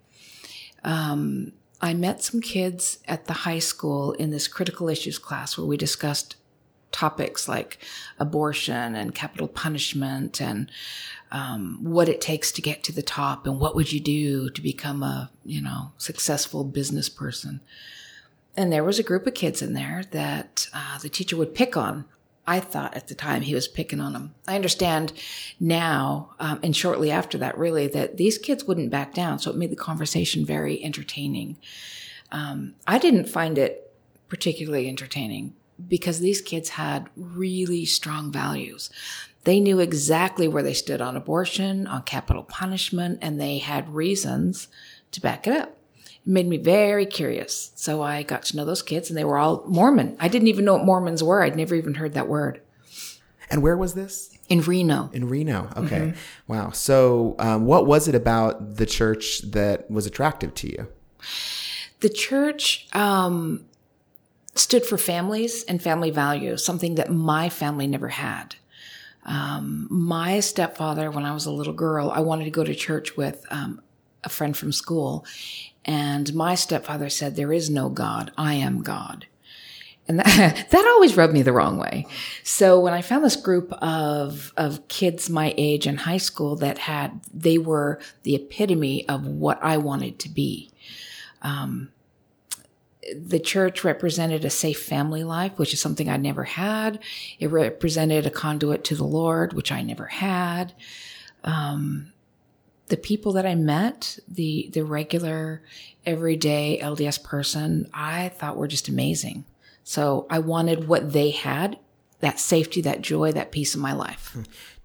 Um, 0.85 1.53
I 1.81 1.95
met 1.95 2.25
some 2.25 2.41
kids 2.41 2.99
at 3.07 3.27
the 3.27 3.33
high 3.33 3.61
school 3.61 4.13
in 4.13 4.31
this 4.31 4.49
critical 4.49 4.89
issues 4.89 5.19
class 5.19 5.57
where 5.57 5.67
we 5.67 5.77
discussed 5.77 6.37
topics 6.91 7.47
like 7.49 7.79
abortion 8.19 8.95
and 8.95 9.15
capital 9.15 9.47
punishment 9.47 10.41
and 10.41 10.71
um, 11.31 11.79
what 11.83 12.09
it 12.09 12.21
takes 12.21 12.53
to 12.53 12.63
get 12.63 12.83
to 12.85 12.93
the 12.93 13.03
top 13.03 13.47
and 13.47 13.61
what 13.61 13.75
would 13.75 13.93
you 13.93 14.01
do 14.01 14.51
to 14.51 14.63
become 14.63 15.03
a 15.03 15.31
you 15.45 15.61
know 15.61 15.93
successful 15.99 16.65
business 16.65 17.09
person. 17.09 17.61
And 18.57 18.73
there 18.73 18.85
was 18.85 18.99
a 18.99 19.05
group 19.05 19.27
of 19.27 19.35
kids 19.35 19.63
in 19.63 19.75
there 19.75 20.05
that 20.11 20.69
uh, 20.75 20.99
the 20.99 21.09
teacher 21.09 21.37
would 21.37 21.55
pick 21.55 21.77
on. 21.77 22.07
I 22.47 22.61
thought 22.61 22.97
at 22.97 23.09
the 23.09 23.15
time 23.15 23.43
he 23.43 23.55
was 23.55 23.69
picking 23.69 24.01
on 24.01 24.15
them 24.15 24.35
i 24.47 24.55
understand 24.55 25.13
now 25.61 26.31
um, 26.41 26.59
and 26.63 26.75
shortly 26.75 27.11
after 27.11 27.37
that 27.37 27.59
really 27.59 27.87
that 27.89 28.17
these 28.17 28.39
kids 28.39 28.65
wouldn't 28.65 28.91
back 28.91 29.13
down. 29.15 29.39
So 29.39 29.51
it 29.51 29.57
made 29.57 29.71
the 29.71 29.77
conversation 29.77 30.47
very 30.47 30.83
entertaining. 30.83 31.59
Um, 32.33 32.75
i 32.87 32.99
didn't 32.99 33.29
find 33.29 33.59
it 33.59 33.93
particularly 34.29 34.89
entertaining 34.89 35.55
because 35.87 36.21
these 36.21 36.41
kids 36.41 36.71
had 36.71 37.09
really 37.17 37.85
strong 37.85 38.33
values. 38.33 38.91
They 39.45 39.61
knew 39.61 39.79
exactly 39.79 40.49
where 40.49 40.63
they 40.63 40.75
stood 40.75 41.01
on 41.01 41.17
abortion, 41.17 41.87
on 41.87 42.03
capital 42.03 42.43
punishment, 42.43 43.19
and 43.23 43.41
they 43.41 43.59
had 43.59 43.95
reasons 43.95 44.69
to 45.13 45.21
back 45.21 45.47
it 45.47 45.55
up. 45.55 45.77
It 46.05 46.27
made 46.27 46.47
me 46.47 46.59
very 46.59 47.07
curious. 47.07 47.73
So 47.75 48.03
I 48.03 48.23
got 48.23 48.43
to 48.45 48.57
know 48.57 48.65
those 48.65 48.83
kids, 48.83 49.09
and 49.09 49.17
they 49.17 49.25
were 49.25 49.39
all 49.39 49.65
Mormon. 49.67 50.17
I 50.21 50.29
didn't 50.29 50.49
even 50.49 50.65
know 50.65 50.75
what 50.75 50.85
Mormons 50.85 51.23
were. 51.23 51.43
I'd 51.43 51.57
never 51.57 51.75
even 51.75 51.95
heard 51.95 52.15
that 52.15 52.29
word. 52.29 52.61
And 53.51 53.63
where 53.63 53.77
was 53.77 53.95
this? 53.95 54.37
In 54.49 54.61
Reno. 54.61 55.11
In 55.13 55.29
Reno. 55.29 55.71
Okay. 55.77 55.99
Mm-hmm. 55.99 56.53
Wow. 56.53 56.71
So, 56.71 57.35
um, 57.39 57.65
what 57.65 57.87
was 57.87 58.09
it 58.09 58.15
about 58.15 58.77
the 58.77 58.87
church 58.87 59.41
that 59.43 59.91
was 59.91 60.07
attractive 60.07 60.55
to 60.55 60.69
you? 60.69 60.89
The 62.01 62.09
church, 62.09 62.89
um, 62.93 63.65
stood 64.55 64.85
for 64.85 64.99
families 64.99 65.65
and 65.65 65.83
family 65.83 66.11
values, 66.11 66.65
something 66.65 66.97
that 66.97 67.11
my 67.11 67.49
family 67.49 67.87
never 67.87 68.09
had. 68.09 68.57
Um, 69.29 69.87
my 69.91 70.41
stepfather, 70.41 71.11
when 71.11 71.27
I 71.27 71.35
was 71.35 71.45
a 71.45 71.53
little 71.53 71.75
girl, 71.75 72.11
I 72.11 72.21
wanted 72.21 72.45
to 72.45 72.51
go 72.51 72.65
to 72.65 72.75
church 72.75 73.17
with 73.17 73.45
um, 73.51 73.83
a 74.25 74.31
friend 74.31 74.57
from 74.57 74.73
school. 74.73 75.27
And 75.85 76.35
my 76.35 76.55
stepfather 76.55 77.11
said, 77.11 77.37
There 77.37 77.53
is 77.53 77.69
no 77.69 77.91
God. 77.91 78.33
I 78.39 78.55
am 78.55 78.83
God. 78.83 79.27
And 80.09 80.19
that, 80.21 80.69
that 80.71 80.87
always 80.87 81.17
rubbed 81.17 81.35
me 81.35 81.43
the 81.43 81.53
wrong 81.53 81.77
way. 81.77 82.07
So 82.43 82.81
when 82.81 82.95
I 82.95 83.03
found 83.03 83.23
this 83.23 83.37
group 83.37 83.71
of, 83.75 84.55
of 84.57 84.89
kids 84.89 85.29
my 85.29 85.55
age 85.59 85.87
in 85.87 85.99
high 85.99 86.17
school 86.17 86.57
that 86.57 86.79
had, 86.79 87.21
they 87.33 87.59
were 87.59 88.01
the 88.23 88.35
epitome 88.35 89.07
of 89.11 89.27
what 89.27 89.63
I 89.63 89.77
wanted 89.77 90.19
to 90.21 90.31
be. 90.31 90.71
Um, 91.43 91.91
the 93.17 93.41
church 93.41 93.85
represented 93.85 94.45
a 94.45 94.51
safe 94.51 94.83
family 94.83 95.25
life, 95.25 95.53
which 95.57 95.73
is 95.73 95.81
something 95.81 96.09
I 96.09 96.17
never 96.17 96.45
had. 96.45 96.99
It 97.39 97.51
represented 97.51 98.27
a 98.27 98.31
conduit 98.31 98.85
to 98.85 98.95
the 98.95 99.05
Lord, 99.05 99.53
which 99.53 99.73
I 99.73 99.83
never 99.83 100.07
had. 100.07 100.75
Um, 101.45 102.13
the 102.89 102.97
people 102.97 103.33
that 103.35 103.47
I 103.47 103.55
met, 103.55 104.19
the 104.27 104.71
the 104.73 104.85
regular, 104.85 105.63
everyday 106.07 106.81
LDS 106.83 107.23
person, 107.23 107.89
I 107.93 108.31
thought 108.31 108.57
were 108.57 108.69
just 108.69 108.89
amazing. 108.89 109.45
So 109.85 110.27
I 110.29 110.39
wanted 110.39 110.89
what 110.89 111.13
they 111.13 111.31
had, 111.31 111.79
that 112.21 112.39
safety, 112.39 112.81
that 112.83 113.01
joy, 113.01 113.33
that 113.33 113.53
peace 113.53 113.75
in 113.75 113.81
my 113.81 113.93
life. 113.93 114.37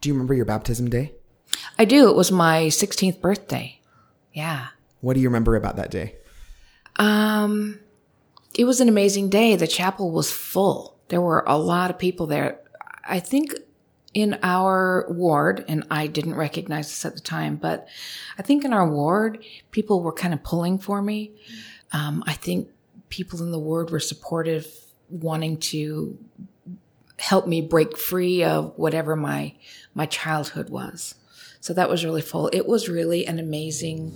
Do 0.02 0.10
you 0.10 0.14
remember 0.14 0.34
your 0.34 0.46
baptism 0.46 0.90
day? 0.90 1.14
I 1.78 1.86
do. 1.86 2.10
It 2.10 2.16
was 2.16 2.32
my 2.32 2.64
16th 2.68 3.20
birthday. 3.22 3.80
Yeah. 4.32 4.68
What 5.02 5.14
do 5.16 5.20
you 5.20 5.28
remember 5.28 5.56
about 5.56 5.76
that 5.76 5.92
day? 5.92 6.16
Um, 6.98 7.80
it 8.54 8.66
was 8.66 8.82
an 8.82 8.90
amazing 8.90 9.30
day. 9.30 9.56
The 9.56 9.68
chapel 9.68 10.12
was 10.12 10.32
full. 10.32 10.98
There 11.08 11.22
were 11.22 11.44
a 11.48 11.58
lot 11.58 11.90
of 11.90 11.98
people 11.98 12.28
there. 12.28 12.60
I 13.06 13.20
think 13.20 13.56
in 14.14 14.38
our 14.44 15.08
ward, 15.10 15.66
and 15.68 15.86
I 15.90 16.08
didn't 16.08 16.36
recognize 16.36 16.88
this 16.88 17.06
at 17.06 17.16
the 17.16 17.22
time, 17.22 17.56
but 17.56 17.88
I 18.38 18.44
think 18.44 18.64
in 18.64 18.74
our 18.74 18.88
ward, 18.88 19.44
people 19.72 20.02
were 20.02 20.14
kind 20.14 20.34
of 20.34 20.44
pulling 20.44 20.78
for 20.78 21.02
me. 21.02 21.32
Um, 21.92 22.24
I 22.28 22.34
think 22.34 22.70
people 23.10 23.42
in 23.42 23.52
the 23.52 23.60
ward 23.60 23.90
were 23.90 24.00
supportive, 24.00 24.68
wanting 25.10 25.58
to 25.58 26.18
help 27.18 27.48
me 27.48 27.62
break 27.62 27.98
free 27.98 28.44
of 28.44 28.74
whatever 28.78 29.16
my 29.16 29.54
my 29.94 30.06
childhood 30.06 30.70
was. 30.70 31.16
So 31.60 31.74
that 31.74 31.90
was 31.90 32.04
really 32.04 32.22
full. 32.22 32.50
It 32.52 32.68
was 32.68 32.90
really 32.90 33.26
an 33.26 33.40
amazing 33.40 34.14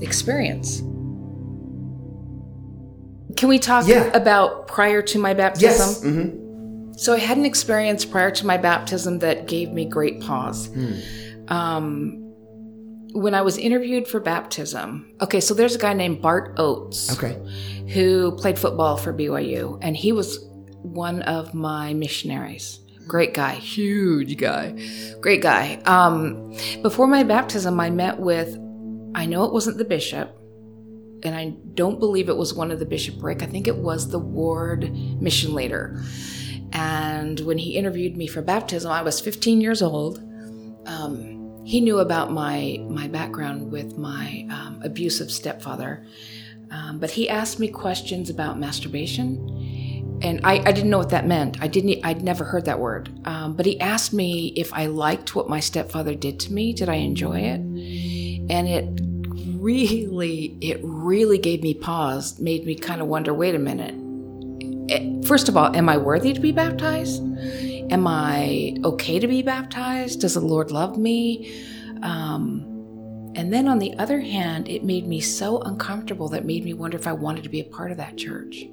experience. 0.00 0.82
Can 3.38 3.48
we 3.48 3.58
talk 3.60 3.86
Yeah. 3.86 4.10
about 4.14 4.66
prior 4.66 5.00
to 5.00 5.18
my 5.18 5.32
baptism? 5.32 5.88
Yes. 5.88 6.00
Mm-hmm. 6.04 6.92
So 6.94 7.14
I 7.14 7.18
had 7.18 7.38
an 7.38 7.44
experience 7.44 8.04
prior 8.04 8.32
to 8.32 8.44
my 8.46 8.56
baptism 8.58 9.20
that 9.20 9.46
gave 9.46 9.72
me 9.72 9.84
great 9.84 10.20
pause. 10.20 10.68
Um, 11.46 12.16
when 13.12 13.34
I 13.34 13.42
was 13.42 13.56
interviewed 13.56 14.08
for 14.08 14.18
baptism, 14.18 15.14
okay, 15.20 15.38
so 15.40 15.54
there's 15.54 15.76
a 15.76 15.78
guy 15.78 15.92
named 15.92 16.20
Bart 16.20 16.54
Oates 16.58 17.12
Okay. 17.16 17.38
who 17.94 18.32
played 18.32 18.58
football 18.58 18.96
for 18.96 19.12
BYU, 19.14 19.78
and 19.82 19.96
he 19.96 20.10
was 20.10 20.44
one 20.82 21.22
of 21.22 21.54
my 21.54 21.94
missionaries. 21.94 22.80
Great 23.06 23.32
guy, 23.34 23.54
huge 23.54 24.36
guy, 24.36 24.74
great 25.20 25.40
guy. 25.40 25.80
Um, 25.86 26.54
before 26.82 27.06
my 27.06 27.22
baptism, 27.22 27.78
I 27.80 27.88
met 27.90 28.18
with, 28.18 28.58
I 29.14 29.24
know 29.26 29.44
it 29.44 29.52
wasn't 29.52 29.78
the 29.78 29.84
bishop, 29.84 30.36
and 31.22 31.34
I 31.34 31.56
don't 31.74 31.98
believe 31.98 32.28
it 32.28 32.36
was 32.36 32.54
one 32.54 32.70
of 32.70 32.78
the 32.78 32.86
bishopric. 32.86 33.42
I 33.42 33.46
think 33.46 33.66
it 33.66 33.76
was 33.76 34.10
the 34.10 34.18
ward 34.18 34.92
mission 35.20 35.54
leader. 35.54 36.02
And 36.72 37.40
when 37.40 37.58
he 37.58 37.76
interviewed 37.76 38.16
me 38.16 38.26
for 38.26 38.42
baptism, 38.42 38.90
I 38.90 39.02
was 39.02 39.20
15 39.20 39.60
years 39.60 39.82
old. 39.82 40.18
Um, 40.86 41.64
he 41.64 41.80
knew 41.80 41.98
about 41.98 42.32
my 42.32 42.82
my 42.88 43.08
background 43.08 43.70
with 43.70 43.98
my 43.98 44.46
um, 44.50 44.80
abusive 44.82 45.30
stepfather, 45.30 46.06
um, 46.70 46.98
but 46.98 47.10
he 47.10 47.28
asked 47.28 47.60
me 47.60 47.68
questions 47.68 48.30
about 48.30 48.58
masturbation, 48.58 50.18
and 50.22 50.40
I, 50.44 50.60
I 50.64 50.72
didn't 50.72 50.88
know 50.88 50.96
what 50.96 51.10
that 51.10 51.26
meant. 51.26 51.60
I 51.60 51.68
didn't. 51.68 52.02
I'd 52.04 52.22
never 52.22 52.44
heard 52.44 52.64
that 52.64 52.78
word. 52.78 53.10
Um, 53.26 53.54
but 53.54 53.66
he 53.66 53.78
asked 53.80 54.14
me 54.14 54.54
if 54.56 54.72
I 54.72 54.86
liked 54.86 55.34
what 55.34 55.50
my 55.50 55.60
stepfather 55.60 56.14
did 56.14 56.40
to 56.40 56.52
me. 56.54 56.72
Did 56.72 56.88
I 56.88 56.94
enjoy 56.94 57.40
it? 57.40 57.60
And 57.60 58.66
it 58.66 59.02
really, 59.62 60.56
it 60.60 60.80
really 60.82 61.38
gave 61.38 61.62
me 61.62 61.74
pause. 61.74 62.38
Made 62.40 62.64
me 62.66 62.74
kind 62.74 63.00
of 63.00 63.08
wonder. 63.08 63.32
Wait 63.34 63.54
a 63.54 63.58
minute. 63.58 63.94
Eh, 64.90 65.20
First 65.26 65.48
of 65.48 65.56
all, 65.56 65.74
am 65.76 65.88
I 65.88 65.96
worthy 65.96 66.32
to 66.32 66.40
be 66.40 66.52
baptized? 66.52 67.22
Am 67.90 68.06
I 68.06 68.76
okay 68.84 69.18
to 69.18 69.26
be 69.28 69.42
baptized? 69.42 70.20
Does 70.20 70.34
the 70.34 70.40
Lord 70.40 70.70
love 70.70 70.96
me? 70.98 71.52
Um, 72.02 72.64
and 73.34 73.52
then 73.52 73.68
on 73.68 73.78
the 73.78 73.94
other 73.98 74.20
hand, 74.20 74.68
it 74.68 74.84
made 74.84 75.06
me 75.06 75.20
so 75.20 75.60
uncomfortable 75.60 76.28
that 76.30 76.44
made 76.44 76.64
me 76.64 76.72
wonder 76.74 76.96
if 76.96 77.06
I 77.06 77.12
wanted 77.12 77.44
to 77.44 77.48
be 77.50 77.60
a 77.60 77.64
part 77.64 77.90
of 77.90 77.96
that 77.98 78.16
church. 78.16 78.66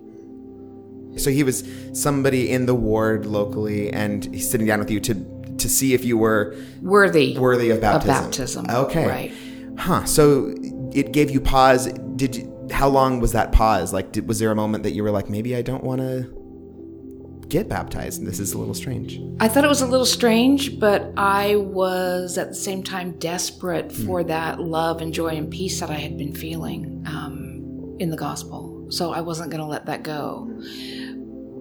So 1.17 1.29
he 1.29 1.43
was 1.43 1.63
somebody 1.93 2.51
in 2.51 2.65
the 2.65 2.75
ward 2.75 3.25
locally, 3.25 3.91
and 3.91 4.25
he's 4.25 4.49
sitting 4.49 4.67
down 4.67 4.79
with 4.79 4.91
you 4.91 4.99
to 5.01 5.13
to 5.57 5.69
see 5.69 5.93
if 5.93 6.03
you 6.03 6.17
were 6.17 6.53
Worthy. 6.81 7.37
worthy 7.37 7.69
of 7.69 7.79
baptism. 7.79 8.09
baptism, 8.25 8.65
Okay. 8.69 9.07
right. 9.07 9.33
Huh. 9.77 10.03
So 10.03 10.53
it 10.95 11.11
gave 11.11 11.29
you 11.29 11.41
pause. 11.41 11.87
Did 12.15 12.37
you, 12.37 12.67
how 12.71 12.87
long 12.87 13.19
was 13.19 13.33
that 13.33 13.51
pause? 13.51 13.93
Like, 13.93 14.13
did, 14.13 14.27
was 14.27 14.39
there 14.39 14.49
a 14.49 14.55
moment 14.55 14.83
that 14.83 14.91
you 14.91 15.03
were 15.03 15.11
like, 15.11 15.29
maybe 15.29 15.55
I 15.55 15.61
don't 15.61 15.83
want 15.83 16.01
to 16.01 17.43
get 17.49 17.67
baptized? 17.67 18.25
This 18.25 18.39
is 18.39 18.53
a 18.53 18.57
little 18.57 18.73
strange. 18.73 19.19
I 19.39 19.49
thought 19.49 19.65
it 19.65 19.67
was 19.67 19.81
a 19.81 19.85
little 19.85 20.05
strange, 20.05 20.79
but 20.79 21.11
I 21.17 21.57
was 21.57 22.37
at 22.37 22.49
the 22.49 22.55
same 22.55 22.81
time 22.81 23.19
desperate 23.19 23.91
for 23.91 24.23
that 24.23 24.61
love 24.61 25.01
and 25.01 25.13
joy 25.13 25.35
and 25.35 25.51
peace 25.51 25.79
that 25.81 25.89
I 25.89 25.95
had 25.95 26.17
been 26.17 26.33
feeling 26.33 27.03
um, 27.05 27.97
in 27.99 28.09
the 28.09 28.17
gospel. 28.17 28.87
So 28.89 29.11
I 29.11 29.21
wasn't 29.21 29.51
going 29.51 29.61
to 29.61 29.67
let 29.67 29.85
that 29.87 30.03
go. 30.03 30.49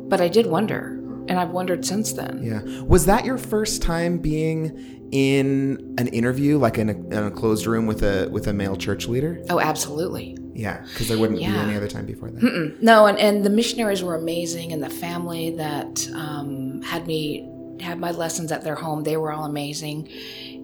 But 0.09 0.21
I 0.21 0.29
did 0.29 0.47
wonder, 0.47 1.01
and 1.29 1.33
I've 1.33 1.51
wondered 1.51 1.85
since 1.85 2.13
then. 2.13 2.41
Yeah. 2.43 2.83
Was 2.83 3.07
that 3.07 3.25
your 3.25 3.39
first 3.39 3.83
time 3.83 4.19
being 4.19 5.04
in 5.15 5.95
an 5.97 6.09
interview, 6.09 6.59
like 6.59 6.77
in 6.77 6.89
a, 6.89 6.93
in 6.93 7.13
a 7.13 7.31
closed 7.31 7.69
room 7.69 7.87
with 7.87 8.03
a 8.03 8.29
with 8.33 8.49
a 8.49 8.53
male 8.53 8.75
church 8.75 9.07
leader? 9.07 9.41
Oh, 9.49 9.61
absolutely. 9.61 10.37
Yeah, 10.55 10.85
because 10.89 11.07
there 11.07 11.17
wouldn't 11.17 11.39
be 11.39 11.45
any 11.45 11.77
other 11.77 11.87
time 11.87 12.05
before 12.05 12.31
that. 12.33 12.43
Mm-mm. 12.43 12.83
No, 12.83 13.07
and, 13.07 13.17
and 13.19 13.45
the 13.45 13.51
missionaries 13.51 14.03
were 14.03 14.17
amazing, 14.17 14.73
and 14.73 14.83
the 14.83 14.91
family 14.91 15.51
that 15.57 16.09
um, 16.15 16.83
had 16.83 17.07
me 17.07 17.49
had 17.81 18.01
my 18.01 18.11
lessons 18.11 18.51
at 18.51 18.63
their 18.63 18.75
home, 18.75 19.05
they 19.05 19.17
were 19.17 19.31
all 19.33 19.45
amazing. 19.45 20.09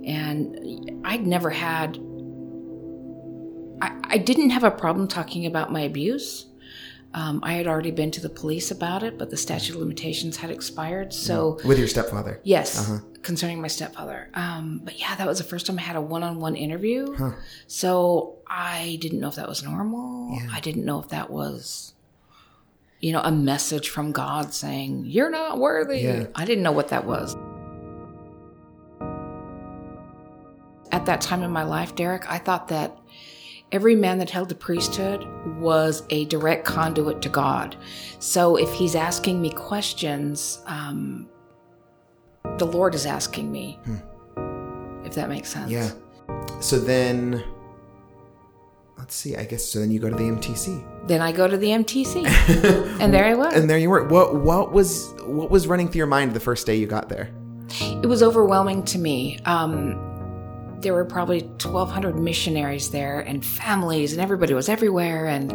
And 0.05 1.01
I'd 1.05 1.27
never 1.27 1.51
had, 1.51 1.97
I, 3.81 4.15
I 4.15 4.19
didn't 4.19 4.51
have 4.51 4.65
a 4.65 4.71
problem 4.71 5.07
talking 5.07 5.47
about 5.47 5.71
my 5.71 5.83
abuse. 5.83 6.47
Um, 7.13 7.41
I 7.43 7.55
had 7.55 7.67
already 7.67 7.91
been 7.91 8.11
to 8.13 8.21
the 8.21 8.29
police 8.29 8.71
about 8.71 9.03
it, 9.03 9.19
but 9.19 9.31
the 9.31 9.37
statute 9.37 9.75
of 9.75 9.81
limitations 9.81 10.37
had 10.37 10.51
expired. 10.51 11.13
So, 11.13 11.59
with 11.65 11.79
your 11.79 11.89
stepfather. 11.89 12.41
yes, 12.45 12.79
Uh-huh. 12.79 12.99
concerning 13.23 13.61
my 13.61 13.67
stepfather. 13.69 14.29
Um, 14.35 14.81
but 14.85 14.99
yeah, 14.99 15.17
that 15.17 15.27
was 15.27 15.39
the 15.39 15.45
first 15.45 15.67
time 15.67 15.79
I 15.79 15.83
had 15.83 15.97
a 15.97 16.01
one 16.01 16.23
on 16.23 16.39
one 16.39 16.55
interview. 16.55 17.15
Huh. 17.17 17.33
So 17.67 18.37
I 18.47 18.97
didn't 19.01 19.19
know 19.21 19.29
if 19.29 19.35
that 19.35 19.49
was 19.49 19.63
normal. 19.65 20.37
Yeah. 20.37 20.49
I 20.53 20.61
didn't 20.61 20.85
know 20.85 21.01
if 21.01 21.09
that 21.09 21.31
was, 21.31 21.95
you 23.01 23.13
know, 23.13 23.23
a 23.23 23.33
message 23.33 23.89
from 23.89 24.13
God 24.13 24.55
saying, 24.55 25.05
You're 25.07 25.31
not 25.31 25.59
worthy. 25.59 26.01
Yeah. 26.03 26.27
I 26.37 26.45
didn't 26.45 26.63
know 26.63 26.73
what 26.73 26.89
that 26.89 27.07
was. 27.07 27.35
At 30.93 31.07
that 31.07 31.21
time 31.21 31.43
in 31.43 31.51
my 31.51 31.63
life, 31.63 31.95
Derek, 31.95 32.31
I 32.31 32.39
thought 32.39 32.69
that 32.69 32.97
every 33.73 33.95
man 33.95 34.19
that 34.19 34.31
held 34.31 34.49
the 34.49 34.55
priesthood 34.55 35.27
was 35.59 36.03
a 36.11 36.25
direct 36.27 36.65
conduit 36.65 37.23
to 37.23 37.29
God. 37.29 37.77
So 38.19 38.57
if 38.57 38.73
he's 38.73 38.95
asking 38.95 39.41
me 39.41 39.51
questions, 39.51 40.61
um, 40.67 41.29
the 42.59 42.67
Lord 42.67 42.95
is 42.95 43.07
asking 43.07 43.51
me, 43.51 43.79
if 45.05 45.15
that 45.15 45.29
makes 45.29 45.49
sense. 45.51 45.71
Yeah. 45.71 45.91
So 46.61 46.79
then, 46.79 47.43
let's 48.99 49.15
see. 49.15 49.37
I 49.37 49.45
guess 49.45 49.65
so. 49.65 49.79
Then 49.81 49.91
you 49.91 49.99
go 49.99 50.11
to 50.11 50.17
the 50.17 50.25
MTC, 50.25 51.07
Then 51.07 51.21
I 51.23 51.33
go 51.33 51.47
to 51.49 51.57
the 51.57 51.69
MTC, 51.69 52.27
and 53.01 53.13
there 53.13 53.25
I 53.25 53.35
was. 53.35 53.55
and 53.55 53.69
there 53.69 53.79
you 53.79 53.89
were. 53.91 54.05
What 54.09 54.35
what 54.37 54.73
was 54.73 55.13
what 55.25 55.51
was 55.51 55.67
running 55.67 55.89
through 55.89 55.99
your 55.99 56.07
mind 56.07 56.35
the 56.35 56.41
first 56.41 56.67
day 56.67 56.77
you 56.77 56.87
got 56.87 57.09
there? 57.09 57.31
It 58.03 58.07
was 58.07 58.23
overwhelming 58.23 58.85
to 58.87 58.99
me. 58.99 59.39
Um, 59.45 59.95
there 60.81 60.95
were 60.95 61.05
probably 61.05 61.41
1,200 61.41 62.17
missionaries 62.17 62.91
there 62.91 63.21
and 63.21 63.45
families, 63.45 64.13
and 64.13 64.21
everybody 64.21 64.55
was 64.55 64.69
everywhere. 64.69 65.27
And 65.27 65.53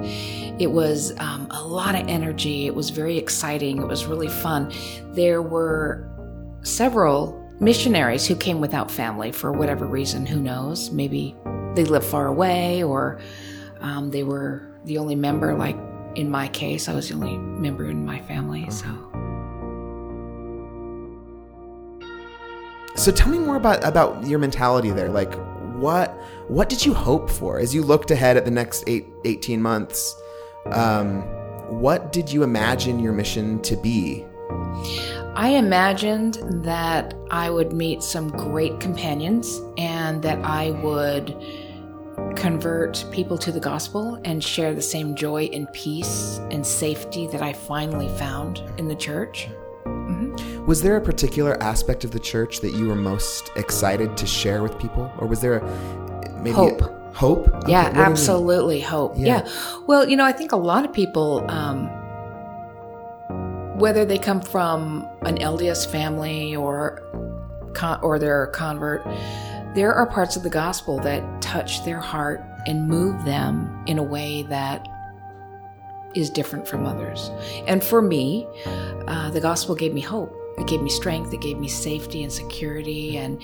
it 0.61 0.71
was 0.71 1.17
um, 1.19 1.47
a 1.51 1.63
lot 1.63 1.95
of 1.95 2.07
energy. 2.07 2.67
It 2.67 2.75
was 2.75 2.89
very 2.89 3.17
exciting. 3.17 3.81
It 3.81 3.87
was 3.87 4.05
really 4.05 4.27
fun. 4.27 4.71
There 5.13 5.41
were 5.41 6.07
several 6.63 7.41
missionaries 7.59 8.27
who 8.27 8.35
came 8.35 8.59
without 8.59 8.91
family 8.91 9.31
for 9.31 9.51
whatever 9.51 9.85
reason. 9.85 10.25
Who 10.25 10.39
knows? 10.39 10.91
Maybe 10.91 11.35
they 11.75 11.85
lived 11.85 12.05
far 12.05 12.27
away 12.27 12.83
or 12.83 13.19
um, 13.81 14.11
they 14.11 14.23
were 14.23 14.67
the 14.85 14.97
only 14.97 15.15
member, 15.15 15.55
like 15.55 15.77
in 16.15 16.29
my 16.29 16.47
case, 16.49 16.87
I 16.87 16.93
was 16.93 17.09
the 17.09 17.15
only 17.15 17.37
member 17.37 17.89
in 17.89 18.05
my 18.05 18.19
family. 18.21 18.69
So. 18.69 19.14
So 22.95 23.11
tell 23.11 23.29
me 23.29 23.39
more 23.39 23.57
about 23.57 23.83
about 23.83 24.25
your 24.25 24.39
mentality 24.39 24.91
there. 24.91 25.09
Like 25.09 25.33
what 25.75 26.11
what 26.47 26.69
did 26.69 26.85
you 26.85 26.93
hope 26.93 27.29
for 27.29 27.59
as 27.59 27.75
you 27.75 27.83
looked 27.83 28.11
ahead 28.11 28.37
at 28.37 28.45
the 28.45 28.51
next 28.51 28.83
eight, 28.87 29.07
18 29.25 29.61
months? 29.61 30.15
Um, 30.71 31.21
what 31.69 32.11
did 32.11 32.31
you 32.31 32.43
imagine 32.43 32.99
your 32.99 33.13
mission 33.13 33.61
to 33.63 33.75
be? 33.75 34.25
I 35.35 35.49
imagined 35.49 36.37
that 36.63 37.13
I 37.29 37.49
would 37.49 37.73
meet 37.73 38.03
some 38.03 38.29
great 38.29 38.79
companions 38.79 39.61
and 39.77 40.21
that 40.21 40.39
I 40.45 40.71
would 40.71 41.35
convert 42.37 43.03
people 43.11 43.37
to 43.39 43.51
the 43.51 43.59
gospel 43.59 44.19
and 44.23 44.43
share 44.43 44.73
the 44.73 44.81
same 44.81 45.15
joy 45.15 45.49
and 45.51 45.71
peace 45.73 46.39
and 46.51 46.65
safety 46.65 47.27
that 47.27 47.41
I 47.41 47.53
finally 47.53 48.07
found 48.17 48.61
in 48.77 48.87
the 48.87 48.95
church. 48.95 49.47
Was 50.67 50.81
there 50.81 50.97
a 50.97 51.01
particular 51.01 51.61
aspect 51.61 52.03
of 52.03 52.11
the 52.11 52.19
church 52.19 52.59
that 52.61 52.71
you 52.71 52.87
were 52.87 52.95
most 52.95 53.51
excited 53.55 54.17
to 54.17 54.25
share 54.25 54.63
with 54.63 54.79
people, 54.79 55.11
or 55.19 55.27
was 55.27 55.39
there 55.39 55.57
a 55.57 56.41
maybe 56.41 56.51
Hope. 56.55 56.81
hope? 57.13 57.47
Okay, 57.47 57.71
yeah, 57.71 57.83
what 57.83 57.93
do 57.93 57.99
you 57.99 58.03
mean? 58.03 58.11
absolutely. 58.11 58.81
Hope. 58.81 59.13
Yeah. 59.15 59.43
Yeah. 59.45 59.51
Well, 59.85 60.09
you 60.09 60.17
know, 60.17 60.25
I 60.25 60.31
think 60.31 60.51
a 60.51 60.57
lot 60.57 60.83
of 60.83 60.91
people, 60.91 61.45
um, 61.51 61.85
whether 63.77 64.05
they 64.05 64.17
come 64.17 64.41
from 64.41 65.07
an 65.21 65.37
LDS 65.37 65.85
family 65.85 66.55
or 66.55 67.03
con- 67.73 67.99
or 68.01 68.17
they're 68.17 68.45
a 68.45 68.51
convert, 68.51 69.03
there 69.75 69.93
are 69.93 70.07
parts 70.07 70.35
of 70.35 70.41
the 70.41 70.49
gospel 70.49 70.97
that 70.99 71.41
touch 71.43 71.85
their 71.85 71.99
heart 71.99 72.43
and 72.65 72.87
move 72.87 73.23
them 73.25 73.83
in 73.85 73.99
a 73.99 74.03
way 74.03 74.41
that 74.49 74.87
is 76.15 76.31
different 76.31 76.67
from 76.67 76.87
others. 76.87 77.29
And 77.67 77.83
for 77.83 78.01
me, 78.01 78.47
uh, 79.07 79.29
the 79.29 79.41
gospel 79.41 79.75
gave 79.75 79.93
me 79.93 80.01
hope. 80.01 80.33
It 80.57 80.67
gave 80.67 80.81
me 80.81 80.89
strength. 80.89 81.33
It 81.33 81.41
gave 81.41 81.57
me 81.57 81.67
safety 81.67 82.23
and 82.23 82.31
security. 82.31 83.17
And 83.17 83.41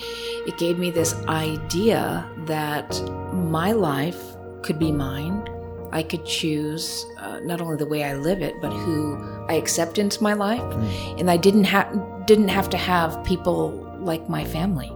it 0.48 0.58
gave 0.58 0.80
me 0.80 0.92
this 0.92 1.14
idea 1.28 2.30
that 2.46 3.02
my 3.34 3.72
life 3.72 4.20
could 4.62 4.80
be 4.80 4.92
mine. 4.92 5.48
I 5.92 6.04
could 6.04 6.26
choose 6.26 7.06
uh, 7.20 7.40
not 7.42 7.60
only 7.60 7.76
the 7.76 7.86
way 7.86 8.04
I 8.04 8.16
live 8.16 8.42
it, 8.42 8.62
but 8.62 8.72
who 8.72 9.18
I 9.50 9.54
accept 9.54 9.98
into 9.98 10.24
my 10.24 10.34
life. 10.34 10.62
Hmm. 10.62 11.20
And 11.20 11.32
I 11.32 11.38
didn't 11.38 11.66
have 11.66 12.26
didn't 12.26 12.48
have 12.48 12.70
to 12.70 12.78
have 12.78 13.22
people 13.26 13.72
like 14.00 14.30
my 14.30 14.46
family 14.46 14.92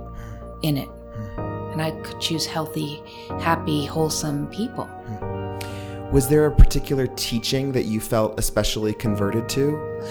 in 0.62 0.78
it. 0.78 0.88
Hmm. 0.88 1.72
And 1.74 1.82
I 1.82 1.92
could 1.92 2.22
choose 2.22 2.46
healthy, 2.46 3.04
happy, 3.42 3.86
wholesome 3.86 4.48
people. 4.48 4.86
Hmm. 4.86 6.12
Was 6.14 6.30
there 6.30 6.46
a 6.46 6.52
particular 6.52 7.08
teaching 7.08 7.74
that 7.74 7.84
you 7.84 8.00
felt 8.00 8.40
especially 8.40 8.94
converted 8.94 9.50
to? 9.50 10.02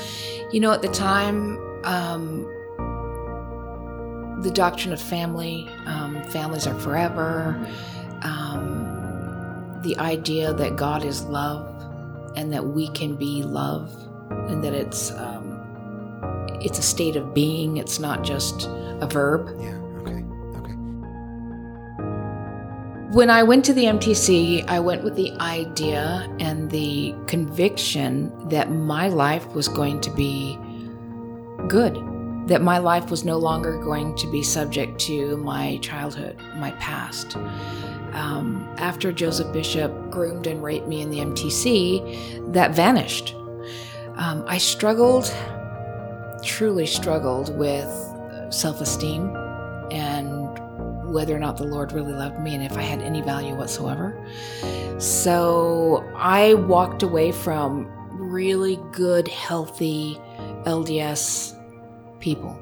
You 0.53 0.61
know, 0.61 0.73
at 0.73 0.83
the 0.83 0.89
time, 0.89 1.59
um, 1.85 2.45
the 4.43 4.51
doctrine 4.51 4.93
of 4.93 5.01
family, 5.01 5.69
um, 5.87 6.23
families 6.25 6.67
are 6.67 6.79
forever, 6.81 7.59
um, 8.23 9.81
the 9.83 9.97
idea 9.99 10.53
that 10.53 10.77
God 10.77 11.05
is 11.05 11.23
love 11.25 11.71
and 12.37 12.53
that 12.53 12.67
we 12.67 12.89
can 12.89 13.17
be 13.17 13.43
love, 13.43 13.93
and 14.49 14.63
that 14.65 14.75
it's 14.75 15.11
um, 15.13 15.55
it's 16.61 16.79
a 16.79 16.83
state 16.83 17.17
of 17.17 17.33
being. 17.35 17.77
It's 17.77 17.99
not 17.99 18.25
just 18.25 18.67
a 18.67 19.09
verb. 19.11 19.49
Yeah. 19.61 19.79
Okay. 20.01 20.25
Okay. 20.59 20.75
When 23.13 23.31
I 23.31 23.43
went 23.43 23.65
to 23.67 23.73
the 23.73 23.85
MTC, 23.85 24.69
I 24.69 24.81
went 24.81 25.05
with 25.05 25.15
the 25.15 25.33
idea 25.41 26.29
and 26.41 26.71
the 26.71 27.15
conviction 27.27 28.33
that 28.49 28.71
my 28.71 29.09
life 29.09 29.47
was 29.55 29.69
going 29.69 30.01
to 30.01 30.11
be 30.11 30.59
good, 31.69 31.95
that 32.49 32.63
my 32.63 32.79
life 32.79 33.11
was 33.11 33.25
no 33.25 33.39
longer 33.39 33.79
going 33.79 34.15
to 34.17 34.27
be 34.31 34.43
subject 34.43 34.99
to 35.01 35.37
my 35.39 35.79
childhood, 35.79 36.37
my 36.57 36.71
past. 36.73 37.37
Um, 38.13 38.69
after 38.79 39.13
Joseph 39.13 39.53
Bishop 39.53 40.11
groomed 40.11 40.47
and 40.47 40.63
raped 40.63 40.87
me 40.87 41.01
in 41.01 41.11
the 41.11 41.19
MTC, 41.19 42.53
that 42.53 42.75
vanished. 42.75 43.35
Um, 44.17 44.45
I 44.47 44.59
struggled, 44.59 45.35
truly 46.45 46.87
struggled 46.87 47.57
with 47.59 47.89
self 48.51 48.81
esteem 48.81 49.35
and 49.91 50.45
whether 51.13 51.35
or 51.35 51.39
not 51.39 51.57
the 51.57 51.65
Lord 51.65 51.93
really 51.93 52.13
loved 52.13 52.39
me 52.41 52.55
and 52.55 52.65
if 52.65 52.77
I 52.77 52.83
had 52.83 53.01
any 53.01 53.21
value 53.21 53.55
whatsoever. 53.55 54.17
So 54.99 56.09
I 56.17 56.55
walked 56.55 57.03
away 57.03 57.33
from 57.33 57.89
really 58.13 58.81
good, 58.93 59.29
healthy 59.29 60.21
LDS 60.65 61.54
people 62.25 62.59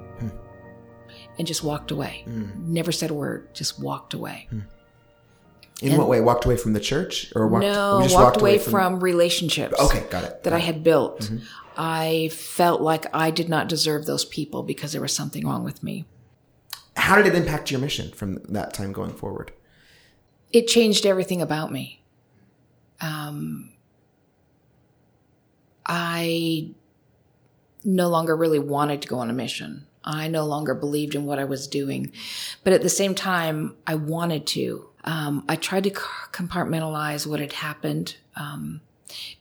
and 1.38 1.46
just 1.46 1.62
walked 1.62 1.90
away. 1.92 2.24
Never 2.26 2.90
said 2.92 3.10
a 3.10 3.14
word, 3.14 3.54
just 3.54 3.80
walked 3.80 4.12
away. 4.12 4.48
In 4.50 5.88
And- 5.90 5.98
what 5.98 6.08
way? 6.08 6.20
Walked 6.20 6.44
away 6.44 6.56
from 6.56 6.74
the 6.74 6.80
church, 6.80 7.32
or 7.34 7.46
walked? 7.48 7.62
no, 7.64 8.00
just 8.02 8.14
walked, 8.14 8.40
away 8.40 8.58
from, 8.58 9.00
relationships. 9.00 9.74
Okay, 9.80 10.04
got 10.10 10.24
it. 10.24 10.42
That 10.44 10.52
I 10.52 10.58
had 10.58 10.84
built. 10.84 11.20
Mhm. 11.22 11.40
I 11.76 12.28
felt 12.32 12.80
like 12.82 13.06
I 13.14 13.30
did 13.30 13.48
not 13.48 13.68
deserve 13.68 14.04
those 14.06 14.24
people 14.24 14.62
because 14.62 14.92
there 14.92 15.00
was 15.00 15.12
something 15.14 15.46
wrong 15.46 15.64
with 15.64 15.82
me. 15.82 16.04
How 16.96 17.16
did 17.16 17.26
it 17.26 17.34
impact 17.34 17.70
your 17.70 17.80
mission 17.80 18.10
from 18.12 18.38
that 18.48 18.74
time 18.74 18.92
going 18.92 19.12
forward? 19.14 19.52
It 20.52 20.66
changed 20.68 21.06
everything 21.06 21.40
about 21.40 21.72
me. 21.72 22.04
Um, 23.00 23.70
I 25.86 26.70
no 27.84 28.08
longer 28.08 28.36
really 28.36 28.58
wanted 28.58 29.02
to 29.02 29.08
go 29.08 29.18
on 29.18 29.30
a 29.30 29.34
mission. 29.34 29.86
I 30.04 30.28
no 30.28 30.44
longer 30.44 30.74
believed 30.74 31.14
in 31.14 31.24
what 31.24 31.38
I 31.38 31.44
was 31.44 31.68
doing. 31.68 32.12
But 32.64 32.72
at 32.72 32.82
the 32.82 32.88
same 32.88 33.14
time, 33.14 33.76
I 33.86 33.94
wanted 33.94 34.46
to. 34.48 34.88
Um, 35.04 35.44
I 35.48 35.56
tried 35.56 35.84
to 35.84 35.90
compartmentalize 35.90 37.26
what 37.26 37.40
had 37.40 37.52
happened. 37.52 38.16
Um, 38.36 38.80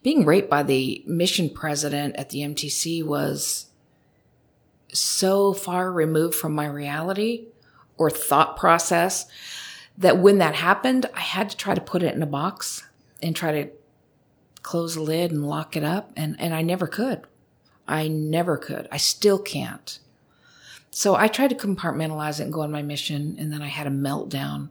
being 0.03 0.25
raped 0.25 0.49
by 0.49 0.63
the 0.63 1.03
mission 1.07 1.49
president 1.49 2.15
at 2.15 2.29
the 2.29 2.39
MTC 2.39 3.03
was 3.03 3.67
so 4.93 5.53
far 5.53 5.91
removed 5.91 6.35
from 6.35 6.53
my 6.53 6.65
reality 6.65 7.45
or 7.97 8.09
thought 8.09 8.57
process 8.57 9.27
that 9.97 10.17
when 10.17 10.39
that 10.39 10.55
happened, 10.55 11.05
I 11.15 11.21
had 11.21 11.49
to 11.49 11.57
try 11.57 11.75
to 11.75 11.81
put 11.81 12.03
it 12.03 12.15
in 12.15 12.23
a 12.23 12.27
box 12.27 12.83
and 13.21 13.35
try 13.35 13.51
to 13.51 13.69
close 14.63 14.95
the 14.95 15.01
lid 15.01 15.31
and 15.31 15.47
lock 15.47 15.75
it 15.75 15.83
up. 15.83 16.11
And, 16.15 16.35
and 16.39 16.53
I 16.53 16.61
never 16.61 16.87
could. 16.87 17.21
I 17.91 18.07
never 18.07 18.57
could. 18.57 18.87
I 18.91 18.97
still 18.97 19.37
can't. 19.37 19.99
So 20.91 21.15
I 21.15 21.27
tried 21.27 21.49
to 21.49 21.55
compartmentalize 21.55 22.39
it 22.39 22.43
and 22.43 22.53
go 22.53 22.61
on 22.61 22.71
my 22.71 22.81
mission. 22.81 23.35
And 23.37 23.51
then 23.51 23.61
I 23.61 23.67
had 23.67 23.87
a 23.87 23.91
meltdown, 23.91 24.69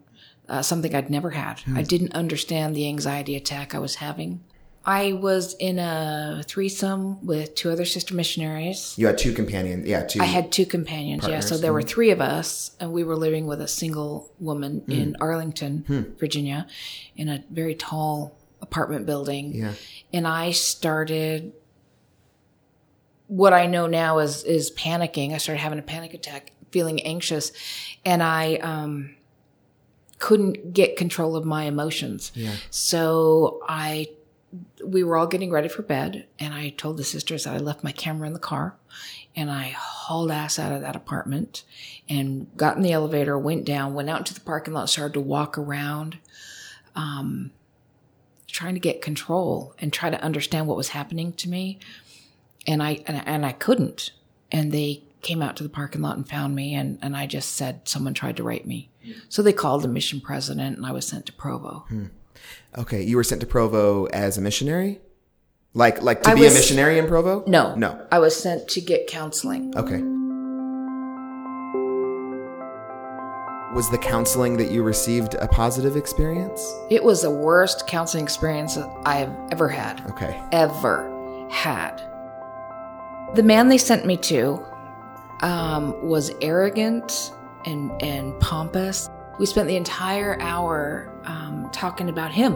uh, 0.49 0.63
something 0.63 0.95
I'd 0.95 1.11
never 1.11 1.31
had. 1.31 1.61
Hmm. 1.61 1.77
I 1.77 1.83
didn't 1.83 2.15
understand 2.15 2.75
the 2.75 2.89
anxiety 2.89 3.37
attack 3.37 3.75
I 3.75 3.79
was 3.79 3.97
having. 3.97 4.41
I 4.85 5.13
was 5.13 5.55
in 5.61 5.79
a 5.79 6.43
threesome 6.47 7.25
with 7.25 7.55
two 7.55 7.71
other 7.71 7.85
sister 7.85 8.15
missionaries. 8.15 8.95
You 8.97 9.07
had 9.07 9.19
two 9.19 9.35
companions. 9.35 9.87
Yeah, 9.87 10.05
two. 10.07 10.21
I 10.21 10.25
had 10.25 10.51
two 10.51 10.65
companions, 10.65 11.29
yeah. 11.29 11.41
So 11.41 11.49
partners, 11.51 11.61
there 11.61 11.73
were 11.75 11.83
mhm. 11.83 11.89
three 11.89 12.11
of 12.11 12.21
us, 12.23 12.71
and 12.81 12.91
we 12.91 13.05
were 13.05 13.17
living 13.17 13.47
with 13.47 13.61
a 13.61 13.69
single 13.69 14.33
woman 14.41 14.81
Hmm. 14.87 14.93
in 14.93 15.17
Arlington, 15.21 15.85
Hmm. 15.87 16.03
Virginia, 16.19 16.67
in 17.15 17.29
a 17.29 17.45
very 17.51 17.75
tall 17.75 18.35
apartment 18.63 19.05
building. 19.05 19.55
Yeah. 19.55 19.73
And 20.15 20.27
I 20.27 20.53
started 20.53 21.53
what 23.31 23.53
I 23.53 23.67
know 23.67 23.87
now 23.87 24.19
is 24.19 24.43
is 24.43 24.73
panicking. 24.73 25.33
I 25.33 25.39
started 25.39 25.61
having 25.61 25.79
a 25.79 25.83
panic 25.83 26.15
attack, 26.15 26.51
feeling 26.73 27.01
anxious, 27.03 27.53
and 28.05 28.25
I 28.25 28.57
um, 28.57 29.15
couldn't 30.19 30.73
get 30.73 30.97
control 30.97 31.37
of 31.37 31.45
my 31.45 31.65
emotions. 31.65 32.33
Yeah. 32.35 32.57
So 32.71 33.63
I, 33.69 34.09
we 34.85 35.05
were 35.05 35.17
all 35.17 35.29
getting 35.29 35.53
ready 35.53 35.69
for 35.69 35.83
bed, 35.83 36.27
and 36.41 36.53
I 36.53 36.71
told 36.71 36.97
the 36.97 37.05
sisters 37.05 37.45
that 37.45 37.55
I 37.55 37.59
left 37.59 37.85
my 37.85 37.93
camera 37.93 38.27
in 38.27 38.33
the 38.33 38.41
car, 38.41 38.75
and 39.37 39.49
I 39.49 39.77
hauled 39.79 40.33
ass 40.33 40.59
out 40.59 40.73
of 40.73 40.81
that 40.81 40.97
apartment, 40.97 41.63
and 42.09 42.49
got 42.57 42.77
in 42.77 42.83
the 42.83 42.91
elevator, 42.91 43.39
went 43.39 43.65
down, 43.65 43.95
went 43.95 44.11
out 44.11 44.19
into 44.19 44.35
the 44.35 44.41
parking 44.41 44.75
lot, 44.75 44.91
started 44.91 45.15
to 45.15 45.21
walk 45.21 45.57
around, 45.57 46.19
um, 46.97 47.53
trying 48.49 48.75
to 48.75 48.81
get 48.81 49.01
control 49.01 49.73
and 49.79 49.93
try 49.93 50.11
to 50.11 50.21
understand 50.21 50.67
what 50.67 50.77
was 50.77 50.89
happening 50.89 51.33
to 51.35 51.49
me, 51.49 51.79
and 52.67 52.83
I 52.83 53.03
and, 53.07 53.23
and 53.27 53.47
I 53.47 53.53
couldn't, 53.53 54.13
and 54.53 54.73
they 54.73 55.03
came 55.23 55.43
out 55.43 55.55
to 55.57 55.63
the 55.63 55.69
parking 55.69 56.01
lot 56.01 56.17
and 56.17 56.29
found 56.29 56.55
me, 56.55 56.75
and 56.75 56.99
and 57.03 57.17
I 57.17 57.27
just 57.27 57.53
said 57.55 57.89
someone 57.89 58.15
tried 58.15 58.37
to 58.39 58.43
rape 58.43 58.67
me, 58.67 58.91
so 59.29 59.43
they 59.43 59.53
called 59.53 59.83
the 59.83 59.89
mission 59.89 60.21
president, 60.21 60.77
and 60.77 60.87
I 60.87 60.93
was 60.93 61.07
sent 61.07 61.27
to 61.27 61.33
Provo. 61.33 61.85
Hmm. 61.89 62.07
Okay, 62.79 63.03
you 63.03 63.17
were 63.17 63.25
sent 63.25 63.41
to 63.43 63.47
Provo 63.47 64.07
as 64.07 64.39
a 64.39 64.41
missionary, 64.41 65.01
like 65.75 66.01
like 66.03 66.23
to 66.23 66.31
I 66.31 66.35
be 66.35 66.43
was- 66.43 66.53
a 66.55 66.59
missionary 66.59 66.99
in 66.99 67.07
Provo. 67.07 67.45
No, 67.47 67.75
no. 67.75 68.07
I 68.11 68.19
was 68.19 68.35
sent 68.37 68.69
to 68.69 68.81
get 68.81 69.07
counseling. 69.07 69.77
Okay. 69.77 70.03
Was 73.75 73.89
the 73.89 73.99
counseling 73.99 74.57
that 74.57 74.73
you 74.73 74.83
received 74.83 75.35
a 75.35 75.47
positive 75.47 75.97
experience? 75.97 76.75
It 76.91 77.05
was 77.05 77.23
the 77.23 77.31
worst 77.31 77.87
counseling 77.87 78.25
experience 78.25 78.77
I've 79.05 79.31
ever 79.53 79.69
had. 79.69 80.05
Okay. 80.11 80.43
Ever 80.51 81.09
had. 81.53 82.03
The 83.35 83.43
man 83.45 83.69
they 83.69 83.79
sent 83.79 84.07
me 84.07 84.17
to 84.19 84.65
um, 85.41 86.01
was 86.03 86.33
arrogant 86.41 87.33
and, 87.65 87.91
and 88.03 88.39
pompous. 88.41 89.09
We 89.39 89.47
spent 89.47 89.69
the 89.69 89.77
entire 89.77 90.41
hour 90.41 91.13
um, 91.25 91.71
talking 91.73 92.09
about 92.09 92.33
him. 92.33 92.55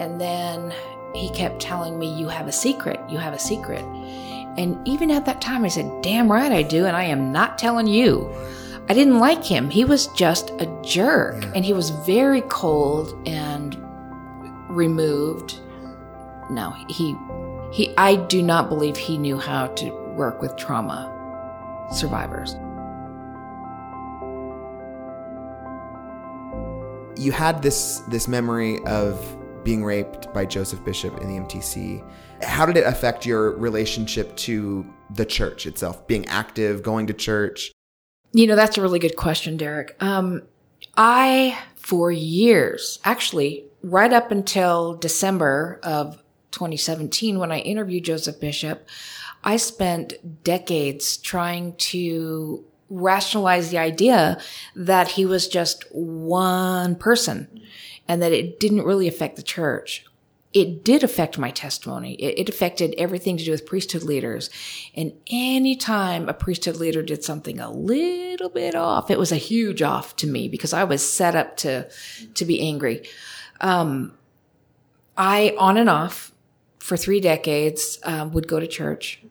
And 0.00 0.20
then 0.20 0.74
he 1.14 1.30
kept 1.30 1.60
telling 1.60 1.98
me, 1.98 2.12
You 2.18 2.28
have 2.28 2.48
a 2.48 2.52
secret. 2.52 2.98
You 3.08 3.18
have 3.18 3.34
a 3.34 3.38
secret. 3.38 3.84
And 4.58 4.76
even 4.86 5.10
at 5.10 5.24
that 5.26 5.40
time, 5.40 5.64
I 5.64 5.68
said, 5.68 6.02
Damn 6.02 6.30
right 6.30 6.50
I 6.50 6.62
do. 6.62 6.86
And 6.86 6.96
I 6.96 7.04
am 7.04 7.32
not 7.32 7.56
telling 7.56 7.86
you. 7.86 8.34
I 8.88 8.94
didn't 8.94 9.20
like 9.20 9.44
him. 9.44 9.70
He 9.70 9.84
was 9.84 10.08
just 10.08 10.50
a 10.58 10.66
jerk. 10.84 11.44
And 11.54 11.64
he 11.64 11.72
was 11.72 11.90
very 11.90 12.40
cold 12.42 13.16
and 13.28 13.76
removed. 14.68 15.60
No, 16.50 16.74
he 16.88 17.14
he 17.72 17.92
I 17.96 18.16
do 18.16 18.42
not 18.42 18.68
believe 18.68 18.96
he 18.96 19.16
knew 19.18 19.38
how 19.38 19.68
to 19.68 19.90
work 20.14 20.42
with 20.42 20.54
trauma 20.56 21.08
survivors. 21.90 22.54
You 27.20 27.32
had 27.32 27.62
this 27.62 28.00
this 28.08 28.28
memory 28.28 28.78
of 28.84 29.36
being 29.64 29.84
raped 29.84 30.32
by 30.34 30.44
Joseph 30.44 30.84
Bishop 30.84 31.18
in 31.20 31.28
the 31.28 31.40
MTC. 31.40 32.04
How 32.42 32.66
did 32.66 32.76
it 32.76 32.86
affect 32.86 33.24
your 33.24 33.56
relationship 33.56 34.36
to 34.36 34.84
the 35.14 35.24
church 35.24 35.66
itself? 35.66 36.06
Being 36.06 36.26
active, 36.26 36.82
going 36.82 37.06
to 37.06 37.12
church. 37.14 37.72
You 38.32 38.46
know, 38.46 38.56
that's 38.56 38.76
a 38.76 38.82
really 38.82 38.98
good 38.98 39.16
question, 39.16 39.56
Derek. 39.56 39.94
Um, 40.02 40.42
I, 40.96 41.58
for 41.76 42.10
years, 42.10 42.98
actually, 43.04 43.66
right 43.82 44.12
up 44.12 44.30
until 44.30 44.94
December 44.94 45.78
of 45.82 46.22
2017, 46.52 47.38
when 47.38 47.52
I 47.52 47.58
interviewed 47.58 48.04
Joseph 48.04 48.40
Bishop, 48.40 48.86
I 49.44 49.56
spent 49.56 50.44
decades 50.44 51.16
trying 51.16 51.74
to 51.76 52.64
rationalize 52.92 53.70
the 53.70 53.78
idea 53.78 54.38
that 54.76 55.08
he 55.08 55.24
was 55.24 55.48
just 55.48 55.84
one 55.92 56.94
person 56.94 57.48
and 58.06 58.20
that 58.22 58.32
it 58.32 58.60
didn't 58.60 58.84
really 58.84 59.08
affect 59.08 59.36
the 59.36 59.42
church. 59.42 60.04
It 60.52 60.84
did 60.84 61.02
affect 61.02 61.38
my 61.38 61.50
testimony. 61.50 62.14
It, 62.14 62.40
it 62.40 62.48
affected 62.50 62.94
everything 62.98 63.38
to 63.38 63.44
do 63.44 63.50
with 63.50 63.64
priesthood 63.64 64.02
leaders. 64.02 64.50
And 64.94 65.14
anytime 65.28 66.28
a 66.28 66.34
priesthood 66.34 66.76
leader 66.76 67.02
did 67.02 67.24
something 67.24 67.58
a 67.58 67.70
little 67.70 68.50
bit 68.50 68.74
off, 68.74 69.10
it 69.10 69.18
was 69.18 69.32
a 69.32 69.36
huge 69.36 69.80
off 69.80 70.14
to 70.16 70.26
me 70.26 70.48
because 70.48 70.74
I 70.74 70.84
was 70.84 71.02
set 71.08 71.34
up 71.34 71.56
to, 71.58 71.88
to 72.34 72.44
be 72.44 72.60
angry. 72.60 73.08
Um, 73.62 74.12
I, 75.16 75.56
on 75.58 75.78
and 75.78 75.88
off, 75.88 76.31
for 76.82 76.96
three 76.96 77.20
decades, 77.20 78.00
um, 78.02 78.32
would 78.32 78.48
go 78.48 78.58
to 78.58 78.66
church. 78.66 79.22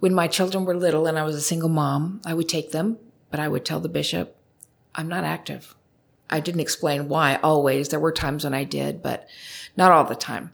When 0.00 0.12
my 0.12 0.28
children 0.28 0.66
were 0.66 0.76
little 0.76 1.06
and 1.06 1.18
I 1.18 1.24
was 1.24 1.34
a 1.34 1.40
single 1.40 1.70
mom, 1.70 2.20
I 2.26 2.34
would 2.34 2.48
take 2.48 2.72
them, 2.72 2.98
but 3.30 3.40
I 3.40 3.48
would 3.48 3.64
tell 3.64 3.80
the 3.80 3.88
bishop, 3.88 4.36
I'm 4.94 5.08
not 5.08 5.24
active. 5.24 5.74
I 6.28 6.40
didn't 6.40 6.60
explain 6.60 7.08
why 7.08 7.36
always. 7.36 7.88
There 7.88 7.98
were 7.98 8.12
times 8.12 8.44
when 8.44 8.52
I 8.52 8.64
did, 8.64 9.02
but 9.02 9.26
not 9.78 9.90
all 9.90 10.04
the 10.04 10.14
time. 10.14 10.52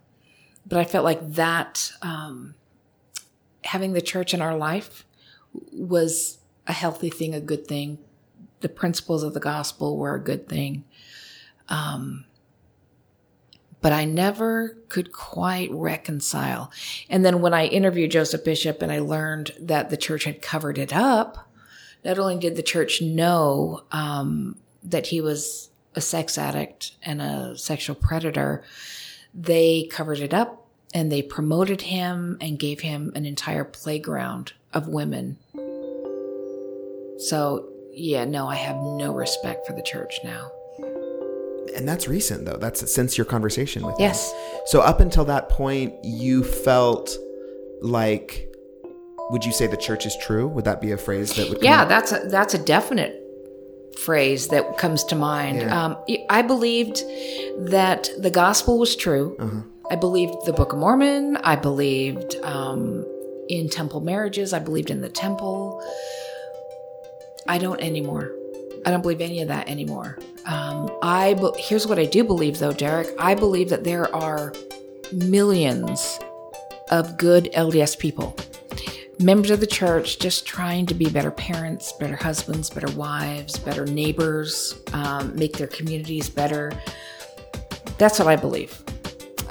But 0.64 0.78
I 0.78 0.84
felt 0.84 1.04
like 1.04 1.32
that, 1.32 1.90
um, 2.00 2.54
having 3.64 3.92
the 3.92 4.00
church 4.00 4.32
in 4.32 4.40
our 4.40 4.56
life 4.56 5.04
was 5.72 6.38
a 6.68 6.72
healthy 6.72 7.10
thing, 7.10 7.34
a 7.34 7.40
good 7.40 7.66
thing. 7.66 7.98
The 8.60 8.68
principles 8.68 9.24
of 9.24 9.34
the 9.34 9.40
gospel 9.40 9.96
were 9.96 10.14
a 10.14 10.22
good 10.22 10.48
thing. 10.48 10.84
Um, 11.68 12.24
but 13.80 13.92
I 13.92 14.04
never 14.04 14.76
could 14.88 15.12
quite 15.12 15.70
reconcile. 15.70 16.70
And 17.08 17.24
then 17.24 17.40
when 17.40 17.54
I 17.54 17.66
interviewed 17.66 18.10
Joseph 18.10 18.44
Bishop 18.44 18.82
and 18.82 18.90
I 18.90 18.98
learned 18.98 19.52
that 19.60 19.90
the 19.90 19.96
church 19.96 20.24
had 20.24 20.42
covered 20.42 20.78
it 20.78 20.92
up, 20.92 21.48
not 22.04 22.18
only 22.18 22.38
did 22.38 22.56
the 22.56 22.62
church 22.62 23.02
know 23.02 23.84
um, 23.92 24.56
that 24.82 25.08
he 25.08 25.20
was 25.20 25.70
a 25.94 26.00
sex 26.00 26.38
addict 26.38 26.92
and 27.02 27.20
a 27.20 27.56
sexual 27.56 27.96
predator, 27.96 28.62
they 29.34 29.88
covered 29.90 30.20
it 30.20 30.32
up 30.32 30.66
and 30.94 31.10
they 31.10 31.22
promoted 31.22 31.82
him 31.82 32.38
and 32.40 32.58
gave 32.58 32.80
him 32.80 33.12
an 33.14 33.26
entire 33.26 33.64
playground 33.64 34.52
of 34.72 34.88
women. 34.88 35.36
So, 37.18 37.68
yeah, 37.92 38.24
no, 38.24 38.46
I 38.46 38.56
have 38.56 38.76
no 38.76 39.12
respect 39.14 39.66
for 39.66 39.72
the 39.72 39.82
church 39.82 40.18
now. 40.22 40.50
And 41.74 41.88
that's 41.88 42.06
recent 42.08 42.44
though. 42.44 42.56
That's 42.56 42.90
since 42.92 43.16
your 43.18 43.24
conversation 43.24 43.84
with 43.86 43.96
Yes. 43.98 44.32
So 44.66 44.80
up 44.80 45.00
until 45.00 45.24
that 45.26 45.48
point, 45.48 45.94
you 46.04 46.44
felt 46.44 47.16
like 47.82 48.48
would 49.30 49.44
you 49.44 49.52
say 49.52 49.66
the 49.66 49.76
church 49.76 50.06
is 50.06 50.16
true? 50.22 50.46
Would 50.48 50.64
that 50.66 50.80
be 50.80 50.92
a 50.92 50.96
phrase 50.98 51.34
that 51.36 51.48
would 51.48 51.58
come 51.58 51.64
Yeah, 51.64 51.82
up? 51.82 51.88
that's 51.88 52.12
a, 52.12 52.18
that's 52.28 52.54
a 52.54 52.58
definite 52.58 53.22
phrase 53.98 54.48
that 54.48 54.78
comes 54.78 55.02
to 55.04 55.16
mind. 55.16 55.58
Yeah. 55.58 55.84
Um, 55.86 55.96
I 56.30 56.42
believed 56.42 56.98
that 57.70 58.08
the 58.18 58.30
gospel 58.30 58.78
was 58.78 58.94
true. 58.94 59.36
Uh-huh. 59.38 59.60
I 59.90 59.96
believed 59.96 60.34
the 60.44 60.52
Book 60.52 60.72
of 60.72 60.78
Mormon. 60.78 61.36
I 61.38 61.56
believed 61.56 62.36
um, 62.42 63.04
in 63.48 63.68
temple 63.68 64.00
marriages. 64.00 64.52
I 64.52 64.58
believed 64.58 64.90
in 64.90 65.00
the 65.00 65.08
temple. 65.08 65.82
I 67.48 67.58
don't 67.58 67.80
anymore. 67.80 68.32
I 68.84 68.90
don't 68.90 69.02
believe 69.02 69.20
any 69.20 69.42
of 69.42 69.48
that 69.48 69.68
anymore. 69.68 70.18
Um, 70.46 70.90
I 71.02 71.34
be- 71.34 71.52
here's 71.60 71.86
what 71.86 71.98
I 71.98 72.04
do 72.04 72.24
believe, 72.24 72.58
though, 72.58 72.72
Derek. 72.72 73.08
I 73.18 73.34
believe 73.34 73.68
that 73.70 73.84
there 73.84 74.14
are 74.14 74.52
millions 75.12 76.18
of 76.90 77.16
good 77.16 77.50
LDS 77.52 77.98
people, 77.98 78.36
members 79.18 79.50
of 79.50 79.60
the 79.60 79.66
church, 79.66 80.18
just 80.18 80.46
trying 80.46 80.86
to 80.86 80.94
be 80.94 81.10
better 81.10 81.32
parents, 81.32 81.92
better 81.92 82.16
husbands, 82.16 82.70
better 82.70 82.92
wives, 82.96 83.58
better 83.58 83.86
neighbors, 83.86 84.74
um, 84.92 85.34
make 85.36 85.56
their 85.56 85.66
communities 85.66 86.28
better. 86.28 86.72
That's 87.98 88.18
what 88.18 88.28
I 88.28 88.36
believe. 88.36 88.80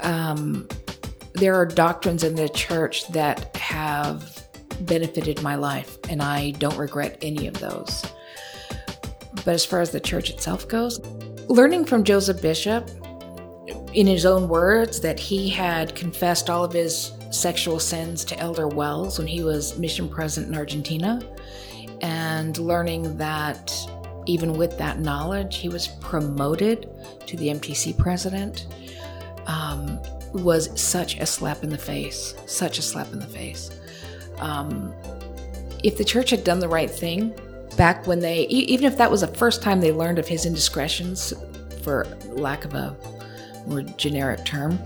Um, 0.00 0.68
there 1.34 1.54
are 1.54 1.66
doctrines 1.66 2.24
in 2.24 2.36
the 2.36 2.48
church 2.48 3.06
that 3.08 3.54
have 3.56 4.46
benefited 4.80 5.42
my 5.42 5.56
life, 5.56 5.98
and 6.08 6.22
I 6.22 6.52
don't 6.52 6.78
regret 6.78 7.18
any 7.20 7.46
of 7.46 7.58
those. 7.60 8.02
But 9.46 9.54
as 9.54 9.64
far 9.64 9.80
as 9.80 9.92
the 9.92 10.00
church 10.00 10.28
itself 10.28 10.68
goes, 10.68 10.98
learning 11.48 11.84
from 11.84 12.02
Joseph 12.02 12.42
Bishop, 12.42 12.90
in 13.94 14.06
his 14.06 14.26
own 14.26 14.48
words, 14.48 15.00
that 15.00 15.20
he 15.20 15.48
had 15.48 15.94
confessed 15.94 16.50
all 16.50 16.64
of 16.64 16.72
his 16.72 17.12
sexual 17.30 17.78
sins 17.78 18.24
to 18.24 18.38
Elder 18.40 18.66
Wells 18.66 19.18
when 19.18 19.28
he 19.28 19.44
was 19.44 19.78
mission 19.78 20.08
president 20.08 20.52
in 20.52 20.58
Argentina, 20.58 21.20
and 22.00 22.58
learning 22.58 23.16
that 23.18 23.72
even 24.26 24.54
with 24.54 24.76
that 24.78 24.98
knowledge, 24.98 25.58
he 25.58 25.68
was 25.68 25.86
promoted 25.86 26.90
to 27.26 27.36
the 27.36 27.46
MTC 27.46 27.96
president, 27.96 28.66
um, 29.46 30.00
was 30.32 30.68
such 30.78 31.18
a 31.20 31.26
slap 31.26 31.62
in 31.62 31.70
the 31.70 31.78
face. 31.78 32.34
Such 32.46 32.80
a 32.80 32.82
slap 32.82 33.12
in 33.12 33.20
the 33.20 33.28
face. 33.28 33.70
Um, 34.38 34.92
if 35.84 35.96
the 35.96 36.04
church 36.04 36.30
had 36.30 36.42
done 36.42 36.58
the 36.58 36.68
right 36.68 36.90
thing 36.90 37.32
back 37.76 38.06
when 38.06 38.20
they, 38.20 38.46
even 38.46 38.86
if 38.86 38.96
that 38.98 39.10
was 39.10 39.20
the 39.20 39.28
first 39.28 39.62
time 39.62 39.80
they 39.80 39.92
learned 39.92 40.18
of 40.18 40.26
his 40.26 40.46
indiscretions, 40.46 41.32
for 41.82 42.06
lack 42.26 42.64
of 42.64 42.74
a 42.74 42.96
more 43.66 43.82
generic 43.82 44.44
term, 44.44 44.78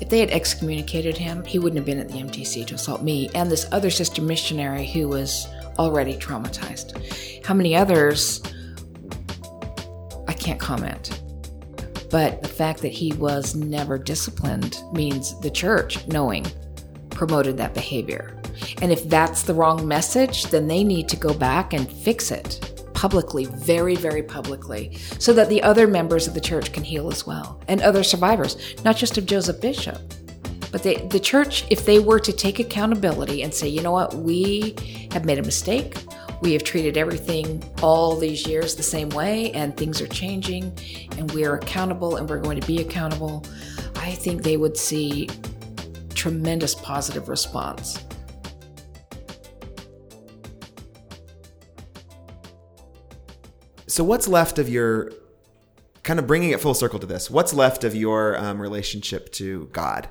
if 0.00 0.08
they 0.08 0.20
had 0.20 0.30
excommunicated 0.30 1.16
him, 1.16 1.44
he 1.44 1.58
wouldn't 1.58 1.76
have 1.76 1.84
been 1.84 1.98
at 1.98 2.08
the 2.08 2.18
MTC 2.18 2.66
to 2.66 2.74
assault 2.74 3.02
me 3.02 3.28
and 3.34 3.50
this 3.50 3.66
other 3.70 3.90
sister 3.90 4.22
missionary 4.22 4.86
who 4.86 5.08
was 5.08 5.46
already 5.78 6.14
traumatized. 6.16 7.44
How 7.44 7.54
many 7.54 7.76
others? 7.76 8.42
I 10.26 10.32
can't 10.32 10.58
comment. 10.58 11.20
But 12.10 12.42
the 12.42 12.48
fact 12.48 12.80
that 12.80 12.92
he 12.92 13.12
was 13.12 13.54
never 13.54 13.98
disciplined 13.98 14.82
means 14.92 15.38
the 15.40 15.50
church, 15.50 16.06
knowing, 16.08 16.46
promoted 17.10 17.56
that 17.58 17.74
behavior. 17.74 18.39
And 18.82 18.92
if 18.92 19.08
that's 19.08 19.42
the 19.42 19.54
wrong 19.54 19.86
message, 19.86 20.44
then 20.44 20.66
they 20.66 20.84
need 20.84 21.08
to 21.08 21.16
go 21.16 21.34
back 21.34 21.72
and 21.72 21.90
fix 21.90 22.30
it 22.30 22.66
publicly, 22.94 23.46
very, 23.46 23.96
very 23.96 24.22
publicly, 24.22 24.94
so 25.18 25.32
that 25.32 25.48
the 25.48 25.62
other 25.62 25.86
members 25.86 26.26
of 26.26 26.34
the 26.34 26.40
church 26.40 26.72
can 26.72 26.84
heal 26.84 27.08
as 27.08 27.26
well, 27.26 27.58
and 27.66 27.80
other 27.80 28.02
survivors, 28.02 28.74
not 28.84 28.96
just 28.96 29.16
of 29.16 29.24
Joseph 29.24 29.60
Bishop. 29.60 29.98
But 30.70 30.82
they, 30.82 30.96
the 30.96 31.18
church, 31.18 31.64
if 31.70 31.86
they 31.86 31.98
were 31.98 32.20
to 32.20 32.32
take 32.32 32.58
accountability 32.58 33.42
and 33.42 33.54
say, 33.54 33.68
you 33.68 33.82
know 33.82 33.92
what, 33.92 34.14
we 34.14 34.76
have 35.12 35.24
made 35.24 35.38
a 35.38 35.42
mistake, 35.42 35.96
we 36.42 36.52
have 36.52 36.62
treated 36.62 36.96
everything 36.96 37.64
all 37.82 38.16
these 38.16 38.46
years 38.46 38.74
the 38.74 38.82
same 38.82 39.08
way, 39.10 39.50
and 39.52 39.76
things 39.76 40.00
are 40.00 40.06
changing, 40.06 40.72
and 41.16 41.30
we 41.32 41.44
are 41.44 41.56
accountable, 41.56 42.16
and 42.16 42.28
we're 42.28 42.40
going 42.40 42.60
to 42.60 42.66
be 42.66 42.80
accountable, 42.80 43.44
I 43.96 44.12
think 44.12 44.42
they 44.42 44.56
would 44.56 44.76
see 44.76 45.28
tremendous 46.14 46.74
positive 46.74 47.28
response. 47.28 47.98
So, 53.90 54.04
what's 54.04 54.28
left 54.28 54.58
of 54.58 54.68
your 54.68 55.12
kind 56.02 56.18
of 56.18 56.26
bringing 56.26 56.50
it 56.50 56.60
full 56.60 56.74
circle 56.74 56.98
to 57.00 57.06
this? 57.06 57.30
What's 57.30 57.52
left 57.52 57.82
of 57.84 57.94
your 57.94 58.38
um, 58.38 58.60
relationship 58.62 59.32
to 59.32 59.68
God? 59.72 60.08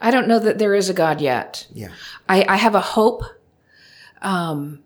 I 0.00 0.10
don't 0.10 0.26
know 0.26 0.38
that 0.38 0.58
there 0.58 0.74
is 0.74 0.88
a 0.88 0.94
God 0.94 1.20
yet. 1.20 1.66
Yeah. 1.72 1.90
I, 2.28 2.44
I 2.48 2.56
have 2.56 2.74
a 2.74 2.80
hope. 2.80 3.22
Um, 4.22 4.82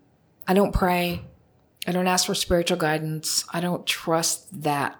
I 0.47 0.53
don't 0.53 0.73
pray. 0.73 1.21
I 1.87 1.93
don't 1.93 2.07
ask 2.07 2.25
for 2.25 2.35
spiritual 2.35 2.77
guidance. 2.77 3.45
I 3.51 3.61
don't 3.61 3.87
trust 3.87 4.63
that 4.63 4.99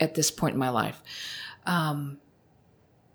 at 0.00 0.14
this 0.14 0.30
point 0.30 0.54
in 0.54 0.58
my 0.58 0.70
life. 0.70 1.02
Um, 1.66 2.18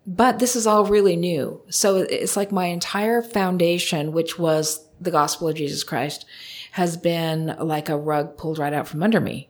but 0.06 0.38
this 0.38 0.56
is 0.56 0.68
all 0.68 0.86
really 0.86 1.16
new. 1.16 1.62
So 1.70 1.98
it's 1.98 2.38
like 2.38 2.52
my 2.52 2.68
entire 2.68 3.22
foundation, 3.24 4.12
which 4.12 4.38
was 4.38 4.86
the 5.02 5.12
gospel 5.12 5.48
of 5.48 5.56
Jesus 5.56 5.84
Christ, 5.84 6.26
has 6.74 6.98
been 6.98 7.56
like 7.60 7.88
a 7.88 7.96
rug 7.96 8.36
pulled 8.36 8.58
right 8.58 8.74
out 8.74 8.88
from 8.88 9.04
under 9.04 9.22
me. 9.22 9.48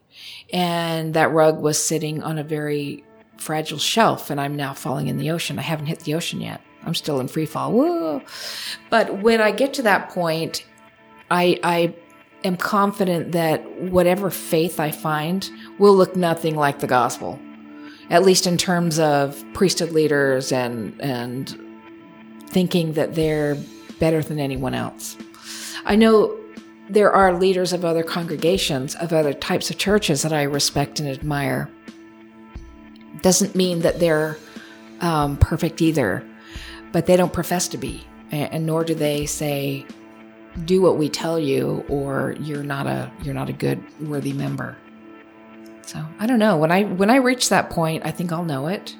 And 0.51 1.13
that 1.13 1.31
rug 1.31 1.61
was 1.61 1.81
sitting 1.81 2.21
on 2.21 2.37
a 2.37 2.43
very 2.43 3.05
fragile 3.37 3.77
shelf, 3.77 4.29
and 4.29 4.41
I'm 4.41 4.57
now 4.57 4.73
falling 4.73 5.07
in 5.07 5.15
the 5.15 5.31
ocean. 5.31 5.57
I 5.57 5.61
haven't 5.61 5.85
hit 5.85 6.01
the 6.01 6.15
ocean 6.15 6.41
yet. 6.41 6.59
I'm 6.83 6.93
still 6.93 7.21
in 7.21 7.29
free 7.29 7.45
fall. 7.45 7.71
Whoa. 7.71 8.21
But 8.89 9.19
when 9.19 9.39
I 9.39 9.51
get 9.51 9.73
to 9.75 9.83
that 9.83 10.09
point, 10.09 10.65
I, 11.31 11.61
I 11.63 11.95
am 12.43 12.57
confident 12.57 13.31
that 13.31 13.71
whatever 13.79 14.29
faith 14.29 14.81
I 14.81 14.91
find 14.91 15.49
will 15.79 15.95
look 15.95 16.17
nothing 16.17 16.57
like 16.57 16.79
the 16.79 16.87
gospel, 16.87 17.39
at 18.09 18.23
least 18.23 18.45
in 18.45 18.57
terms 18.57 18.99
of 18.99 19.41
priesthood 19.53 19.91
leaders 19.91 20.51
and, 20.51 20.99
and 20.99 21.57
thinking 22.49 22.93
that 22.93 23.15
they're 23.15 23.55
better 23.97 24.21
than 24.21 24.41
anyone 24.41 24.73
else. 24.73 25.15
I 25.85 25.95
know 25.95 26.37
there 26.93 27.11
are 27.11 27.33
leaders 27.33 27.73
of 27.73 27.83
other 27.83 28.03
congregations, 28.03 28.93
of 28.95 29.11
other 29.11 29.33
types 29.33 29.71
of 29.71 29.77
churches 29.79 30.21
that 30.21 30.31
I 30.31 30.43
respect 30.43 30.99
and 30.99 31.09
admire. 31.09 31.69
Doesn't 33.21 33.55
mean 33.55 33.79
that 33.79 33.99
they're 33.99 34.37
um, 35.01 35.37
perfect 35.37 35.81
either, 35.81 36.23
but 36.91 37.07
they 37.07 37.17
don't 37.17 37.33
profess 37.33 37.67
to 37.69 37.77
be, 37.77 38.05
and, 38.31 38.65
nor 38.67 38.83
do 38.83 38.93
they 38.93 39.25
say, 39.25 39.87
"Do 40.65 40.81
what 40.81 40.97
we 40.97 41.09
tell 41.09 41.39
you," 41.39 41.83
or 41.89 42.35
"You're 42.39 42.63
not 42.63 42.85
a 42.85 43.11
you're 43.23 43.33
not 43.33 43.49
a 43.49 43.53
good 43.53 43.81
worthy 43.99 44.33
member." 44.33 44.77
So 45.81 46.05
I 46.19 46.27
don't 46.27 46.39
know. 46.39 46.57
When 46.57 46.71
I 46.71 46.83
when 46.83 47.09
I 47.09 47.15
reach 47.15 47.49
that 47.49 47.71
point, 47.71 48.05
I 48.05 48.11
think 48.11 48.31
I'll 48.31 48.45
know 48.45 48.67
it. 48.67 48.95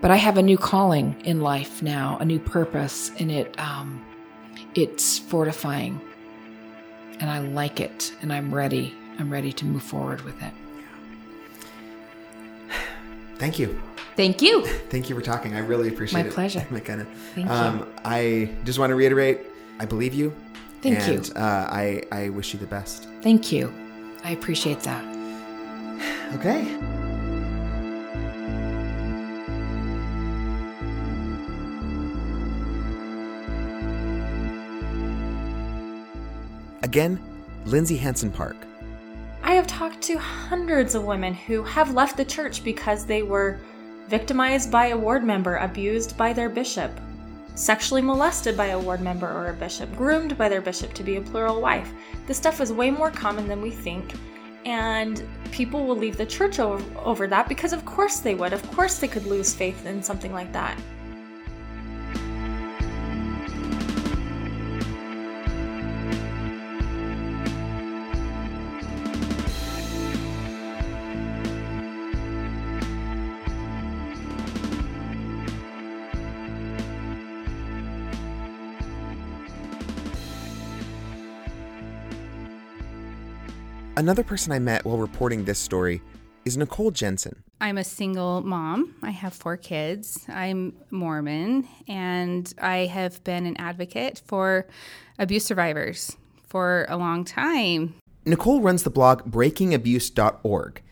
But 0.00 0.12
I 0.12 0.16
have 0.16 0.38
a 0.38 0.42
new 0.42 0.56
calling 0.56 1.20
in 1.24 1.40
life 1.40 1.82
now, 1.82 2.18
a 2.20 2.24
new 2.24 2.38
purpose, 2.38 3.10
and 3.18 3.32
it 3.32 3.58
um, 3.58 4.04
it's 4.76 5.18
fortifying 5.18 6.00
and 7.20 7.30
I 7.30 7.38
like 7.40 7.80
it 7.80 8.12
and 8.22 8.32
I'm 8.32 8.54
ready. 8.54 8.94
I'm 9.18 9.30
ready 9.30 9.52
to 9.52 9.64
move 9.64 9.82
forward 9.82 10.20
with 10.22 10.40
it. 10.42 10.52
Thank 13.38 13.58
you. 13.58 13.80
Thank 14.16 14.42
you. 14.42 14.66
Thank 14.90 15.08
you 15.08 15.14
for 15.14 15.22
talking. 15.22 15.54
I 15.54 15.60
really 15.60 15.88
appreciate 15.88 16.22
My 16.22 16.28
it. 16.28 16.32
pleasure. 16.32 16.66
McKenna. 16.70 17.06
Thank 17.34 17.48
um, 17.50 17.78
you. 17.80 17.86
I 18.04 18.50
just 18.64 18.78
want 18.78 18.90
to 18.90 18.94
reiterate 18.94 19.40
I 19.80 19.84
believe 19.84 20.14
you. 20.14 20.34
Thank 20.82 21.06
you. 21.06 21.14
and, 21.14 21.32
Uh, 21.36 21.66
I, 21.70 22.02
I 22.12 22.28
wish 22.30 22.52
you 22.52 22.58
the 22.58 22.66
best. 22.66 23.08
Thank 23.22 23.52
you. 23.52 23.72
I 24.24 24.32
appreciate 24.32 24.80
that. 24.80 25.04
Okay. 26.34 27.07
Again, 36.82 37.20
Lindsay 37.64 37.96
Hansen 37.96 38.30
Park. 38.30 38.56
I 39.42 39.54
have 39.54 39.66
talked 39.66 40.00
to 40.02 40.18
hundreds 40.18 40.94
of 40.94 41.04
women 41.04 41.34
who 41.34 41.62
have 41.62 41.94
left 41.94 42.16
the 42.16 42.24
church 42.24 42.62
because 42.62 43.04
they 43.04 43.22
were 43.22 43.58
victimized 44.08 44.70
by 44.70 44.88
a 44.88 44.96
ward 44.96 45.24
member, 45.24 45.56
abused 45.56 46.16
by 46.16 46.32
their 46.32 46.48
bishop, 46.48 46.90
sexually 47.54 48.00
molested 48.00 48.56
by 48.56 48.66
a 48.66 48.78
ward 48.78 49.00
member 49.00 49.28
or 49.28 49.48
a 49.48 49.54
bishop, 49.54 49.94
groomed 49.96 50.38
by 50.38 50.48
their 50.48 50.60
bishop 50.60 50.94
to 50.94 51.02
be 51.02 51.16
a 51.16 51.20
plural 51.20 51.60
wife. 51.60 51.92
This 52.26 52.36
stuff 52.36 52.60
is 52.60 52.72
way 52.72 52.90
more 52.90 53.10
common 53.10 53.48
than 53.48 53.60
we 53.60 53.70
think, 53.70 54.14
and 54.64 55.22
people 55.50 55.84
will 55.84 55.96
leave 55.96 56.16
the 56.16 56.26
church 56.26 56.60
over, 56.60 56.82
over 57.00 57.26
that 57.26 57.48
because, 57.48 57.72
of 57.72 57.84
course, 57.84 58.20
they 58.20 58.34
would. 58.34 58.52
Of 58.52 58.62
course, 58.70 58.98
they 58.98 59.08
could 59.08 59.26
lose 59.26 59.54
faith 59.54 59.84
in 59.84 60.02
something 60.02 60.32
like 60.32 60.52
that. 60.52 60.78
Another 83.98 84.22
person 84.22 84.52
I 84.52 84.60
met 84.60 84.84
while 84.84 84.96
reporting 84.96 85.44
this 85.44 85.58
story 85.58 86.00
is 86.44 86.56
Nicole 86.56 86.92
Jensen. 86.92 87.42
I'm 87.60 87.76
a 87.78 87.82
single 87.82 88.42
mom. 88.42 88.94
I 89.02 89.10
have 89.10 89.34
four 89.34 89.56
kids. 89.56 90.24
I'm 90.28 90.76
Mormon, 90.92 91.66
and 91.88 92.54
I 92.62 92.86
have 92.86 93.24
been 93.24 93.44
an 93.44 93.56
advocate 93.56 94.22
for 94.24 94.68
abuse 95.18 95.44
survivors 95.44 96.16
for 96.46 96.86
a 96.88 96.96
long 96.96 97.24
time. 97.24 97.96
Nicole 98.24 98.60
runs 98.60 98.84
the 98.84 98.90
blog 98.90 99.28
breakingabuse.org 99.32 100.82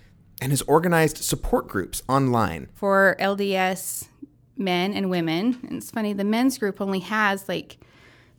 and 0.43 0.51
has 0.51 0.63
organized 0.63 1.19
support 1.19 1.69
groups 1.69 2.03
online 2.09 2.67
for 2.75 3.15
LDS 3.21 4.09
men 4.57 4.93
and 4.93 5.11
women. 5.11 5.61
And 5.63 5.75
it's 5.75 5.93
funny, 5.93 6.13
the 6.13 6.25
men's 6.25 6.59
group 6.59 6.81
only 6.81 6.99
has 6.99 7.49
like 7.49 7.79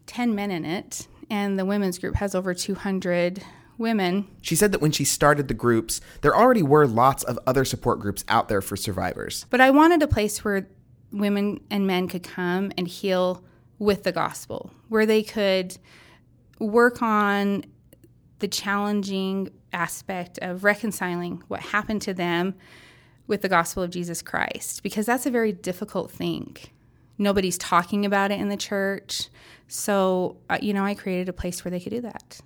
10 0.07 0.35
men 0.35 0.51
in 0.51 0.65
it, 0.65 1.07
and 1.29 1.57
the 1.57 1.63
women's 1.63 1.97
group 1.97 2.15
has 2.15 2.35
over 2.35 2.53
200 2.53 3.41
women. 3.77 4.27
She 4.41 4.55
said 4.55 4.71
that 4.71 4.81
when 4.81 4.91
she 4.91 5.03
started 5.03 5.47
the 5.47 5.53
groups, 5.53 6.01
there 6.21 6.35
already 6.35 6.63
were 6.63 6.87
lots 6.87 7.23
of 7.23 7.37
other 7.45 7.65
support 7.65 7.99
groups 7.99 8.23
out 8.27 8.49
there 8.49 8.61
for 8.61 8.75
survivors. 8.75 9.45
But 9.49 9.61
I 9.61 9.71
wanted 9.71 10.01
a 10.01 10.07
place 10.07 10.43
where 10.43 10.67
women 11.11 11.61
and 11.69 11.87
men 11.87 12.07
could 12.07 12.23
come 12.23 12.71
and 12.77 12.87
heal 12.87 13.43
with 13.79 14.03
the 14.03 14.11
gospel, 14.11 14.71
where 14.89 15.05
they 15.05 15.23
could 15.23 15.77
work 16.59 17.01
on 17.01 17.63
the 18.39 18.47
challenging 18.47 19.49
aspect 19.73 20.39
of 20.41 20.63
reconciling 20.63 21.43
what 21.47 21.59
happened 21.59 22.01
to 22.01 22.13
them 22.13 22.55
with 23.27 23.41
the 23.41 23.49
gospel 23.49 23.83
of 23.83 23.91
Jesus 23.91 24.21
Christ, 24.21 24.81
because 24.83 25.05
that's 25.05 25.25
a 25.25 25.31
very 25.31 25.51
difficult 25.51 26.09
thing. 26.09 26.55
Nobody's 27.17 27.57
talking 27.57 28.05
about 28.05 28.31
it 28.31 28.39
in 28.39 28.49
the 28.49 28.57
church. 28.57 29.29
So, 29.67 30.37
uh, 30.49 30.57
you 30.61 30.73
know, 30.73 30.85
I 30.85 30.93
created 30.93 31.29
a 31.29 31.33
place 31.33 31.65
where 31.65 31.71
they 31.71 31.79
could 31.79 31.91
do 31.91 32.01
that. 32.01 32.39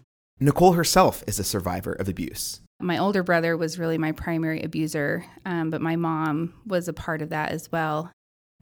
Nicole 0.43 0.73
herself 0.73 1.23
is 1.27 1.37
a 1.37 1.43
survivor 1.43 1.93
of 1.93 2.09
abuse. 2.09 2.61
My 2.79 2.97
older 2.97 3.21
brother 3.21 3.55
was 3.55 3.77
really 3.77 3.99
my 3.99 4.11
primary 4.11 4.63
abuser, 4.63 5.23
um, 5.45 5.69
but 5.69 5.81
my 5.81 5.95
mom 5.95 6.55
was 6.65 6.87
a 6.87 6.93
part 6.93 7.21
of 7.21 7.29
that 7.29 7.51
as 7.51 7.71
well. 7.71 8.11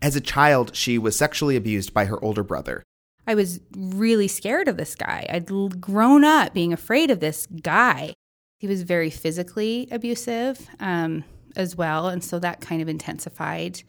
As 0.01 0.17
a 0.17 0.21
child, 0.21 0.75
she 0.75 0.97
was 0.97 1.15
sexually 1.15 1.55
abused 1.55 1.93
by 1.93 2.03
her 2.03 2.21
older 2.21 2.43
brother. 2.43 2.83
I 3.25 3.33
was 3.33 3.61
really 3.77 4.27
scared 4.27 4.67
of 4.67 4.75
this 4.75 4.93
guy. 4.93 5.25
I'd 5.29 5.49
grown 5.79 6.25
up 6.25 6.53
being 6.53 6.73
afraid 6.73 7.11
of 7.11 7.21
this 7.21 7.45
guy. 7.45 8.13
He 8.59 8.67
was 8.67 8.83
very 8.83 9.09
physically 9.09 9.87
abusive 9.89 10.67
um, 10.81 11.23
as 11.55 11.77
well, 11.77 12.09
and 12.09 12.21
so 12.21 12.39
that 12.39 12.59
kind 12.59 12.81
of 12.81 12.89
intensified, 12.89 13.83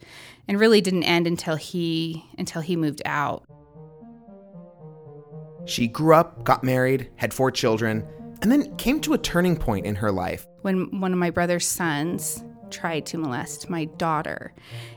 and 0.47 0.61
really 0.61 0.79
didn't 0.79 1.03
end 1.03 1.27
until 1.27 1.57
he 1.57 2.25
until 2.37 2.61
he 2.61 2.77
moved 2.77 3.01
out. 3.03 3.43
She 5.65 5.87
grew 5.87 6.15
up, 6.15 6.43
got 6.43 6.63
married, 6.63 7.09
had 7.15 7.33
four 7.33 7.51
children, 7.51 8.05
and 8.41 8.51
then 8.51 8.75
came 8.77 8.99
to 9.01 9.13
a 9.13 9.17
turning 9.17 9.55
point 9.55 9.85
in 9.85 9.95
her 9.95 10.11
life. 10.11 10.45
When 10.61 10.99
one 10.99 11.13
of 11.13 11.19
my 11.19 11.29
brother's 11.29 11.67
sons 11.67 12.43
tried 12.71 13.05
to 13.07 13.17
molest 13.17 13.69
my 13.69 13.85
daughter. 13.85 14.53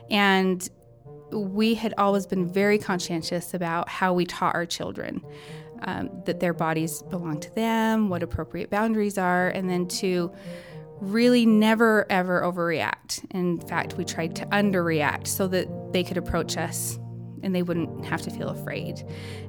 And 0.09 0.67
we 1.31 1.73
had 1.73 1.93
always 1.97 2.25
been 2.25 2.51
very 2.51 2.77
conscientious 2.77 3.53
about 3.53 3.89
how 3.89 4.13
we 4.13 4.25
taught 4.25 4.55
our 4.55 4.65
children 4.65 5.21
um, 5.83 6.09
that 6.25 6.39
their 6.39 6.53
bodies 6.53 7.01
belong 7.03 7.39
to 7.41 7.53
them, 7.53 8.09
what 8.09 8.23
appropriate 8.23 8.69
boundaries 8.69 9.17
are, 9.17 9.49
and 9.49 9.69
then 9.69 9.87
to 9.87 10.33
really 11.01 11.45
never 11.45 12.09
ever 12.09 12.41
overreact. 12.41 13.25
In 13.31 13.59
fact, 13.59 13.95
we 13.95 14.05
tried 14.05 14.35
to 14.37 14.45
underreact 14.47 15.27
so 15.27 15.47
that 15.49 15.67
they 15.91 16.03
could 16.03 16.17
approach 16.17 16.57
us 16.57 16.97
and 17.45 17.55
they 17.55 17.63
wouldn't 17.63 18.03
have 18.05 18.21
to 18.23 18.31
feel 18.31 18.49
afraid. 18.49 19.01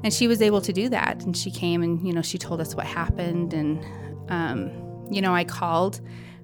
And 0.05 0.13
she 0.13 0.29
was 0.29 0.41
able 0.43 0.61
to 0.61 0.73
do 0.73 0.89
that. 0.91 1.25
And 1.25 1.37
she 1.37 1.51
came 1.51 1.83
and, 1.83 2.07
you 2.07 2.13
know, 2.13 2.23
she 2.23 2.39
told 2.39 2.61
us 2.61 2.75
what 2.75 2.87
happened. 2.87 3.55
And, 3.55 3.85
um, 4.29 4.71
you 5.11 5.21
know, 5.21 5.35
I 5.35 5.45
called 5.45 6.01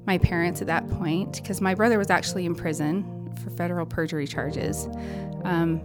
my 0.07 0.19
parents 0.19 0.61
at 0.61 0.67
that 0.67 0.89
point 0.89 1.37
because 1.37 1.61
my 1.61 1.75
brother 1.75 1.99
was 1.99 2.11
actually 2.11 2.47
in 2.47 2.55
prison 2.55 3.31
for 3.45 3.51
federal 3.51 3.87
perjury 3.87 4.27
charges. 4.27 4.89
Um, 5.45 5.81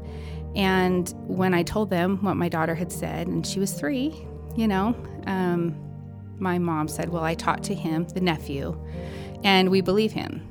and 0.56 1.14
when 1.28 1.54
I 1.54 1.64
told 1.64 1.90
them 1.90 2.24
what 2.24 2.36
my 2.36 2.50
daughter 2.50 2.74
had 2.74 2.92
said, 2.92 3.28
and 3.28 3.46
she 3.46 3.60
was 3.60 3.74
three, 3.74 4.26
you 4.56 4.68
know, 4.68 4.96
um, 5.28 5.76
my 6.40 6.58
mom 6.58 6.88
said, 6.88 7.10
Well, 7.10 7.24
I 7.24 7.36
talked 7.36 7.64
to 7.64 7.76
him, 7.76 8.08
the 8.08 8.22
nephew, 8.22 8.80
and 9.44 9.70
we 9.70 9.82
believe 9.82 10.14
him. 10.14 10.48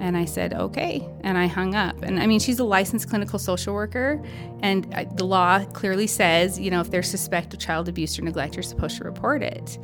And 0.00 0.16
I 0.16 0.24
said, 0.24 0.54
okay. 0.54 1.06
And 1.22 1.36
I 1.36 1.46
hung 1.46 1.74
up. 1.74 2.02
And 2.02 2.20
I 2.20 2.26
mean, 2.26 2.40
she's 2.40 2.58
a 2.58 2.64
licensed 2.64 3.08
clinical 3.08 3.38
social 3.38 3.74
worker, 3.74 4.22
and 4.62 4.84
the 5.16 5.24
law 5.24 5.64
clearly 5.64 6.06
says, 6.06 6.58
you 6.58 6.70
know, 6.70 6.80
if 6.80 6.90
there's 6.90 7.08
suspect 7.08 7.52
of 7.54 7.60
child 7.60 7.88
abuse 7.88 8.18
or 8.18 8.22
neglect, 8.22 8.54
you're 8.54 8.62
supposed 8.62 8.96
to 8.98 9.04
report 9.04 9.42
it. 9.42 9.78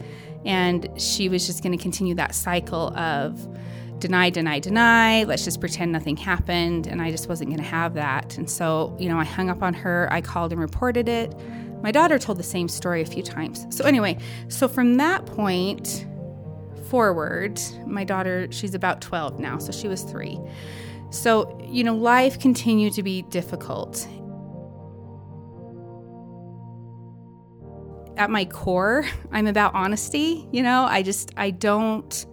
And 0.45 0.89
she 1.01 1.29
was 1.29 1.47
just 1.47 1.62
going 1.62 1.77
to 1.77 1.83
continue 1.83 2.15
that 2.17 2.35
cycle 2.35 2.97
of 2.97 3.47
deny, 3.99 4.29
deny, 4.31 4.59
deny. 4.59 5.25
Let's 5.25 5.45
just 5.45 5.61
pretend 5.61 5.91
nothing 5.93 6.17
happened. 6.17 6.87
And 6.87 7.01
I 7.01 7.11
just 7.11 7.29
wasn't 7.29 7.51
going 7.51 7.62
to 7.62 7.69
have 7.69 7.95
that. 7.95 8.37
And 8.37 8.51
so, 8.51 8.95
you 8.99 9.09
know, 9.09 9.19
I 9.19 9.25
hung 9.25 9.49
up 9.49 9.62
on 9.62 9.73
her. 9.75 10.09
I 10.11 10.21
called 10.21 10.53
and 10.53 10.61
reported 10.61 11.09
it. 11.09 11.35
My 11.83 11.91
daughter 11.91 12.19
told 12.19 12.39
the 12.39 12.43
same 12.43 12.69
story 12.69 13.03
a 13.03 13.07
few 13.07 13.23
times. 13.23 13.67
So, 13.71 13.85
anyway, 13.85 14.19
so 14.49 14.69
from 14.69 14.97
that 14.97 15.27
point, 15.27 16.07
forward, 16.95 17.61
my 17.88 18.05
daughter, 18.05 18.47
she's 18.53 18.72
about 18.72 19.01
12 19.01 19.40
now, 19.40 19.59
so 19.59 19.72
she 19.72 19.88
was 19.88 20.03
three. 20.03 20.38
So, 21.11 21.61
you 21.64 21.82
know, 21.82 21.97
life 21.97 22.38
continued 22.38 22.92
to 22.92 23.03
be 23.03 23.22
difficult. 23.22 24.07
At 28.16 28.30
my 28.30 28.45
core, 28.45 29.07
I'm 29.32 29.49
about 29.49 29.74
honesty. 29.74 30.47
You 30.53 30.62
know, 30.62 30.84
I 30.84 31.03
just, 31.03 31.32
I 31.36 31.51
don't, 31.51 32.26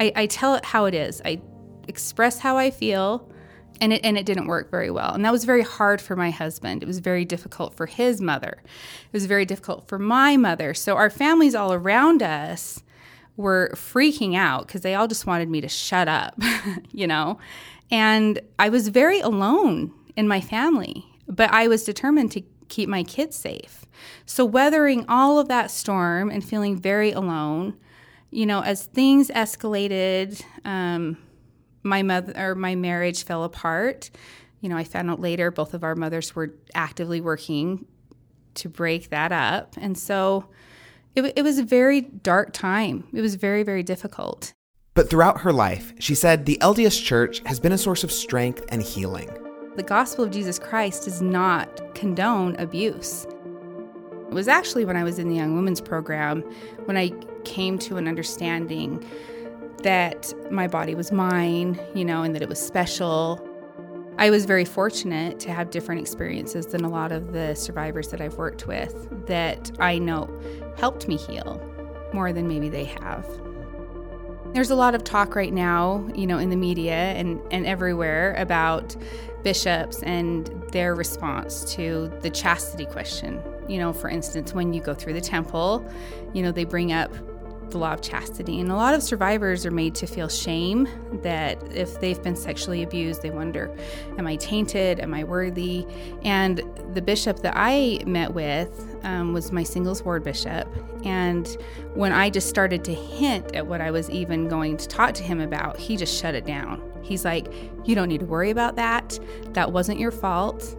I, 0.00 0.12
I 0.16 0.26
tell 0.26 0.56
it 0.56 0.64
how 0.64 0.86
it 0.86 0.94
is. 0.94 1.22
I 1.24 1.40
express 1.86 2.40
how 2.40 2.56
I 2.56 2.72
feel, 2.72 3.30
and 3.80 3.92
it, 3.92 4.00
and 4.04 4.18
it 4.18 4.26
didn't 4.26 4.48
work 4.48 4.68
very 4.68 4.90
well. 4.90 5.14
And 5.14 5.24
that 5.24 5.30
was 5.30 5.44
very 5.44 5.62
hard 5.62 6.00
for 6.00 6.16
my 6.16 6.30
husband. 6.30 6.82
It 6.82 6.86
was 6.86 6.98
very 6.98 7.24
difficult 7.24 7.76
for 7.76 7.86
his 7.86 8.20
mother. 8.20 8.62
It 8.64 9.12
was 9.12 9.26
very 9.26 9.44
difficult 9.44 9.86
for 9.86 10.00
my 10.00 10.36
mother. 10.36 10.74
So, 10.74 10.96
our 10.96 11.08
families 11.08 11.54
all 11.54 11.72
around 11.72 12.20
us, 12.20 12.82
were 13.36 13.70
freaking 13.74 14.36
out 14.36 14.66
because 14.66 14.82
they 14.82 14.94
all 14.94 15.08
just 15.08 15.26
wanted 15.26 15.48
me 15.48 15.60
to 15.60 15.68
shut 15.68 16.08
up, 16.08 16.38
you 16.92 17.06
know? 17.06 17.38
And 17.90 18.40
I 18.58 18.68
was 18.68 18.88
very 18.88 19.20
alone 19.20 19.92
in 20.16 20.28
my 20.28 20.40
family, 20.40 21.04
but 21.26 21.50
I 21.52 21.68
was 21.68 21.84
determined 21.84 22.32
to 22.32 22.42
keep 22.68 22.88
my 22.88 23.02
kids 23.02 23.36
safe. 23.36 23.84
So, 24.26 24.44
weathering 24.44 25.04
all 25.08 25.38
of 25.38 25.48
that 25.48 25.70
storm 25.70 26.30
and 26.30 26.42
feeling 26.42 26.76
very 26.76 27.12
alone, 27.12 27.76
you 28.30 28.46
know, 28.46 28.62
as 28.62 28.86
things 28.86 29.28
escalated, 29.28 30.42
um, 30.64 31.18
my 31.82 32.02
mother 32.02 32.32
or 32.36 32.54
my 32.54 32.74
marriage 32.74 33.24
fell 33.24 33.44
apart. 33.44 34.10
You 34.60 34.68
know, 34.68 34.76
I 34.76 34.84
found 34.84 35.10
out 35.10 35.20
later 35.20 35.50
both 35.50 35.74
of 35.74 35.84
our 35.84 35.94
mothers 35.94 36.34
were 36.34 36.54
actively 36.74 37.20
working 37.20 37.86
to 38.54 38.68
break 38.68 39.10
that 39.10 39.32
up. 39.32 39.74
And 39.76 39.98
so, 39.98 40.46
it, 41.14 41.32
it 41.36 41.42
was 41.42 41.58
a 41.58 41.64
very 41.64 42.00
dark 42.00 42.52
time. 42.52 43.06
It 43.12 43.20
was 43.20 43.34
very, 43.34 43.62
very 43.62 43.82
difficult. 43.82 44.52
But 44.94 45.08
throughout 45.08 45.40
her 45.40 45.52
life, 45.52 45.94
she 45.98 46.14
said 46.14 46.44
the 46.44 46.58
LDS 46.60 47.02
Church 47.02 47.40
has 47.46 47.58
been 47.58 47.72
a 47.72 47.78
source 47.78 48.04
of 48.04 48.12
strength 48.12 48.64
and 48.68 48.82
healing. 48.82 49.30
The 49.76 49.82
gospel 49.82 50.24
of 50.24 50.30
Jesus 50.30 50.58
Christ 50.58 51.04
does 51.04 51.22
not 51.22 51.94
condone 51.94 52.56
abuse. 52.56 53.26
It 54.28 54.34
was 54.34 54.48
actually 54.48 54.84
when 54.84 54.96
I 54.96 55.04
was 55.04 55.18
in 55.18 55.28
the 55.28 55.36
Young 55.36 55.54
Women's 55.54 55.80
Program 55.80 56.42
when 56.84 56.96
I 56.96 57.10
came 57.44 57.78
to 57.80 57.96
an 57.96 58.06
understanding 58.06 59.04
that 59.82 60.32
my 60.50 60.68
body 60.68 60.94
was 60.94 61.10
mine, 61.10 61.80
you 61.94 62.04
know, 62.04 62.22
and 62.22 62.34
that 62.34 62.42
it 62.42 62.48
was 62.48 62.60
special 62.60 63.46
I 64.22 64.30
was 64.30 64.44
very 64.44 64.64
fortunate 64.64 65.40
to 65.40 65.52
have 65.52 65.70
different 65.70 66.00
experiences 66.00 66.66
than 66.66 66.84
a 66.84 66.88
lot 66.88 67.10
of 67.10 67.32
the 67.32 67.56
survivors 67.56 68.06
that 68.10 68.20
I've 68.20 68.34
worked 68.34 68.68
with 68.68 69.26
that 69.26 69.72
I 69.80 69.98
know 69.98 70.30
helped 70.76 71.08
me 71.08 71.16
heal 71.16 71.60
more 72.12 72.32
than 72.32 72.46
maybe 72.46 72.68
they 72.68 72.84
have. 72.84 73.26
There's 74.54 74.70
a 74.70 74.76
lot 74.76 74.94
of 74.94 75.02
talk 75.02 75.34
right 75.34 75.52
now, 75.52 76.08
you 76.14 76.28
know, 76.28 76.38
in 76.38 76.50
the 76.50 76.56
media 76.56 76.94
and, 76.94 77.40
and 77.50 77.66
everywhere 77.66 78.36
about 78.38 78.94
bishops 79.42 80.04
and 80.04 80.46
their 80.70 80.94
response 80.94 81.74
to 81.74 82.12
the 82.20 82.30
chastity 82.30 82.86
question. 82.86 83.42
You 83.66 83.78
know, 83.78 83.92
for 83.92 84.08
instance, 84.08 84.54
when 84.54 84.72
you 84.72 84.80
go 84.80 84.94
through 84.94 85.14
the 85.14 85.20
temple, 85.20 85.84
you 86.32 86.44
know, 86.44 86.52
they 86.52 86.62
bring 86.62 86.92
up 86.92 87.12
the 87.70 87.78
law 87.78 87.92
of 87.92 88.02
chastity. 88.02 88.60
And 88.60 88.70
a 88.70 88.74
lot 88.74 88.94
of 88.94 89.02
survivors 89.02 89.64
are 89.64 89.70
made 89.70 89.94
to 89.96 90.06
feel 90.06 90.28
shame 90.28 90.88
that 91.22 91.62
if 91.72 92.00
they've 92.00 92.22
been 92.22 92.36
sexually 92.36 92.82
abused, 92.82 93.22
they 93.22 93.30
wonder, 93.30 93.74
Am 94.18 94.26
I 94.26 94.36
tainted? 94.36 95.00
Am 95.00 95.14
I 95.14 95.24
worthy? 95.24 95.86
And 96.22 96.62
the 96.94 97.02
bishop 97.02 97.40
that 97.40 97.54
I 97.56 98.00
met 98.06 98.34
with 98.34 98.98
um, 99.04 99.32
was 99.32 99.52
my 99.52 99.62
singles 99.62 100.02
ward 100.02 100.24
bishop. 100.24 100.68
And 101.04 101.48
when 101.94 102.12
I 102.12 102.30
just 102.30 102.48
started 102.48 102.84
to 102.84 102.94
hint 102.94 103.54
at 103.54 103.66
what 103.66 103.80
I 103.80 103.90
was 103.90 104.08
even 104.10 104.48
going 104.48 104.76
to 104.76 104.86
talk 104.86 105.14
to 105.14 105.22
him 105.22 105.40
about, 105.40 105.78
he 105.78 105.96
just 105.96 106.18
shut 106.18 106.34
it 106.34 106.46
down. 106.46 106.82
He's 107.02 107.24
like, 107.24 107.52
You 107.84 107.94
don't 107.94 108.08
need 108.08 108.20
to 108.20 108.26
worry 108.26 108.50
about 108.50 108.76
that. 108.76 109.18
That 109.52 109.72
wasn't 109.72 109.98
your 109.98 110.10
fault. 110.10 110.76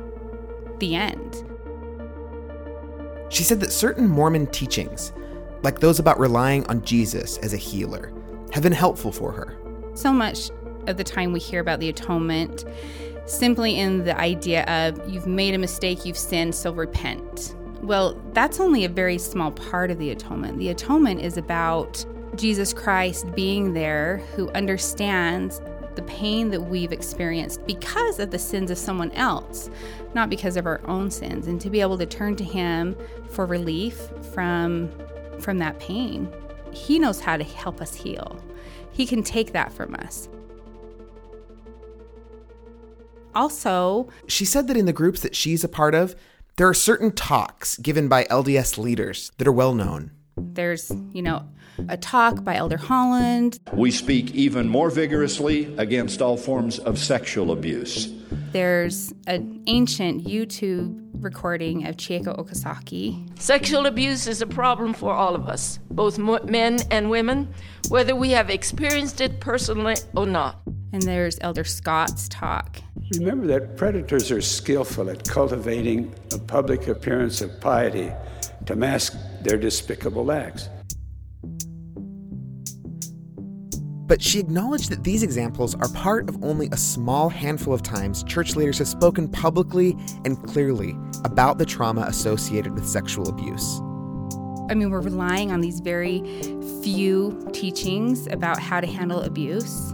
The 0.80 0.96
end. 0.96 1.50
She 3.30 3.44
said 3.44 3.60
that 3.62 3.72
certain 3.72 4.08
Mormon 4.08 4.48
teachings 4.48 5.12
like 5.64 5.80
those 5.80 6.00
about 6.00 6.20
relying 6.20 6.66
on 6.68 6.84
Jesus 6.84 7.38
as 7.38 7.54
a 7.54 7.58
healer, 7.58 8.14
have 8.52 8.64
been 8.64 8.72
helpful 8.72 9.12
for 9.12 9.32
her. 9.32 9.58
So 9.96 10.14
much 10.14 10.52
of 10.88 10.98
the 10.98 11.04
time 11.04 11.34
we 11.34 11.40
hear 11.40 11.60
about 11.60 11.80
the 11.80 11.90
atonement 11.90 12.66
simply 13.26 13.80
in 13.80 14.04
the 14.04 14.18
idea 14.20 14.64
of 14.66 15.10
you've 15.10 15.28
made 15.28 15.54
a 15.54 15.58
mistake, 15.58 16.06
you've 16.06 16.18
sinned, 16.18 16.54
so 16.54 16.74
repent. 16.74 17.56
Well, 17.82 18.22
that's 18.34 18.60
only 18.60 18.86
a 18.86 18.90
very 18.90 19.18
small 19.18 19.52
part 19.52 19.92
of 19.92 19.98
the 19.98 20.12
atonement. 20.12 20.58
The 20.58 20.70
atonement 20.70 21.22
is 21.22 21.38
about 21.38 22.06
Jesus 22.36 22.74
Christ 22.74 23.34
being 23.36 23.74
there 23.74 24.18
who 24.36 24.50
understands 24.52 25.62
the 25.96 26.02
pain 26.04 26.50
that 26.50 26.62
we've 26.62 26.92
experienced 26.92 27.66
because 27.68 28.20
of 28.20 28.32
the 28.32 28.40
sins 28.40 28.72
of 28.72 28.78
someone 28.78 29.12
else, 29.12 29.70
not 30.14 30.30
because 30.30 30.58
of 30.58 30.66
our 30.66 30.82
own 30.86 31.12
sins, 31.12 31.48
and 31.48 31.62
to 31.62 31.70
be 31.70 31.82
able 31.82 31.98
to 31.98 32.06
turn 32.06 32.36
to 32.38 32.44
Him 32.44 32.96
for 33.30 33.46
relief 33.46 34.10
from, 34.34 34.92
from 35.40 35.60
that 35.60 35.80
pain. 35.80 36.32
He 36.72 37.00
knows 37.00 37.20
how 37.20 37.38
to 37.38 37.44
help 37.44 37.82
us 37.82 37.94
heal, 37.94 38.40
He 38.92 39.06
can 39.06 39.24
take 39.24 39.54
that 39.54 39.72
from 39.74 39.96
us. 39.96 40.30
Also, 43.36 44.10
she 44.28 44.46
said 44.46 44.68
that 44.68 44.78
in 44.78 44.86
the 44.86 44.94
groups 44.94 45.22
that 45.22 45.36
she's 45.36 45.64
a 45.64 45.70
part 45.70 45.96
of, 45.96 46.16
there 46.58 46.68
are 46.68 46.74
certain 46.74 47.12
talks 47.12 47.78
given 47.78 48.08
by 48.08 48.26
LDS 48.26 48.78
leaders 48.78 49.32
that 49.38 49.48
are 49.48 49.52
well 49.52 49.74
known. 49.74 50.12
There's, 50.38 50.92
you 51.14 51.22
know, 51.22 51.48
a 51.90 51.98
talk 51.98 52.44
by 52.44 52.56
Elder 52.56 52.78
Holland. 52.78 53.60
We 53.74 53.90
speak 53.90 54.36
even 54.36 54.68
more 54.70 54.92
vigorously 54.92 55.74
against 55.78 56.22
all 56.22 56.38
forms 56.38 56.78
of 56.80 57.00
sexual 57.00 57.52
abuse. 57.52 58.14
There's 58.52 59.14
an 59.26 59.64
ancient 59.66 60.26
YouTube 60.26 61.03
recording 61.24 61.88
of 61.88 61.96
Chieko 61.96 62.38
Okazaki. 62.38 63.40
Sexual 63.40 63.86
abuse 63.86 64.28
is 64.28 64.42
a 64.42 64.46
problem 64.46 64.94
for 64.94 65.14
all 65.14 65.36
of 65.36 65.48
us, 65.48 65.80
both 65.90 66.18
men 66.18 66.80
and 66.92 67.10
women, 67.10 67.54
whether 67.90 68.16
we 68.16 68.32
have 68.32 68.50
experienced 68.50 69.22
it 69.22 69.40
personally 69.40 69.96
or 70.16 70.26
not. 70.26 70.62
And 70.92 71.02
there's 71.02 71.38
Elder 71.42 71.64
Scott's 71.64 72.28
talk. 72.30 72.80
Remember 73.18 73.48
that 73.48 73.78
predators 73.78 74.32
are 74.32 74.42
skillful 74.42 75.10
at 75.10 75.28
cultivating 75.28 76.14
a 76.34 76.38
public 76.38 76.88
appearance 76.88 77.42
of 77.42 77.60
piety 77.60 78.12
to 78.66 78.76
mask 78.76 79.16
their 79.42 79.58
despicable 79.58 80.32
acts. 80.32 80.70
But 84.06 84.22
she 84.22 84.40
acknowledged 84.40 84.92
that 84.92 85.04
these 85.04 85.24
examples 85.24 85.76
are 85.76 85.88
part 85.90 86.30
of 86.30 86.44
only 86.44 86.68
a 86.72 86.78
small 86.78 87.30
handful 87.30 87.74
of 87.74 87.82
times 87.82 88.24
church 88.26 88.56
leaders 88.56 88.78
have 88.80 88.88
spoken 88.88 89.30
publicly 89.30 89.98
and 90.26 90.42
clearly 90.44 90.96
about 91.26 91.58
the 91.58 91.66
trauma 91.66 92.02
associated 92.02 92.74
with 92.74 92.88
sexual 92.88 93.30
abuse. 93.30 93.80
I 94.70 94.76
mean, 94.76 94.90
we're 94.90 95.02
relying 95.02 95.52
on 95.52 95.62
these 95.62 95.80
very 95.80 96.22
few 96.82 97.50
teachings 97.54 98.28
about 98.28 98.60
how 98.60 98.80
to 98.80 98.88
handle 98.88 99.22
abuse. 99.22 99.92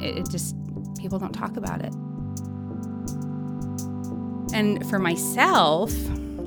It, 0.00 0.18
it 0.18 0.30
just, 0.30 0.56
people 0.98 1.18
don't 1.18 1.32
talk 1.32 1.56
about 1.56 1.82
it. 1.82 1.94
And 4.54 4.88
for 4.88 4.98
myself, 4.98 5.92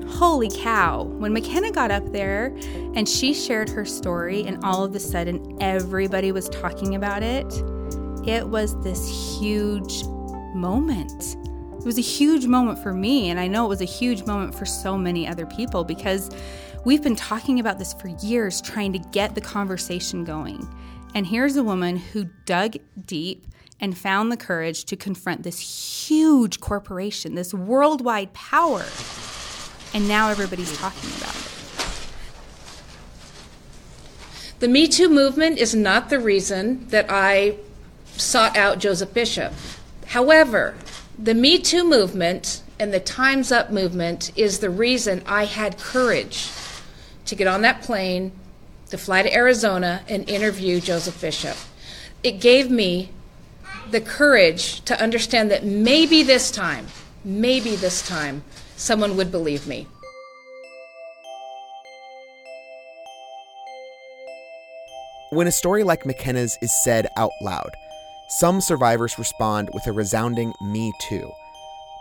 holy 0.08 0.48
cow, 0.50 1.02
when 1.02 1.32
McKenna 1.32 1.70
got 1.70 1.90
up 1.90 2.12
there 2.12 2.56
and 2.94 3.08
she 3.08 3.34
shared 3.34 3.68
her 3.68 3.84
story, 3.84 4.44
and 4.44 4.64
all 4.64 4.84
of 4.84 4.94
a 4.94 5.00
sudden 5.00 5.58
everybody 5.60 6.32
was 6.32 6.48
talking 6.48 6.94
about 6.94 7.22
it, 7.22 7.46
it 8.26 8.48
was 8.48 8.80
this 8.82 9.38
huge 9.38 10.04
moment. 10.54 11.36
It 11.86 11.94
was 11.94 11.98
a 11.98 12.00
huge 12.00 12.46
moment 12.46 12.80
for 12.80 12.92
me, 12.92 13.30
and 13.30 13.38
I 13.38 13.46
know 13.46 13.64
it 13.64 13.68
was 13.68 13.80
a 13.80 13.84
huge 13.84 14.26
moment 14.26 14.52
for 14.52 14.66
so 14.66 14.98
many 14.98 15.24
other 15.24 15.46
people 15.46 15.84
because 15.84 16.30
we've 16.84 17.00
been 17.00 17.14
talking 17.14 17.60
about 17.60 17.78
this 17.78 17.92
for 17.92 18.08
years, 18.26 18.60
trying 18.60 18.92
to 18.94 18.98
get 18.98 19.36
the 19.36 19.40
conversation 19.40 20.24
going. 20.24 20.68
And 21.14 21.24
here's 21.24 21.54
a 21.54 21.62
woman 21.62 21.96
who 21.96 22.24
dug 22.44 22.74
deep 23.04 23.46
and 23.78 23.96
found 23.96 24.32
the 24.32 24.36
courage 24.36 24.84
to 24.86 24.96
confront 24.96 25.44
this 25.44 26.08
huge 26.08 26.58
corporation, 26.58 27.36
this 27.36 27.54
worldwide 27.54 28.32
power. 28.32 28.84
And 29.94 30.08
now 30.08 30.28
everybody's 30.28 30.76
talking 30.76 31.10
about 31.18 31.36
it. 31.36 31.52
The 34.58 34.66
Me 34.66 34.88
Too 34.88 35.08
movement 35.08 35.58
is 35.58 35.72
not 35.72 36.10
the 36.10 36.18
reason 36.18 36.88
that 36.88 37.06
I 37.08 37.58
sought 38.16 38.56
out 38.56 38.80
Joseph 38.80 39.14
Bishop. 39.14 39.52
However, 40.06 40.74
the 41.18 41.34
Me 41.34 41.58
Too 41.58 41.88
movement 41.88 42.62
and 42.78 42.92
the 42.92 43.00
Time's 43.00 43.50
Up 43.50 43.70
movement 43.70 44.32
is 44.36 44.58
the 44.58 44.68
reason 44.68 45.22
I 45.26 45.44
had 45.46 45.78
courage 45.78 46.50
to 47.24 47.34
get 47.34 47.46
on 47.46 47.62
that 47.62 47.82
plane, 47.82 48.32
to 48.90 48.98
fly 48.98 49.22
to 49.22 49.34
Arizona, 49.34 50.02
and 50.08 50.28
interview 50.28 50.80
Joseph 50.80 51.20
Bishop. 51.20 51.56
It 52.22 52.40
gave 52.40 52.70
me 52.70 53.10
the 53.90 54.00
courage 54.00 54.80
to 54.82 55.00
understand 55.00 55.50
that 55.50 55.64
maybe 55.64 56.22
this 56.22 56.50
time, 56.50 56.86
maybe 57.24 57.76
this 57.76 58.06
time, 58.06 58.44
someone 58.76 59.16
would 59.16 59.30
believe 59.30 59.66
me. 59.66 59.86
When 65.30 65.46
a 65.46 65.52
story 65.52 65.82
like 65.82 66.04
McKenna's 66.04 66.56
is 66.60 66.72
said 66.84 67.06
out 67.16 67.32
loud, 67.40 67.70
some 68.28 68.60
survivors 68.60 69.18
respond 69.18 69.70
with 69.72 69.86
a 69.86 69.92
resounding 69.92 70.52
Me 70.60 70.92
Too. 71.00 71.30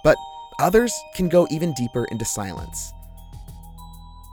But 0.03 0.17
others 0.59 0.93
can 1.13 1.30
go 1.30 1.47
even 1.51 1.73
deeper 1.73 2.05
into 2.05 2.26
silence. 2.26 2.93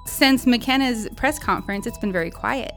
Since 0.06 0.46
McKenna's 0.46 1.08
press 1.16 1.38
conference, 1.38 1.86
it's 1.86 1.98
been 1.98 2.12
very 2.12 2.30
quiet. 2.30 2.74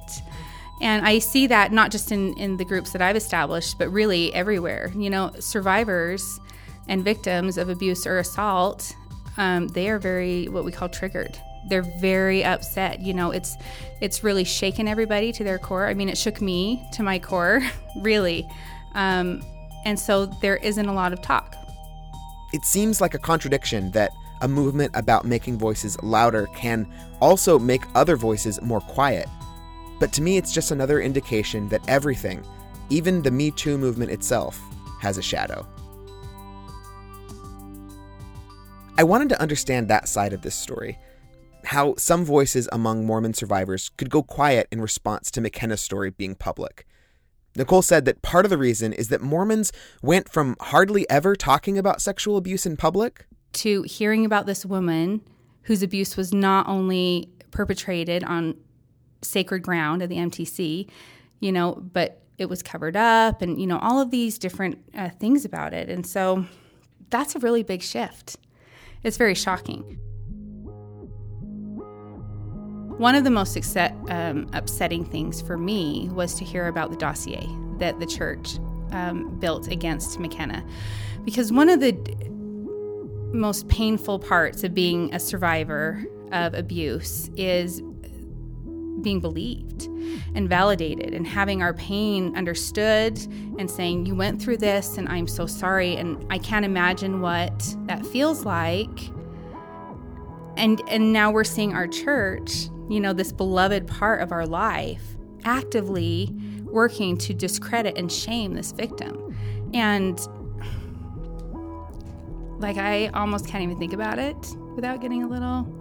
And 0.81 1.05
I 1.05 1.19
see 1.19 1.47
that 1.47 1.71
not 1.71 1.91
just 1.91 2.11
in, 2.11 2.33
in 2.33 2.57
the 2.57 2.65
groups 2.65 2.91
that 2.91 3.01
I've 3.01 3.15
established, 3.15 3.77
but 3.79 3.89
really 3.89 4.33
everywhere. 4.33 4.91
You 4.95 5.09
know, 5.09 5.31
survivors 5.39 6.39
and 6.87 7.03
victims 7.03 7.57
of 7.57 7.69
abuse 7.69 8.05
or 8.05 8.19
assault, 8.19 8.95
um, 9.37 9.69
they 9.69 9.89
are 9.89 9.99
very 9.99 10.47
what 10.49 10.65
we 10.65 10.71
call 10.71 10.89
triggered. 10.89 11.37
They're 11.67 11.85
very 11.99 12.43
upset. 12.43 12.99
You 13.01 13.13
know, 13.13 13.31
it's 13.31 13.55
it's 14.01 14.23
really 14.23 14.43
shaken 14.43 14.87
everybody 14.87 15.31
to 15.31 15.43
their 15.43 15.57
core. 15.57 15.87
I 15.87 15.93
mean, 15.93 16.09
it 16.09 16.17
shook 16.17 16.41
me 16.41 16.85
to 16.93 17.03
my 17.03 17.17
core, 17.17 17.61
really. 18.01 18.47
Um, 18.95 19.43
and 19.85 19.99
so 19.99 20.25
there 20.25 20.57
isn't 20.57 20.87
a 20.87 20.93
lot 20.93 21.13
of 21.13 21.21
talk. 21.21 21.55
It 22.53 22.65
seems 22.65 23.01
like 23.01 23.13
a 23.13 23.19
contradiction 23.19 23.91
that 23.91 24.11
a 24.41 24.47
movement 24.47 24.91
about 24.95 25.25
making 25.25 25.57
voices 25.57 26.01
louder 26.01 26.47
can 26.55 26.91
also 27.21 27.59
make 27.59 27.83
other 27.93 28.15
voices 28.15 28.61
more 28.61 28.81
quiet. 28.81 29.27
But 29.99 30.11
to 30.13 30.21
me, 30.21 30.37
it's 30.37 30.51
just 30.51 30.71
another 30.71 30.99
indication 31.01 31.69
that 31.69 31.87
everything, 31.87 32.43
even 32.89 33.21
the 33.21 33.31
Me 33.31 33.51
Too 33.51 33.77
movement 33.77 34.11
itself, 34.11 34.59
has 34.99 35.17
a 35.17 35.21
shadow. 35.21 35.65
I 38.97 39.03
wanted 39.03 39.29
to 39.29 39.41
understand 39.41 39.87
that 39.87 40.07
side 40.07 40.33
of 40.33 40.41
this 40.41 40.55
story 40.55 40.97
how 41.65 41.95
some 41.97 42.23
voices 42.23 42.69
among 42.71 43.05
Mormon 43.05 43.33
survivors 43.33 43.89
could 43.97 44.09
go 44.09 44.21
quiet 44.21 44.67
in 44.71 44.79
response 44.81 45.31
to 45.31 45.41
McKenna's 45.41 45.81
story 45.81 46.11
being 46.11 46.35
public. 46.35 46.85
Nicole 47.55 47.81
said 47.81 48.05
that 48.05 48.21
part 48.21 48.45
of 48.45 48.49
the 48.49 48.57
reason 48.57 48.93
is 48.93 49.07
that 49.09 49.21
Mormons 49.21 49.71
went 50.01 50.29
from 50.29 50.55
hardly 50.59 51.09
ever 51.09 51.35
talking 51.35 51.77
about 51.77 52.01
sexual 52.01 52.37
abuse 52.37 52.65
in 52.65 52.77
public 52.77 53.25
to 53.53 53.83
hearing 53.83 54.25
about 54.25 54.45
this 54.45 54.65
woman 54.65 55.21
whose 55.63 55.81
abuse 55.81 56.17
was 56.17 56.33
not 56.33 56.67
only 56.67 57.29
perpetrated 57.51 58.23
on 58.23 58.55
sacred 59.21 59.63
ground 59.63 60.03
at 60.03 60.09
the 60.09 60.17
MTC, 60.17 60.89
you 61.39 61.51
know, 61.51 61.75
but 61.93 62.21
it 62.37 62.49
was 62.49 62.61
covered 62.61 62.97
up 62.97 63.41
and, 63.41 63.59
you 63.59 63.65
know, 63.65 63.79
all 63.79 63.99
of 63.99 64.11
these 64.11 64.37
different 64.37 64.77
uh, 64.93 65.09
things 65.09 65.45
about 65.45 65.73
it. 65.73 65.89
And 65.89 66.05
so 66.05 66.45
that's 67.09 67.35
a 67.35 67.39
really 67.39 67.63
big 67.63 67.81
shift. 67.81 68.35
It's 69.03 69.17
very 69.17 69.35
shocking. 69.35 69.99
One 72.97 73.15
of 73.15 73.23
the 73.23 73.29
most 73.29 73.57
um, 73.77 74.47
upsetting 74.53 75.05
things 75.05 75.41
for 75.41 75.57
me 75.57 76.09
was 76.13 76.33
to 76.35 76.45
hear 76.45 76.67
about 76.67 76.91
the 76.91 76.97
dossier 76.97 77.47
that 77.77 77.99
the 77.99 78.05
church 78.05 78.57
um, 78.91 79.37
built 79.39 79.67
against 79.67 80.19
McKenna. 80.19 80.63
Because 81.25 81.51
one 81.51 81.69
of 81.69 81.81
the 81.81 81.93
most 83.33 83.67
painful 83.67 84.19
parts 84.19 84.63
of 84.63 84.73
being 84.73 85.13
a 85.13 85.19
survivor 85.19 86.05
of 86.31 86.53
abuse 86.53 87.29
is 87.35 87.81
being 89.01 89.19
believed 89.19 89.87
and 90.33 90.49
validated 90.49 91.13
and 91.13 91.27
having 91.27 91.61
our 91.61 91.73
pain 91.73 92.35
understood 92.35 93.17
and 93.59 93.69
saying, 93.69 94.05
You 94.05 94.15
went 94.15 94.41
through 94.41 94.57
this 94.57 94.97
and 94.97 95.07
I'm 95.09 95.27
so 95.27 95.45
sorry. 95.45 95.95
And 95.95 96.25
I 96.29 96.37
can't 96.37 96.65
imagine 96.65 97.21
what 97.21 97.75
that 97.87 98.05
feels 98.05 98.45
like. 98.45 99.09
And, 100.57 100.81
and 100.87 101.11
now 101.11 101.31
we're 101.31 101.43
seeing 101.43 101.73
our 101.73 101.87
church, 101.87 102.69
you 102.89 102.99
know, 102.99 103.13
this 103.13 103.31
beloved 103.31 103.87
part 103.87 104.21
of 104.21 104.31
our 104.31 104.45
life, 104.45 105.03
actively 105.43 106.33
working 106.63 107.17
to 107.17 107.33
discredit 107.33 107.97
and 107.97 108.11
shame 108.11 108.53
this 108.53 108.71
victim. 108.71 109.35
And 109.73 110.19
like 112.59 112.77
I 112.77 113.07
almost 113.07 113.47
can't 113.47 113.63
even 113.63 113.77
think 113.77 113.93
about 113.93 114.19
it 114.19 114.35
without 114.75 115.01
getting 115.01 115.23
a 115.23 115.27
little 115.27 115.71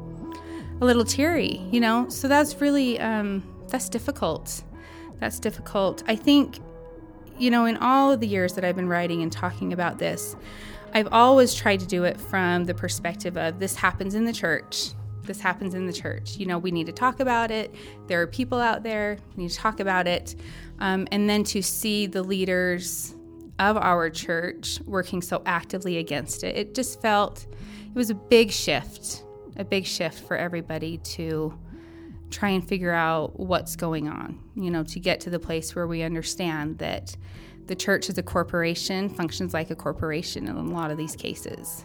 a 0.80 0.84
little 0.84 1.04
teary, 1.04 1.60
you 1.70 1.80
know? 1.80 2.08
So 2.08 2.28
that's 2.28 2.60
really 2.60 2.98
um 3.00 3.42
that's 3.68 3.88
difficult. 3.88 4.62
That's 5.20 5.38
difficult. 5.38 6.02
I 6.06 6.16
think, 6.16 6.58
you 7.38 7.50
know, 7.50 7.64
in 7.64 7.76
all 7.78 8.12
of 8.12 8.20
the 8.20 8.26
years 8.26 8.54
that 8.54 8.64
I've 8.64 8.76
been 8.76 8.88
writing 8.88 9.22
and 9.22 9.30
talking 9.30 9.72
about 9.72 9.98
this, 9.98 10.36
I've 10.92 11.08
always 11.12 11.54
tried 11.54 11.80
to 11.80 11.86
do 11.86 12.04
it 12.04 12.20
from 12.20 12.64
the 12.64 12.74
perspective 12.74 13.36
of 13.36 13.58
this 13.58 13.76
happens 13.76 14.14
in 14.14 14.24
the 14.24 14.32
church. 14.32 14.90
This 15.24 15.40
happens 15.40 15.74
in 15.74 15.86
the 15.86 15.92
church. 15.92 16.36
You 16.36 16.46
know, 16.46 16.58
we 16.58 16.70
need 16.70 16.86
to 16.86 16.92
talk 16.92 17.20
about 17.20 17.50
it. 17.50 17.74
There 18.06 18.20
are 18.20 18.26
people 18.26 18.60
out 18.60 18.82
there, 18.82 19.18
we 19.36 19.44
need 19.44 19.50
to 19.50 19.56
talk 19.56 19.80
about 19.80 20.06
it. 20.06 20.36
Um, 20.78 21.06
and 21.10 21.28
then 21.28 21.44
to 21.44 21.62
see 21.62 22.06
the 22.06 22.22
leaders 22.22 23.14
of 23.58 23.76
our 23.76 24.10
church 24.10 24.80
working 24.84 25.22
so 25.22 25.42
actively 25.46 25.98
against 25.98 26.44
it, 26.44 26.56
it 26.56 26.74
just 26.74 27.00
felt 27.00 27.46
it 27.86 27.94
was 27.94 28.10
a 28.10 28.14
big 28.14 28.50
shift, 28.50 29.24
a 29.56 29.64
big 29.64 29.86
shift 29.86 30.26
for 30.26 30.36
everybody 30.36 30.98
to 30.98 31.56
try 32.30 32.48
and 32.48 32.66
figure 32.66 32.92
out 32.92 33.38
what's 33.38 33.76
going 33.76 34.08
on, 34.08 34.40
you 34.56 34.70
know, 34.70 34.82
to 34.82 34.98
get 34.98 35.20
to 35.20 35.30
the 35.30 35.38
place 35.38 35.74
where 35.76 35.86
we 35.86 36.02
understand 36.02 36.78
that 36.78 37.16
the 37.66 37.76
church 37.76 38.08
as 38.08 38.18
a 38.18 38.22
corporation 38.22 39.08
functions 39.08 39.54
like 39.54 39.70
a 39.70 39.76
corporation 39.76 40.48
in 40.48 40.56
a 40.56 40.62
lot 40.62 40.90
of 40.90 40.98
these 40.98 41.16
cases. 41.16 41.84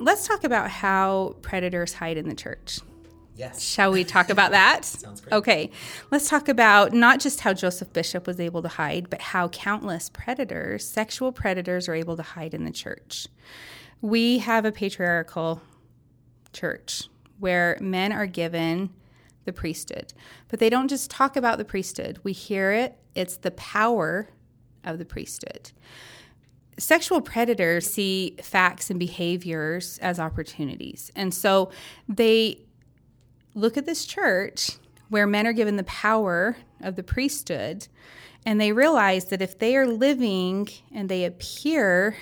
Let's 0.00 0.26
talk 0.26 0.44
about 0.44 0.70
how 0.70 1.36
predators 1.42 1.92
hide 1.92 2.16
in 2.16 2.26
the 2.26 2.34
church. 2.34 2.80
Yes. 3.36 3.62
Shall 3.62 3.92
we 3.92 4.02
talk 4.02 4.30
about 4.30 4.50
that? 4.52 4.84
Sounds 4.86 5.20
great. 5.20 5.34
Okay. 5.34 5.70
Let's 6.10 6.30
talk 6.30 6.48
about 6.48 6.94
not 6.94 7.20
just 7.20 7.40
how 7.40 7.52
Joseph 7.52 7.92
Bishop 7.92 8.26
was 8.26 8.40
able 8.40 8.62
to 8.62 8.68
hide, 8.68 9.10
but 9.10 9.20
how 9.20 9.48
countless 9.48 10.08
predators, 10.08 10.88
sexual 10.88 11.32
predators, 11.32 11.86
are 11.86 11.94
able 11.94 12.16
to 12.16 12.22
hide 12.22 12.54
in 12.54 12.64
the 12.64 12.70
church. 12.70 13.28
We 14.00 14.38
have 14.38 14.64
a 14.64 14.72
patriarchal 14.72 15.60
church 16.54 17.10
where 17.38 17.76
men 17.78 18.10
are 18.10 18.26
given 18.26 18.94
the 19.44 19.52
priesthood, 19.52 20.14
but 20.48 20.60
they 20.60 20.70
don't 20.70 20.88
just 20.88 21.10
talk 21.10 21.36
about 21.36 21.58
the 21.58 21.64
priesthood. 21.66 22.20
We 22.22 22.32
hear 22.32 22.72
it, 22.72 22.96
it's 23.14 23.36
the 23.36 23.50
power 23.50 24.30
of 24.82 24.98
the 24.98 25.04
priesthood. 25.04 25.72
Sexual 26.78 27.20
predators 27.20 27.86
see 27.86 28.36
facts 28.42 28.90
and 28.90 28.98
behaviors 28.98 29.98
as 29.98 30.18
opportunities. 30.18 31.10
And 31.14 31.34
so 31.34 31.70
they 32.08 32.62
look 33.54 33.76
at 33.76 33.86
this 33.86 34.06
church 34.06 34.78
where 35.08 35.26
men 35.26 35.46
are 35.46 35.52
given 35.52 35.76
the 35.76 35.84
power 35.84 36.56
of 36.80 36.96
the 36.96 37.02
priesthood, 37.02 37.88
and 38.46 38.60
they 38.60 38.72
realize 38.72 39.26
that 39.26 39.42
if 39.42 39.58
they 39.58 39.76
are 39.76 39.86
living 39.86 40.68
and 40.94 41.08
they 41.08 41.24
appear 41.24 42.16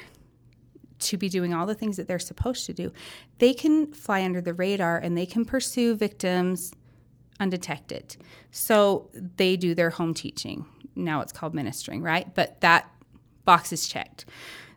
to 0.99 1.17
be 1.17 1.29
doing 1.29 1.55
all 1.55 1.67
the 1.67 1.75
things 1.75 1.97
that 1.97 2.09
they're 2.09 2.19
supposed 2.19 2.67
to 2.67 2.73
do, 2.73 2.93
they 3.39 3.55
can 3.55 3.93
fly 3.93 4.25
under 4.25 4.41
the 4.41 4.55
radar 4.55 4.99
and 4.99 5.17
they 5.17 5.27
can 5.27 5.45
pursue 5.45 5.95
victims 5.95 6.73
undetected. 7.39 8.17
So 8.51 9.11
they 9.13 9.57
do 9.57 9.75
their 9.75 9.91
home 9.91 10.13
teaching. 10.13 10.67
Now 10.97 11.21
it's 11.21 11.33
called 11.33 11.55
ministering, 11.55 12.03
right? 12.03 12.35
But 12.35 12.61
that 12.63 12.91
box 13.53 13.73
is 13.73 13.89
checked 13.89 14.25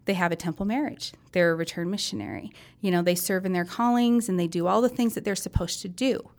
they 0.05 0.13
have 0.15 0.31
a 0.31 0.35
temple 0.35 0.65
marriage. 0.65 1.13
They're 1.31 1.51
a 1.51 1.55
return 1.55 1.89
missionary. 1.89 2.51
You 2.81 2.91
know, 2.91 3.01
they 3.01 3.15
serve 3.15 3.45
in 3.45 3.53
their 3.53 3.65
callings 3.65 4.27
and 4.27 4.39
they 4.39 4.47
do 4.47 4.67
all 4.67 4.81
the 4.81 4.89
things 4.89 5.13
that 5.13 5.23
they're 5.23 5.35
supposed 5.35 5.81
to 5.83 5.87
do. 5.87 6.31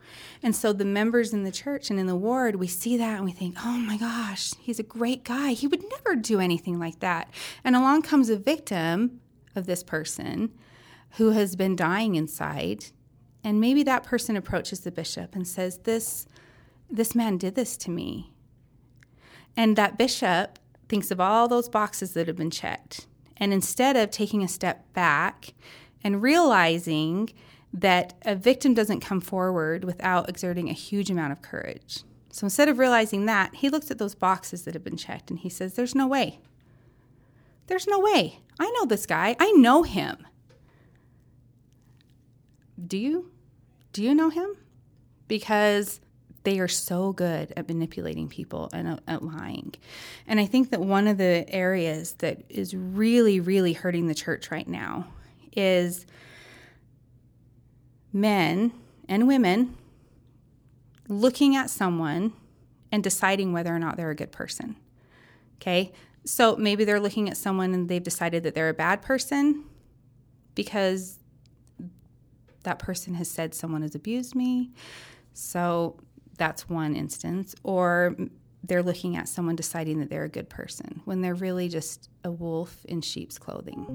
And 0.42 0.54
so 0.54 0.72
the 0.72 0.84
members 0.84 1.32
in 1.32 1.44
the 1.44 1.52
church 1.52 1.88
and 1.88 1.98
in 1.98 2.06
the 2.06 2.16
ward, 2.16 2.56
we 2.56 2.66
see 2.66 2.96
that 2.96 3.16
and 3.16 3.24
we 3.24 3.32
think, 3.32 3.56
oh 3.64 3.78
my 3.78 3.96
gosh, 3.96 4.52
he's 4.60 4.80
a 4.80 4.84
great 4.84 5.24
guy. 5.24 5.52
He 5.52 5.68
would 5.68 5.84
never 5.90 6.16
do 6.16 6.40
anything 6.40 6.78
like 6.78 6.98
that. 7.00 7.30
And 7.62 7.76
along 7.76 8.02
comes 8.02 8.28
a 8.30 8.36
victim 8.36 9.20
of 9.54 9.66
this 9.66 9.84
person 9.84 10.52
who 11.12 11.30
has 11.30 11.54
been 11.54 11.76
dying 11.76 12.16
inside. 12.16 12.86
And 13.44 13.60
maybe 13.60 13.84
that 13.84 14.02
person 14.02 14.36
approaches 14.36 14.80
the 14.80 14.90
bishop 14.90 15.34
and 15.34 15.46
says, 15.46 15.78
This 15.78 16.26
this 16.90 17.14
man 17.14 17.38
did 17.38 17.54
this 17.54 17.76
to 17.78 17.90
me. 17.90 18.32
And 19.56 19.76
that 19.76 19.96
bishop 19.96 20.58
thinks 20.92 21.10
of 21.10 21.18
all 21.18 21.48
those 21.48 21.70
boxes 21.70 22.12
that 22.12 22.26
have 22.26 22.36
been 22.36 22.50
checked 22.50 23.06
and 23.38 23.50
instead 23.50 23.96
of 23.96 24.10
taking 24.10 24.42
a 24.42 24.46
step 24.46 24.92
back 24.92 25.54
and 26.04 26.20
realizing 26.20 27.30
that 27.72 28.12
a 28.26 28.34
victim 28.34 28.74
doesn't 28.74 29.00
come 29.00 29.18
forward 29.18 29.84
without 29.84 30.28
exerting 30.28 30.68
a 30.68 30.74
huge 30.74 31.10
amount 31.10 31.32
of 31.32 31.40
courage. 31.40 32.04
So 32.30 32.44
instead 32.44 32.68
of 32.68 32.78
realizing 32.78 33.24
that, 33.24 33.54
he 33.54 33.70
looks 33.70 33.90
at 33.90 33.96
those 33.96 34.14
boxes 34.14 34.64
that 34.64 34.74
have 34.74 34.84
been 34.84 34.98
checked 34.98 35.30
and 35.30 35.38
he 35.38 35.48
says, 35.48 35.72
There's 35.72 35.94
no 35.94 36.06
way. 36.06 36.40
There's 37.68 37.86
no 37.86 37.98
way. 37.98 38.40
I 38.60 38.70
know 38.72 38.84
this 38.84 39.06
guy. 39.06 39.34
I 39.40 39.50
know 39.52 39.84
him. 39.84 40.26
Do 42.86 42.98
you? 42.98 43.30
Do 43.94 44.02
you 44.02 44.14
know 44.14 44.28
him? 44.28 44.58
Because 45.26 46.02
they 46.44 46.58
are 46.58 46.68
so 46.68 47.12
good 47.12 47.52
at 47.56 47.68
manipulating 47.68 48.28
people 48.28 48.68
and 48.72 48.88
uh, 48.88 48.96
at 49.06 49.22
lying. 49.22 49.74
And 50.26 50.40
I 50.40 50.46
think 50.46 50.70
that 50.70 50.80
one 50.80 51.06
of 51.06 51.18
the 51.18 51.44
areas 51.48 52.14
that 52.14 52.42
is 52.48 52.74
really, 52.74 53.40
really 53.40 53.72
hurting 53.72 54.08
the 54.08 54.14
church 54.14 54.50
right 54.50 54.66
now 54.66 55.06
is 55.54 56.06
men 58.12 58.72
and 59.08 59.26
women 59.26 59.76
looking 61.08 61.56
at 61.56 61.70
someone 61.70 62.32
and 62.90 63.02
deciding 63.02 63.52
whether 63.52 63.74
or 63.74 63.78
not 63.78 63.96
they're 63.96 64.10
a 64.10 64.14
good 64.14 64.32
person. 64.32 64.76
Okay? 65.60 65.92
So 66.24 66.56
maybe 66.56 66.84
they're 66.84 67.00
looking 67.00 67.28
at 67.28 67.36
someone 67.36 67.74
and 67.74 67.88
they've 67.88 68.02
decided 68.02 68.42
that 68.44 68.54
they're 68.54 68.68
a 68.68 68.74
bad 68.74 69.02
person 69.02 69.64
because 70.54 71.18
that 72.64 72.78
person 72.78 73.14
has 73.14 73.28
said 73.28 73.54
someone 73.54 73.82
has 73.82 73.94
abused 73.94 74.34
me. 74.34 74.70
So 75.34 75.96
that's 76.36 76.68
one 76.68 76.94
instance. 76.96 77.54
Or 77.62 78.16
they're 78.64 78.82
looking 78.82 79.16
at 79.16 79.28
someone 79.28 79.56
deciding 79.56 80.00
that 80.00 80.10
they're 80.10 80.24
a 80.24 80.28
good 80.28 80.48
person 80.48 81.02
when 81.04 81.20
they're 81.20 81.34
really 81.34 81.68
just 81.68 82.08
a 82.24 82.30
wolf 82.30 82.84
in 82.86 83.00
sheep's 83.00 83.38
clothing. 83.38 83.86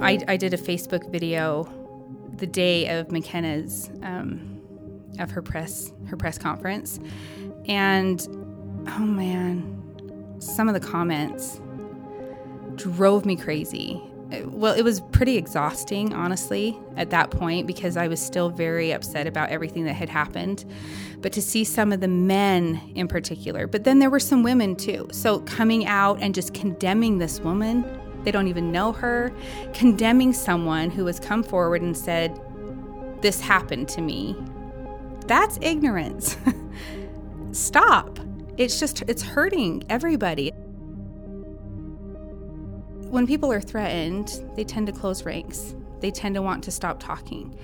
I, 0.00 0.18
I 0.26 0.36
did 0.36 0.54
a 0.54 0.58
Facebook 0.58 1.10
video 1.10 1.72
the 2.36 2.46
day 2.46 2.88
of 2.98 3.12
McKenna's 3.12 3.90
um, 4.02 4.60
of 5.18 5.30
her 5.30 5.42
press 5.42 5.92
her 6.06 6.16
press 6.16 6.38
conference, 6.38 6.98
and 7.66 8.26
oh 8.88 8.98
man, 8.98 10.40
some 10.40 10.68
of 10.68 10.74
the 10.74 10.80
comments 10.80 11.60
drove 12.76 13.26
me 13.26 13.36
crazy 13.36 14.02
well, 14.44 14.74
it 14.74 14.82
was 14.82 15.00
pretty 15.12 15.36
exhausting, 15.36 16.12
honestly, 16.12 16.78
at 16.96 17.10
that 17.10 17.30
point 17.30 17.66
because 17.66 17.96
I 17.96 18.08
was 18.08 18.20
still 18.20 18.48
very 18.48 18.92
upset 18.92 19.26
about 19.26 19.50
everything 19.50 19.84
that 19.84 19.94
had 19.94 20.08
happened. 20.08 20.64
But 21.20 21.32
to 21.32 21.42
see 21.42 21.64
some 21.64 21.92
of 21.92 22.00
the 22.00 22.08
men 22.08 22.80
in 22.94 23.08
particular, 23.08 23.66
but 23.66 23.84
then 23.84 23.98
there 23.98 24.10
were 24.10 24.20
some 24.20 24.42
women 24.42 24.76
too. 24.76 25.08
So 25.12 25.40
coming 25.40 25.86
out 25.86 26.20
and 26.20 26.34
just 26.34 26.54
condemning 26.54 27.18
this 27.18 27.40
woman, 27.40 27.84
they 28.24 28.30
don't 28.30 28.48
even 28.48 28.70
know 28.70 28.92
her, 28.92 29.32
condemning 29.74 30.32
someone 30.32 30.90
who 30.90 31.06
has 31.06 31.18
come 31.18 31.42
forward 31.42 31.82
and 31.82 31.96
said, 31.96 32.40
This 33.22 33.40
happened 33.40 33.88
to 33.90 34.00
me. 34.00 34.36
That's 35.26 35.58
ignorance. 35.60 36.36
Stop. 37.52 38.18
It's 38.56 38.78
just, 38.78 39.02
it's 39.08 39.22
hurting 39.22 39.84
everybody 39.88 40.52
when 43.10 43.26
people 43.26 43.52
are 43.52 43.60
threatened, 43.60 44.32
they 44.54 44.64
tend 44.64 44.86
to 44.86 44.92
close 44.92 45.24
ranks. 45.24 45.74
They 46.00 46.10
tend 46.10 46.34
to 46.36 46.42
want 46.42 46.64
to 46.64 46.70
stop 46.70 47.00
talking. 47.00 47.58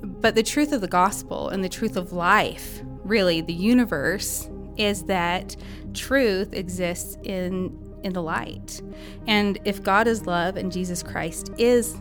But 0.00 0.34
the 0.34 0.42
truth 0.42 0.72
of 0.72 0.80
the 0.80 0.88
gospel 0.88 1.48
and 1.48 1.62
the 1.62 1.68
truth 1.68 1.96
of 1.96 2.12
life, 2.12 2.82
really, 3.04 3.40
the 3.40 3.52
universe, 3.52 4.48
is 4.76 5.04
that 5.04 5.56
truth 5.92 6.54
exists 6.54 7.18
in 7.22 7.78
in 8.02 8.12
the 8.12 8.22
light. 8.22 8.82
And 9.28 9.58
if 9.64 9.82
God 9.82 10.08
is 10.08 10.26
love 10.26 10.56
and 10.56 10.72
Jesus 10.72 11.02
Christ 11.02 11.50
is 11.56 11.96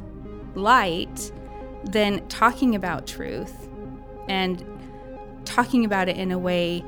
light, 0.56 1.32
then 1.84 2.28
talking 2.28 2.74
about 2.74 3.06
truth 3.06 3.70
and 4.28 4.66
talking 5.45 5.86
about 5.86 6.10
it 6.10 6.18
in 6.18 6.32
a 6.32 6.39
way 6.39 6.84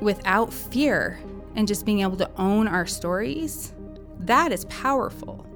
without 0.00 0.52
fear 0.52 1.20
and 1.54 1.68
just 1.68 1.86
being 1.86 2.00
able 2.00 2.16
to 2.16 2.30
own 2.36 2.66
our 2.66 2.86
stories 2.86 3.72
that 4.26 4.52
is 4.52 4.64
powerful. 4.66 5.46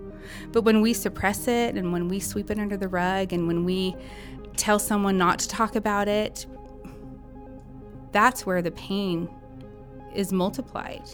But 0.52 0.62
when 0.62 0.80
we 0.80 0.92
suppress 0.92 1.48
it 1.48 1.76
and 1.76 1.92
when 1.92 2.08
we 2.08 2.20
sweep 2.20 2.50
it 2.50 2.58
under 2.58 2.76
the 2.76 2.88
rug 2.88 3.32
and 3.32 3.46
when 3.46 3.64
we 3.64 3.96
tell 4.56 4.78
someone 4.78 5.16
not 5.16 5.38
to 5.40 5.48
talk 5.48 5.76
about 5.76 6.08
it, 6.08 6.46
that's 8.12 8.44
where 8.44 8.62
the 8.62 8.72
pain 8.72 9.28
is 10.14 10.32
multiplied. 10.32 11.08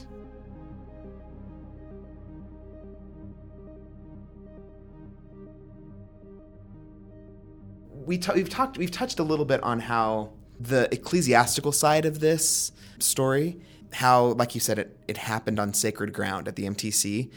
We 8.04 8.18
t- 8.18 8.32
we've 8.34 8.48
talked 8.48 8.78
we've 8.78 8.90
touched 8.90 9.18
a 9.18 9.24
little 9.24 9.44
bit 9.44 9.62
on 9.62 9.80
how 9.80 10.30
the 10.60 10.88
ecclesiastical 10.92 11.72
side 11.72 12.06
of 12.06 12.20
this 12.20 12.72
story, 12.98 13.60
how, 13.96 14.26
like 14.26 14.54
you 14.54 14.60
said, 14.60 14.78
it, 14.78 14.96
it 15.08 15.16
happened 15.16 15.58
on 15.58 15.74
sacred 15.74 16.12
ground 16.12 16.48
at 16.48 16.56
the 16.56 16.64
MTC. 16.64 17.30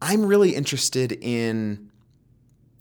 I'm 0.00 0.24
really 0.24 0.54
interested 0.54 1.12
in 1.12 1.90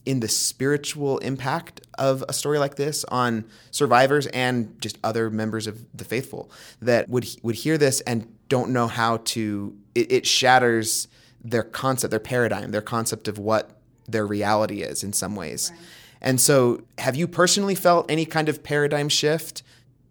in 0.04 0.20
the 0.20 0.28
spiritual 0.28 1.20
impact 1.20 1.82
of 2.00 2.24
a 2.28 2.34
story 2.34 2.58
like 2.58 2.76
this 2.76 3.04
on 3.06 3.46
survivors 3.70 4.26
and 4.28 4.76
just 4.82 4.98
other 5.04 5.30
members 5.30 5.68
of 5.68 5.86
the 5.96 6.04
faithful 6.04 6.50
that 6.82 7.08
would 7.08 7.28
would 7.44 7.56
hear 7.56 7.78
this 7.78 8.02
and 8.02 8.28
don't 8.50 8.72
know 8.72 8.88
how 8.88 9.18
to 9.18 9.78
it, 9.94 10.12
it 10.12 10.26
shatters 10.26 11.08
their 11.44 11.62
concept 11.62 12.10
their 12.10 12.20
paradigm 12.20 12.72
their 12.72 12.82
concept 12.82 13.28
of 13.28 13.38
what 13.38 13.78
their 14.08 14.26
reality 14.26 14.82
is 14.82 15.04
in 15.04 15.14
some 15.14 15.36
ways 15.36 15.70
right. 15.72 15.80
and 16.22 16.42
so 16.42 16.82
have 16.98 17.16
you 17.16 17.28
personally 17.28 17.76
felt 17.76 18.10
any 18.10 18.26
kind 18.26 18.50
of 18.50 18.64
paradigm 18.64 19.08
shift 19.08 19.62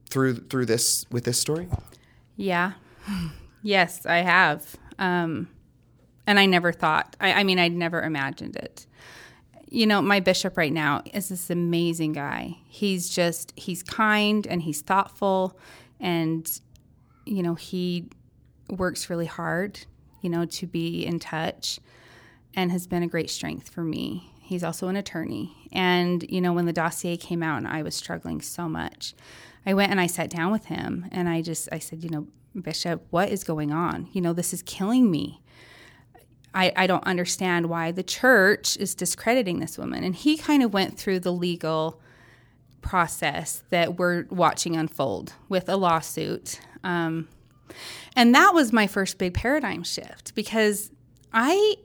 through 0.09 0.37
through 0.37 0.67
this 0.67 1.05
with 1.11 1.25
this 1.25 1.39
story 1.41 1.69
yeah 2.37 2.75
yes 3.63 4.07
i 4.07 4.19
have 4.19 4.77
um 4.99 5.49
and 6.31 6.39
I 6.39 6.47
never 6.47 6.73
thought. 6.73 7.17
I, 7.21 7.33
I 7.33 7.45
mean, 7.45 7.59
I'd 7.59 7.73
never 7.73 8.01
imagined 8.01 8.55
it. 8.55 8.87
You 9.69 9.85
know, 9.85 10.01
my 10.01 10.21
bishop 10.21 10.57
right 10.57 10.73
now 10.73 11.03
is 11.13 11.29
this 11.29 11.51
amazing 11.51 12.13
guy. 12.13 12.59
He's 12.69 13.09
just 13.09 13.53
he's 13.57 13.83
kind 13.83 14.47
and 14.47 14.63
he's 14.63 14.81
thoughtful, 14.81 15.59
and 15.99 16.61
you 17.25 17.43
know 17.43 17.55
he 17.55 18.11
works 18.69 19.11
really 19.11 19.27
hard. 19.27 19.81
You 20.23 20.31
know, 20.31 20.45
to 20.45 20.67
be 20.69 21.05
in 21.05 21.19
touch, 21.19 21.81
and 22.55 22.71
has 22.71 22.87
been 22.87 23.03
a 23.03 23.09
great 23.09 23.31
strength 23.31 23.69
for 23.69 23.83
me. 23.83 24.33
He's 24.41 24.63
also 24.63 24.87
an 24.87 24.95
attorney, 24.97 25.57
and 25.73 26.25
you 26.29 26.41
know, 26.41 26.53
when 26.53 26.67
the 26.67 26.73
dossier 26.73 27.17
came 27.17 27.43
out 27.43 27.59
and 27.59 27.67
I 27.67 27.83
was 27.83 27.97
struggling 27.97 28.41
so 28.41 28.69
much, 28.69 29.15
I 29.67 29.75
went 29.75 29.91
and 29.91 30.01
I 30.01 30.07
sat 30.07 30.31
down 30.31 30.53
with 30.53 30.67
him 30.67 31.07
and 31.11 31.29
I 31.29 31.43
just 31.43 31.69
I 31.73 31.81
said, 31.81 32.05
you 32.05 32.11
know, 32.11 32.29
Bishop, 32.61 33.05
what 33.11 33.29
is 33.29 33.45
going 33.45 33.73
on? 33.73 34.09
You 34.13 34.21
know, 34.21 34.33
this 34.33 34.53
is 34.53 34.63
killing 34.63 35.11
me. 35.11 35.41
I, 36.53 36.73
I 36.75 36.87
don't 36.87 37.05
understand 37.05 37.67
why 37.67 37.93
the 37.93 38.03
church 38.03 38.77
is 38.77 38.95
discrediting 38.95 39.61
this 39.61 39.79
woman. 39.79 40.03
And 40.03 40.15
he 40.15 40.37
kind 40.37 40.63
of 40.63 40.73
went 40.73 40.99
through 40.99 41.21
the 41.21 41.33
legal 41.33 42.01
process 42.83 43.63
that 43.71 43.99
we're 43.99 44.27
watching 44.31 44.77
unfold 44.77 45.35
with 45.49 45.69
a 45.69 45.77
lawsuit. 45.77 46.61
Um, 46.83 47.29
and 48.17 48.35
that 48.35 48.53
was 48.53 48.73
my 48.73 48.87
first 48.87 49.19
big 49.19 49.35
paradigm 49.35 49.85
shift 49.85 50.35
because 50.35 50.91
I, 51.33 51.77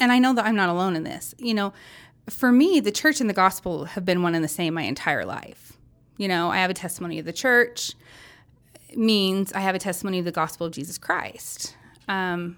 and 0.00 0.10
I 0.10 0.18
know 0.18 0.34
that 0.34 0.44
I'm 0.44 0.56
not 0.56 0.68
alone 0.68 0.96
in 0.96 1.04
this, 1.04 1.34
you 1.38 1.54
know, 1.54 1.72
for 2.28 2.50
me, 2.50 2.80
the 2.80 2.90
church 2.90 3.20
and 3.20 3.30
the 3.30 3.34
gospel 3.34 3.84
have 3.84 4.04
been 4.04 4.22
one 4.22 4.34
and 4.34 4.42
the 4.42 4.48
same 4.48 4.74
my 4.74 4.82
entire 4.82 5.24
life. 5.24 5.74
You 6.16 6.28
know, 6.28 6.50
I 6.50 6.58
have 6.58 6.70
a 6.70 6.74
testimony 6.74 7.18
of 7.18 7.24
the 7.24 7.32
church, 7.32 7.92
means 8.96 9.52
I 9.52 9.60
have 9.60 9.74
a 9.74 9.78
testimony 9.78 10.18
of 10.18 10.24
the 10.24 10.32
gospel 10.32 10.66
of 10.66 10.72
Jesus 10.72 10.98
Christ. 10.98 11.76
Um, 12.08 12.56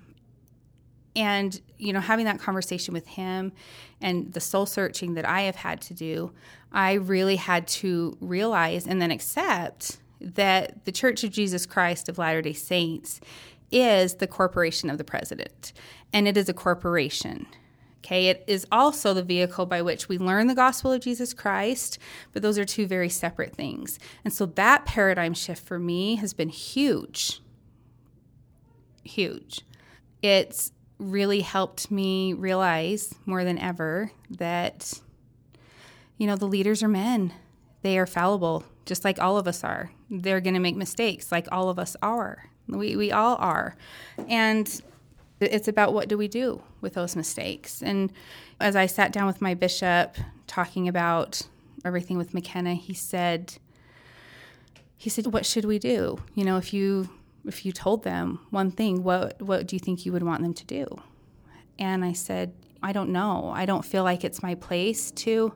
and 1.19 1.61
you 1.79 1.93
know 1.93 2.01
having 2.01 2.25
that 2.25 2.39
conversation 2.39 2.95
with 2.95 3.07
him 3.07 3.53
and 4.01 4.33
the 4.33 4.41
soul 4.41 4.67
searching 4.67 5.15
that 5.15 5.29
i 5.29 5.43
have 5.43 5.57
had 5.57 5.81
to 5.81 5.93
do 5.93 6.33
i 6.73 6.93
really 6.93 7.37
had 7.37 7.67
to 7.67 8.17
realize 8.21 8.87
and 8.87 9.03
then 9.03 9.11
accept 9.11 9.99
that 10.21 10.85
the 10.85 10.93
church 10.93 11.25
of 11.25 11.31
jesus 11.31 11.67
christ 11.67 12.09
of 12.09 12.19
latter 12.19 12.41
day 12.41 12.53
saints 12.53 13.21
is 13.71 14.15
the 14.15 14.27
corporation 14.27 14.89
of 14.89 14.97
the 14.97 15.05
president 15.05 15.73
and 16.13 16.29
it 16.29 16.37
is 16.37 16.49
a 16.49 16.55
corporation 16.55 17.47
okay 17.99 18.29
it 18.29 18.45
is 18.47 18.67
also 18.71 19.13
the 19.13 19.23
vehicle 19.23 19.67
by 19.67 19.83
which 19.83 20.09
we 20.09 20.19
learn 20.19 20.47
the 20.47 20.55
gospel 20.55 20.93
of 20.93 21.01
jesus 21.01 21.35
christ 21.35 21.99
but 22.33 22.43
those 22.43 22.59
are 22.59 22.65
two 22.65 22.87
very 22.87 23.09
separate 23.09 23.55
things 23.55 23.99
and 24.25 24.33
so 24.33 24.47
that 24.47 24.85
paradigm 24.85 25.35
shift 25.35 25.67
for 25.67 25.79
me 25.79 26.17
has 26.17 26.33
been 26.33 26.49
huge 26.49 27.41
huge 29.05 29.63
it's 30.23 30.73
really 30.99 31.41
helped 31.41 31.91
me 31.91 32.33
realize 32.33 33.15
more 33.25 33.45
than 33.45 33.59
ever 33.59 34.11
that, 34.31 35.01
you 36.17 36.27
know, 36.27 36.37
the 36.37 36.47
leaders 36.47 36.83
are 36.83 36.89
men. 36.89 37.33
They 37.83 37.99
are 37.99 38.07
fallible, 38.07 38.65
just 38.85 39.05
like 39.05 39.21
all 39.21 39.39
of 39.39 39.47
us 39.47 39.63
are. 39.63 39.93
They're 40.11 40.41
going 40.41 40.55
to 40.55 40.61
make 40.61 40.77
mistakes, 40.77 41.31
like 41.31 41.47
all 41.53 41.69
of 41.69 41.79
us 41.79 41.97
are. 42.03 42.51
We, 42.67 42.97
we 42.97 43.13
all 43.13 43.37
are. 43.37 43.77
And 44.29 44.83
it's 45.41 45.69
about 45.69 45.93
what 45.93 46.09
do 46.09 46.19
we 46.19 46.29
do 46.29 46.63
with 46.81 46.95
those 46.95 47.15
mistakes. 47.15 47.83
And 47.83 48.13
as 48.61 48.77
I 48.77 48.87
sat 48.87 49.13
down 49.13 49.27
with 49.27 49.41
my 49.41 49.55
bishop 49.55 50.17
talking 50.47 50.89
about 50.89 51.43
everything 51.85 52.19
with 52.19 52.35
McKenna, 52.35 52.75
he 52.75 52.95
said, 52.95 53.59
he 54.97 55.11
said, 55.11 55.29
"What 55.29 55.47
should 55.47 55.65
we 55.65 55.79
do? 55.79 56.19
You 56.35 56.45
know, 56.45 56.57
if 56.57 56.75
you 56.75 57.09
if 57.47 57.65
you 57.65 57.73
told 57.73 58.03
them 58.03 58.41
one 58.51 58.71
thing, 58.71 59.05
what 59.05 59.41
what 59.41 59.67
do 59.67 59.77
you 59.77 59.81
think 59.81 60.05
you 60.05 60.13
would 60.13 60.25
want 60.25 60.43
them 60.43 60.55
to 60.55 60.65
do? 60.67 60.87
And 61.79 62.05
I 62.05 62.13
said, 62.13 62.53
I 62.83 62.93
don't 62.93 63.11
know. 63.11 63.53
I 63.55 63.65
don't 63.65 63.85
feel 63.85 64.03
like 64.03 64.25
it's 64.25 64.43
my 64.43 64.57
place 64.57 65.13
to 65.13 65.55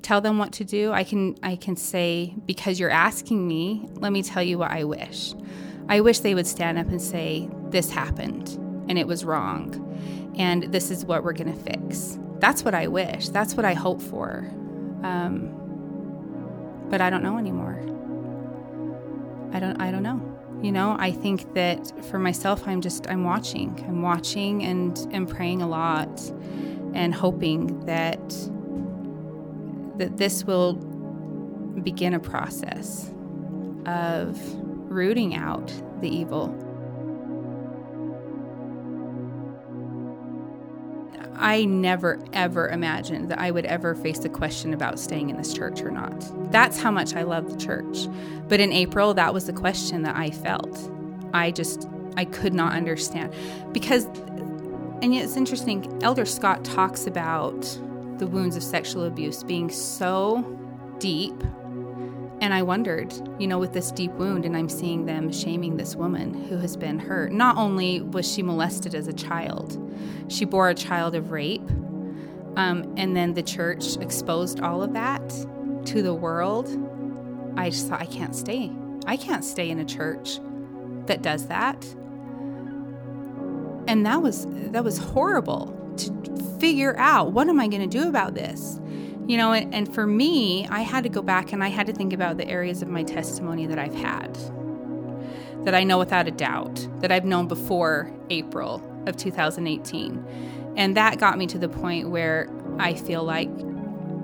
tell 0.00 0.22
them 0.22 0.38
what 0.38 0.52
to 0.52 0.64
do. 0.64 0.92
I 0.92 1.04
can 1.04 1.36
I 1.42 1.56
can 1.56 1.76
say 1.76 2.34
because 2.46 2.80
you're 2.80 2.90
asking 2.90 3.46
me, 3.46 3.86
let 3.96 4.12
me 4.12 4.22
tell 4.22 4.42
you 4.42 4.56
what 4.56 4.70
I 4.70 4.84
wish. 4.84 5.34
I 5.90 6.00
wish 6.00 6.20
they 6.20 6.34
would 6.34 6.46
stand 6.46 6.78
up 6.78 6.88
and 6.88 7.02
say 7.02 7.50
this 7.68 7.90
happened 7.90 8.69
and 8.90 8.98
it 8.98 9.06
was 9.06 9.24
wrong 9.24 9.86
and 10.36 10.64
this 10.64 10.90
is 10.90 11.04
what 11.04 11.22
we're 11.22 11.32
going 11.32 11.52
to 11.52 11.62
fix. 11.62 12.18
That's 12.38 12.64
what 12.64 12.74
I 12.74 12.88
wish. 12.88 13.28
That's 13.28 13.54
what 13.54 13.64
I 13.64 13.74
hope 13.74 14.00
for. 14.02 14.50
Um, 15.02 15.56
but 16.90 17.00
I 17.00 17.08
don't 17.08 17.22
know 17.22 17.38
anymore. 17.38 17.78
I 19.52 19.60
don't 19.60 19.80
I 19.80 19.90
don't 19.90 20.02
know. 20.02 20.20
You 20.62 20.72
know, 20.72 20.96
I 20.98 21.12
think 21.12 21.54
that 21.54 22.04
for 22.06 22.18
myself, 22.18 22.66
I'm 22.66 22.82
just, 22.82 23.08
I'm 23.08 23.24
watching. 23.24 23.82
I'm 23.88 24.02
watching 24.02 24.62
and, 24.62 24.98
and 25.10 25.26
praying 25.26 25.62
a 25.62 25.66
lot 25.66 26.20
and 26.92 27.14
hoping 27.14 27.80
that, 27.86 28.28
that 29.96 30.18
this 30.18 30.44
will 30.44 30.74
begin 31.82 32.12
a 32.12 32.20
process 32.20 33.10
of 33.86 34.38
rooting 34.90 35.34
out 35.34 35.72
the 36.02 36.14
evil. 36.14 36.48
I 41.40 41.64
never, 41.64 42.22
ever 42.32 42.68
imagined 42.68 43.30
that 43.30 43.38
I 43.38 43.50
would 43.50 43.64
ever 43.64 43.94
face 43.94 44.18
the 44.18 44.28
question 44.28 44.74
about 44.74 44.98
staying 44.98 45.30
in 45.30 45.36
this 45.36 45.54
church 45.54 45.80
or 45.80 45.90
not. 45.90 46.52
That's 46.52 46.78
how 46.78 46.90
much 46.90 47.14
I 47.14 47.22
love 47.22 47.50
the 47.50 47.56
church. 47.56 48.06
But 48.48 48.60
in 48.60 48.72
April, 48.72 49.14
that 49.14 49.32
was 49.32 49.46
the 49.46 49.52
question 49.52 50.02
that 50.02 50.16
I 50.16 50.30
felt. 50.30 50.90
I 51.32 51.50
just, 51.50 51.88
I 52.16 52.26
could 52.26 52.52
not 52.52 52.74
understand. 52.74 53.32
Because, 53.72 54.04
and 54.04 55.14
it's 55.14 55.36
interesting, 55.36 56.02
Elder 56.02 56.26
Scott 56.26 56.62
talks 56.64 57.06
about 57.06 57.62
the 58.18 58.26
wounds 58.26 58.54
of 58.54 58.62
sexual 58.62 59.04
abuse 59.04 59.42
being 59.42 59.70
so 59.70 60.42
deep 60.98 61.42
and 62.40 62.54
I 62.54 62.62
wondered, 62.62 63.12
you 63.38 63.46
know, 63.46 63.58
with 63.58 63.72
this 63.72 63.90
deep 63.90 64.12
wound, 64.12 64.46
and 64.46 64.56
I'm 64.56 64.68
seeing 64.68 65.04
them 65.04 65.30
shaming 65.30 65.76
this 65.76 65.94
woman 65.94 66.32
who 66.32 66.56
has 66.56 66.76
been 66.76 66.98
hurt. 66.98 67.32
Not 67.32 67.56
only 67.56 68.00
was 68.00 68.30
she 68.30 68.42
molested 68.42 68.94
as 68.94 69.08
a 69.08 69.12
child, 69.12 69.78
she 70.28 70.46
bore 70.46 70.70
a 70.70 70.74
child 70.74 71.14
of 71.14 71.30
rape. 71.30 71.68
Um, 72.56 72.92
and 72.96 73.14
then 73.14 73.34
the 73.34 73.42
church 73.42 73.96
exposed 73.98 74.60
all 74.60 74.82
of 74.82 74.94
that 74.94 75.22
to 75.86 76.02
the 76.02 76.14
world. 76.14 76.68
I 77.56 77.70
just 77.70 77.88
thought, 77.88 78.00
I 78.00 78.06
can't 78.06 78.34
stay. 78.34 78.72
I 79.06 79.16
can't 79.16 79.44
stay 79.44 79.70
in 79.70 79.78
a 79.78 79.84
church 79.84 80.40
that 81.06 81.22
does 81.22 81.46
that. 81.46 81.84
And 83.86 84.06
that 84.06 84.22
was 84.22 84.46
that 84.50 84.84
was 84.84 84.98
horrible 84.98 85.76
to 85.96 86.56
figure 86.58 86.96
out 86.96 87.32
what 87.32 87.48
am 87.48 87.58
I 87.60 87.68
going 87.68 87.88
to 87.88 87.98
do 87.98 88.08
about 88.08 88.34
this? 88.34 88.80
You 89.30 89.36
know, 89.36 89.52
and, 89.52 89.94
for 89.94 90.08
me, 90.08 90.66
I 90.66 90.80
had 90.80 91.04
to 91.04 91.08
go 91.08 91.22
back 91.22 91.52
and 91.52 91.62
I 91.62 91.68
had 91.68 91.86
to 91.86 91.92
think 91.92 92.12
about 92.12 92.36
the 92.36 92.48
areas 92.48 92.82
of 92.82 92.88
my 92.88 93.04
testimony 93.04 93.64
that 93.66 93.78
I've 93.78 93.94
had, 93.94 94.36
that 95.64 95.72
I 95.72 95.84
know 95.84 96.00
without 96.00 96.26
a 96.26 96.32
doubt, 96.32 96.84
that 96.98 97.12
I've 97.12 97.24
known 97.24 97.46
before 97.46 98.10
April 98.28 98.82
of 99.06 99.16
2018. 99.16 100.74
And 100.76 100.96
that 100.96 101.20
got 101.20 101.38
me 101.38 101.46
to 101.46 101.58
the 101.58 101.68
point 101.68 102.10
where 102.10 102.50
I 102.80 102.94
feel 102.94 103.22
like, 103.22 103.48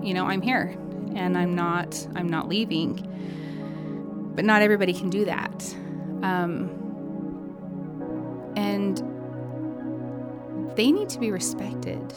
you 0.03 0.13
know, 0.13 0.27
I'm 0.27 0.43
here 0.43 0.77
and 1.15 1.39
I'm 1.39 1.55
not 1.55 2.05
I'm 2.17 2.29
not 2.29 2.49
leaving. 2.49 4.33
But 4.35 4.45
not 4.45 4.61
everybody 4.61 4.93
can 4.93 5.09
do 5.09 5.25
that. 5.27 5.77
Um, 6.25 6.69
and 8.57 8.99
they 10.75 10.91
need 10.91 11.09
to 11.11 11.21
be 11.21 11.31
respected. 11.31 12.13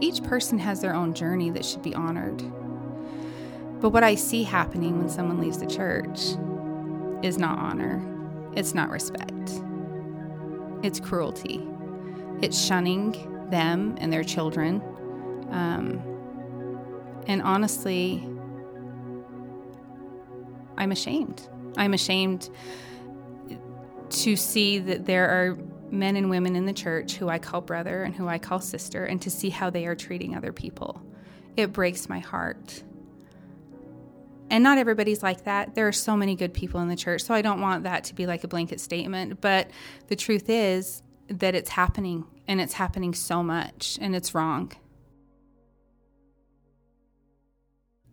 Each 0.00 0.22
person 0.22 0.58
has 0.58 0.80
their 0.80 0.94
own 0.94 1.14
journey 1.14 1.50
that 1.50 1.64
should 1.64 1.82
be 1.82 1.94
honored. 1.94 2.38
But 3.80 3.90
what 3.90 4.02
I 4.02 4.14
see 4.14 4.42
happening 4.42 4.98
when 4.98 5.08
someone 5.08 5.40
leaves 5.40 5.58
the 5.58 5.66
church 5.66 6.20
is 7.22 7.38
not 7.38 7.58
honor, 7.58 8.02
it's 8.54 8.74
not 8.74 8.90
respect, 8.90 9.50
it's 10.82 11.00
cruelty, 11.00 11.66
it's 12.40 12.60
shunning 12.60 13.12
them 13.50 13.96
and 13.98 14.12
their 14.12 14.24
children. 14.24 14.82
Um, 15.50 16.02
and 17.26 17.42
honestly, 17.42 18.28
I'm 20.76 20.92
ashamed. 20.92 21.48
I'm 21.76 21.94
ashamed 21.94 22.50
to 24.10 24.36
see 24.36 24.78
that 24.78 25.06
there 25.06 25.28
are 25.28 25.58
men 25.90 26.16
and 26.16 26.30
women 26.30 26.56
in 26.56 26.66
the 26.66 26.72
church 26.72 27.14
who 27.14 27.28
I 27.28 27.38
call 27.38 27.60
brother 27.60 28.02
and 28.02 28.14
who 28.14 28.28
I 28.28 28.38
call 28.38 28.60
sister, 28.60 29.04
and 29.04 29.20
to 29.22 29.30
see 29.30 29.50
how 29.50 29.70
they 29.70 29.86
are 29.86 29.94
treating 29.94 30.36
other 30.36 30.52
people. 30.52 31.02
It 31.56 31.72
breaks 31.72 32.08
my 32.08 32.18
heart. 32.18 32.82
And 34.50 34.64
not 34.64 34.78
everybody's 34.78 35.22
like 35.22 35.44
that. 35.44 35.74
There 35.74 35.86
are 35.86 35.92
so 35.92 36.16
many 36.16 36.34
good 36.34 36.54
people 36.54 36.80
in 36.80 36.88
the 36.88 36.96
church, 36.96 37.22
so 37.22 37.34
I 37.34 37.42
don't 37.42 37.60
want 37.60 37.84
that 37.84 38.04
to 38.04 38.14
be 38.14 38.26
like 38.26 38.44
a 38.44 38.48
blanket 38.48 38.80
statement. 38.80 39.40
But 39.40 39.70
the 40.06 40.16
truth 40.16 40.48
is 40.48 41.02
that 41.28 41.54
it's 41.54 41.70
happening, 41.70 42.24
and 42.46 42.60
it's 42.60 42.74
happening 42.74 43.14
so 43.14 43.42
much, 43.42 43.98
and 44.00 44.16
it's 44.16 44.34
wrong. 44.34 44.72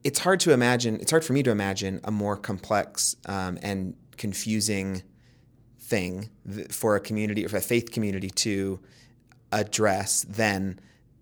It's 0.03 0.19
hard 0.19 0.39
to 0.41 0.51
imagine, 0.51 0.99
it's 0.99 1.11
hard 1.11 1.23
for 1.23 1.33
me 1.33 1.41
to 1.43 1.51
imagine 1.51 2.01
a 2.03 2.11
more 2.11 2.35
complex 2.37 3.15
um, 3.25 3.57
and 3.61 3.95
confusing 4.17 5.03
thing 5.85 6.29
for 6.69 6.95
a 6.95 6.99
community, 6.99 7.45
or 7.45 7.49
for 7.49 7.57
a 7.57 7.61
faith 7.61 7.91
community 7.91 8.29
to 8.29 8.79
address 9.51 10.25
than 10.27 10.79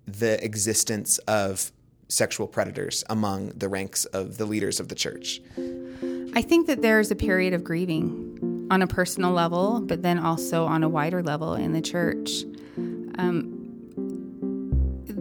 the 0.07 0.43
existence 0.43 1.17
of 1.19 1.71
sexual 2.07 2.47
predators 2.47 3.03
among 3.09 3.49
the 3.49 3.67
ranks 3.67 4.05
of 4.05 4.37
the 4.37 4.45
leaders 4.45 4.79
of 4.79 4.87
the 4.87 4.95
church. 4.95 5.41
I 6.35 6.41
think 6.41 6.67
that 6.67 6.81
there's 6.81 7.11
a 7.11 7.15
period 7.15 7.53
of 7.53 7.63
grieving 7.63 8.67
on 8.71 8.81
a 8.81 8.87
personal 8.87 9.31
level, 9.31 9.81
but 9.81 10.01
then 10.01 10.17
also 10.17 10.65
on 10.65 10.83
a 10.83 10.89
wider 10.89 11.21
level 11.21 11.53
in 11.53 11.73
the 11.73 11.81
church. 11.81 12.43
Um, 13.17 13.59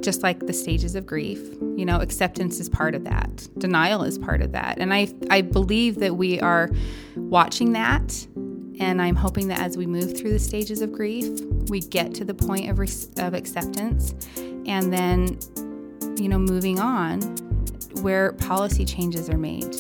just 0.01 0.23
like 0.23 0.47
the 0.47 0.53
stages 0.53 0.95
of 0.95 1.07
grief, 1.07 1.39
you 1.77 1.85
know, 1.85 2.01
acceptance 2.01 2.59
is 2.61 2.69
part 2.69 2.95
of 2.95 3.05
that. 3.05 3.49
Denial 3.59 4.03
is 4.03 4.19
part 4.19 4.43
of 4.43 4.53
that. 4.53 4.79
And 4.79 4.93
I, 4.93 5.09
I 5.31 5.43
believe 5.43 5.97
that 5.97 6.17
we 6.17 6.41
are 6.41 6.71
watching 7.17 7.73
that. 7.73 8.27
And 8.83 9.01
I'm 9.01 9.15
hoping 9.15 9.47
that 9.47 9.61
as 9.61 9.77
we 9.77 9.87
move 9.87 10.19
through 10.19 10.33
the 10.33 10.41
stages 10.41 10.83
of 10.83 10.91
grief, 10.91 11.41
we 11.69 11.79
get 11.79 12.13
to 12.15 12.25
the 12.25 12.35
point 12.35 12.69
of, 12.69 12.81
of 12.81 13.33
acceptance 13.33 14.13
and 14.67 14.93
then 14.93 15.39
you 16.21 16.29
know, 16.29 16.39
moving 16.39 16.81
on 16.81 17.21
where 18.03 18.33
policy 18.33 18.85
changes 18.85 19.31
are 19.31 19.39
made. 19.39 19.77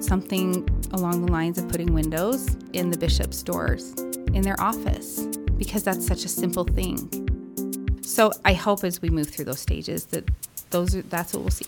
Something 0.00 0.68
along 0.92 1.26
the 1.26 1.32
lines 1.32 1.58
of 1.58 1.68
putting 1.68 1.92
windows 1.92 2.56
in 2.72 2.90
the 2.90 2.96
bishop's 2.96 3.42
doors, 3.42 3.92
in 4.32 4.42
their 4.42 4.58
office, 4.60 5.26
because 5.56 5.82
that's 5.82 6.06
such 6.06 6.24
a 6.24 6.28
simple 6.28 6.62
thing. 6.62 7.98
So 8.02 8.32
I 8.44 8.52
hope 8.52 8.84
as 8.84 9.02
we 9.02 9.10
move 9.10 9.28
through 9.28 9.46
those 9.46 9.60
stages 9.60 10.04
that 10.06 10.28
those 10.70 10.94
are, 10.94 11.02
that's 11.02 11.34
what 11.34 11.42
we'll 11.42 11.50
see. 11.50 11.66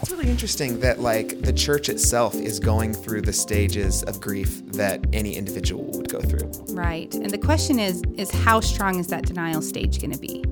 It's 0.00 0.10
really 0.10 0.28
interesting 0.28 0.80
that 0.80 1.00
like 1.00 1.40
the 1.42 1.52
church 1.52 1.88
itself 1.88 2.34
is 2.34 2.60
going 2.60 2.94
through 2.94 3.22
the 3.22 3.32
stages 3.32 4.02
of 4.04 4.20
grief 4.20 4.64
that 4.72 5.04
any 5.12 5.34
individual 5.34 5.90
would 5.92 6.08
go 6.08 6.20
through. 6.20 6.50
Right. 6.74 7.12
And 7.14 7.30
the 7.30 7.38
question 7.38 7.78
is 7.78 8.02
is 8.16 8.30
how 8.30 8.60
strong 8.60 8.98
is 8.98 9.06
that 9.08 9.26
denial 9.26 9.62
stage 9.62 10.00
going 10.00 10.12
to 10.12 10.18
be? 10.18 10.44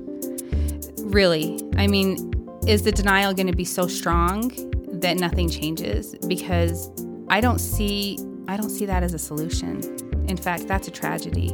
Really. 1.03 1.61
I 1.77 1.87
mean, 1.87 2.33
is 2.67 2.83
the 2.83 2.91
denial 2.93 3.33
going 3.33 3.47
to 3.47 3.55
be 3.55 3.65
so 3.65 3.87
strong 3.87 4.49
that 5.01 5.17
nothing 5.17 5.49
changes 5.49 6.15
because 6.27 6.89
i 7.29 7.41
don't 7.41 7.59
see 7.59 8.17
i 8.47 8.55
don't 8.55 8.69
see 8.69 8.85
that 8.85 9.03
as 9.03 9.13
a 9.13 9.19
solution 9.19 9.81
in 10.29 10.37
fact 10.37 10.65
that's 10.65 10.87
a 10.87 10.91
tragedy 10.91 11.51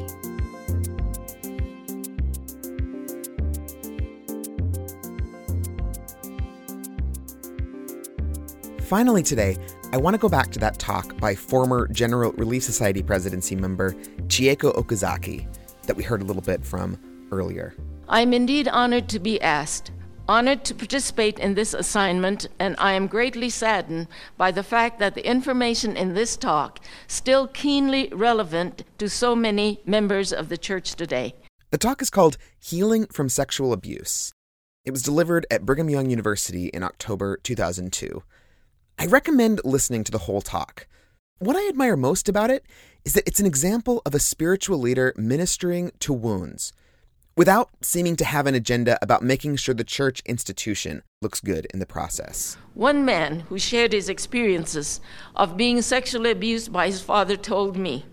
Finally, 8.90 9.22
today, 9.22 9.56
I 9.94 9.98
want 9.98 10.16
to 10.16 10.18
go 10.18 10.28
back 10.28 10.50
to 10.50 10.58
that 10.58 10.80
talk 10.80 11.16
by 11.20 11.36
former 11.36 11.88
General 11.90 12.32
Relief 12.32 12.64
Society 12.64 13.04
presidency 13.04 13.56
member 13.56 13.94
Chieko 14.24 14.76
Okazaki 14.76 15.46
that 15.84 15.96
we 15.96 16.02
heard 16.02 16.24
a 16.24 16.26
little 16.26 16.42
bit 16.42 16.66
from 16.66 16.98
earlier. 17.32 17.76
I'm 18.08 18.34
indeed 18.34 18.68
honored 18.68 19.08
to 19.10 19.20
be 19.20 19.40
asked 19.42 19.92
honored 20.28 20.66
to 20.66 20.74
participate 20.74 21.38
in 21.38 21.54
this 21.54 21.76
assignment, 21.76 22.48
and 22.58 22.76
I 22.80 22.94
am 22.94 23.06
greatly 23.06 23.52
saddened 23.52 24.08
by 24.38 24.50
the 24.50 24.64
fact 24.64 24.98
that 24.98 25.14
the 25.14 25.28
information 25.28 25.96
in 25.96 26.16
this 26.16 26.36
talk 26.36 26.80
still 27.06 27.46
keenly 27.46 28.10
relevant 28.12 28.86
to 28.98 29.08
so 29.08 29.36
many 29.36 29.82
members 29.86 30.34
of 30.34 30.50
the 30.50 30.58
church 30.58 30.96
today. 30.96 31.36
The 31.70 31.78
talk 31.78 32.02
is 32.02 32.10
called 32.10 32.38
Healing 32.58 33.06
from 33.06 33.30
Sexual 33.30 33.72
Abuse. 33.72 34.34
It 34.84 34.92
was 34.92 35.04
delivered 35.04 35.46
at 35.52 35.64
Brigham 35.64 35.92
Young 35.92 36.10
University 36.10 36.70
in 36.70 36.82
October 36.82 37.38
2002. 37.44 38.24
I 39.02 39.06
recommend 39.06 39.62
listening 39.64 40.04
to 40.04 40.12
the 40.12 40.18
whole 40.18 40.42
talk. 40.42 40.86
What 41.38 41.56
I 41.56 41.70
admire 41.70 41.96
most 41.96 42.28
about 42.28 42.52
it 42.52 42.66
is 43.06 43.14
that 43.14 43.26
it's 43.26 43.40
an 43.40 43.46
example 43.46 44.02
of 44.06 44.14
a 44.14 44.20
spiritual 44.20 44.78
leader 44.78 45.14
ministering 45.16 45.94
to 46.00 46.12
wounds 46.12 46.74
without 47.38 47.70
seeming 47.80 48.18
to 48.18 48.26
have 48.26 48.46
an 48.46 48.56
agenda 48.56 49.00
about 49.02 49.24
making 49.24 49.56
sure 49.56 49.74
the 49.74 49.86
church 49.86 50.22
institution 50.26 51.02
looks 51.22 51.40
good 51.40 51.66
in 51.74 51.80
the 51.80 51.86
process. 51.86 52.58
One 52.74 53.06
man 53.06 53.40
who 53.48 53.58
shared 53.58 53.94
his 53.94 54.10
experiences 54.10 55.00
of 55.34 55.56
being 55.56 55.82
sexually 55.82 56.32
abused 56.32 56.74
by 56.74 56.88
his 56.88 57.00
father 57.00 57.38
told 57.38 57.78
me, 57.78 58.06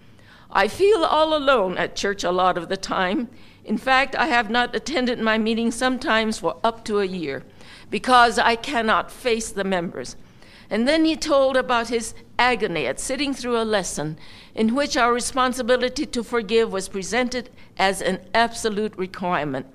I 0.53 0.68
feel 0.68 1.05
all 1.05 1.37
alone 1.37 1.76
at 1.78 1.97
church 1.97 2.22
a 2.22 2.30
lot 2.30 2.57
of 2.57 2.68
the 2.68 2.76
time. 2.76 3.28
In 3.64 3.76
fact, 3.76 4.14
I 4.14 4.28
have 4.28 4.51
not 4.51 4.76
attended 4.76 5.18
my 5.18 5.37
meetings 5.37 5.74
sometimes 5.74 6.39
for 6.39 6.61
up 6.62 6.84
to 6.84 7.01
a 7.01 7.05
year 7.05 7.43
because 7.91 8.39
I 8.39 8.55
cannot 8.55 9.11
face 9.11 9.51
the 9.51 9.64
members. 9.64 10.14
And 10.69 10.87
then 10.87 11.05
he 11.05 11.17
told 11.17 11.57
about 11.57 11.89
his 11.89 12.14
agony 12.39 12.87
at 12.87 13.01
sitting 13.01 13.33
through 13.33 13.61
a 13.61 13.64
lesson 13.64 14.19
in 14.55 14.75
which 14.75 14.97
our 14.97 15.12
responsibility 15.12 16.07
to 16.07 16.25
forgive 16.25 16.73
was 16.73 16.89
presented 16.89 17.51
as 17.79 18.03
an 18.03 18.21
absolute 18.35 18.97
requirement. 18.97 19.67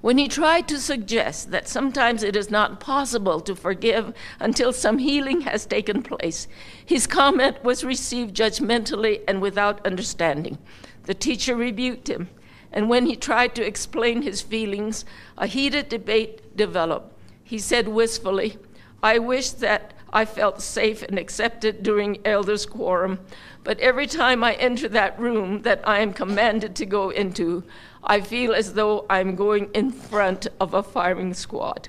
When 0.00 0.16
he 0.16 0.28
tried 0.28 0.68
to 0.68 0.78
suggest 0.78 1.50
that 1.50 1.68
sometimes 1.68 2.22
it 2.22 2.36
is 2.36 2.50
not 2.50 2.80
possible 2.80 3.40
to 3.40 3.54
forgive 3.54 4.14
until 4.38 4.72
some 4.72 4.98
healing 4.98 5.42
has 5.42 5.66
taken 5.66 6.02
place, 6.02 6.46
his 6.84 7.06
comment 7.06 7.62
was 7.64 7.84
received 7.84 8.34
judgmentally 8.34 9.22
and 9.26 9.42
without 9.42 9.84
understanding. 9.84 10.58
The 11.04 11.14
teacher 11.14 11.56
rebuked 11.56 12.08
him, 12.08 12.28
and 12.72 12.88
when 12.88 13.06
he 13.06 13.16
tried 13.16 13.54
to 13.56 13.66
explain 13.66 14.22
his 14.22 14.40
feelings, 14.40 15.04
a 15.36 15.46
heated 15.46 15.88
debate 15.88 16.56
developed. 16.56 17.12
He 17.42 17.58
said 17.58 17.88
wistfully, 17.88 18.56
I 19.02 19.18
wish 19.18 19.50
that 19.50 19.94
I 20.12 20.24
felt 20.24 20.62
safe 20.62 21.02
and 21.02 21.18
accepted 21.18 21.82
during 21.82 22.26
elders' 22.26 22.66
quorum. 22.66 23.20
But 23.64 23.78
every 23.80 24.06
time 24.06 24.42
I 24.42 24.54
enter 24.54 24.88
that 24.88 25.18
room 25.20 25.62
that 25.62 25.86
I 25.86 26.00
am 26.00 26.12
commanded 26.12 26.74
to 26.76 26.86
go 26.86 27.10
into, 27.10 27.64
I 28.02 28.20
feel 28.20 28.54
as 28.54 28.74
though 28.74 29.04
I'm 29.10 29.34
going 29.34 29.70
in 29.74 29.90
front 29.90 30.46
of 30.60 30.74
a 30.74 30.82
firing 30.82 31.34
squad. 31.34 31.88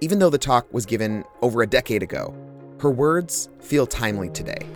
Even 0.00 0.18
though 0.18 0.30
the 0.30 0.38
talk 0.38 0.72
was 0.72 0.86
given 0.86 1.24
over 1.42 1.62
a 1.62 1.66
decade 1.66 2.02
ago, 2.02 2.34
her 2.80 2.90
words 2.90 3.48
feel 3.60 3.86
timely 3.86 4.30
today. 4.30 4.66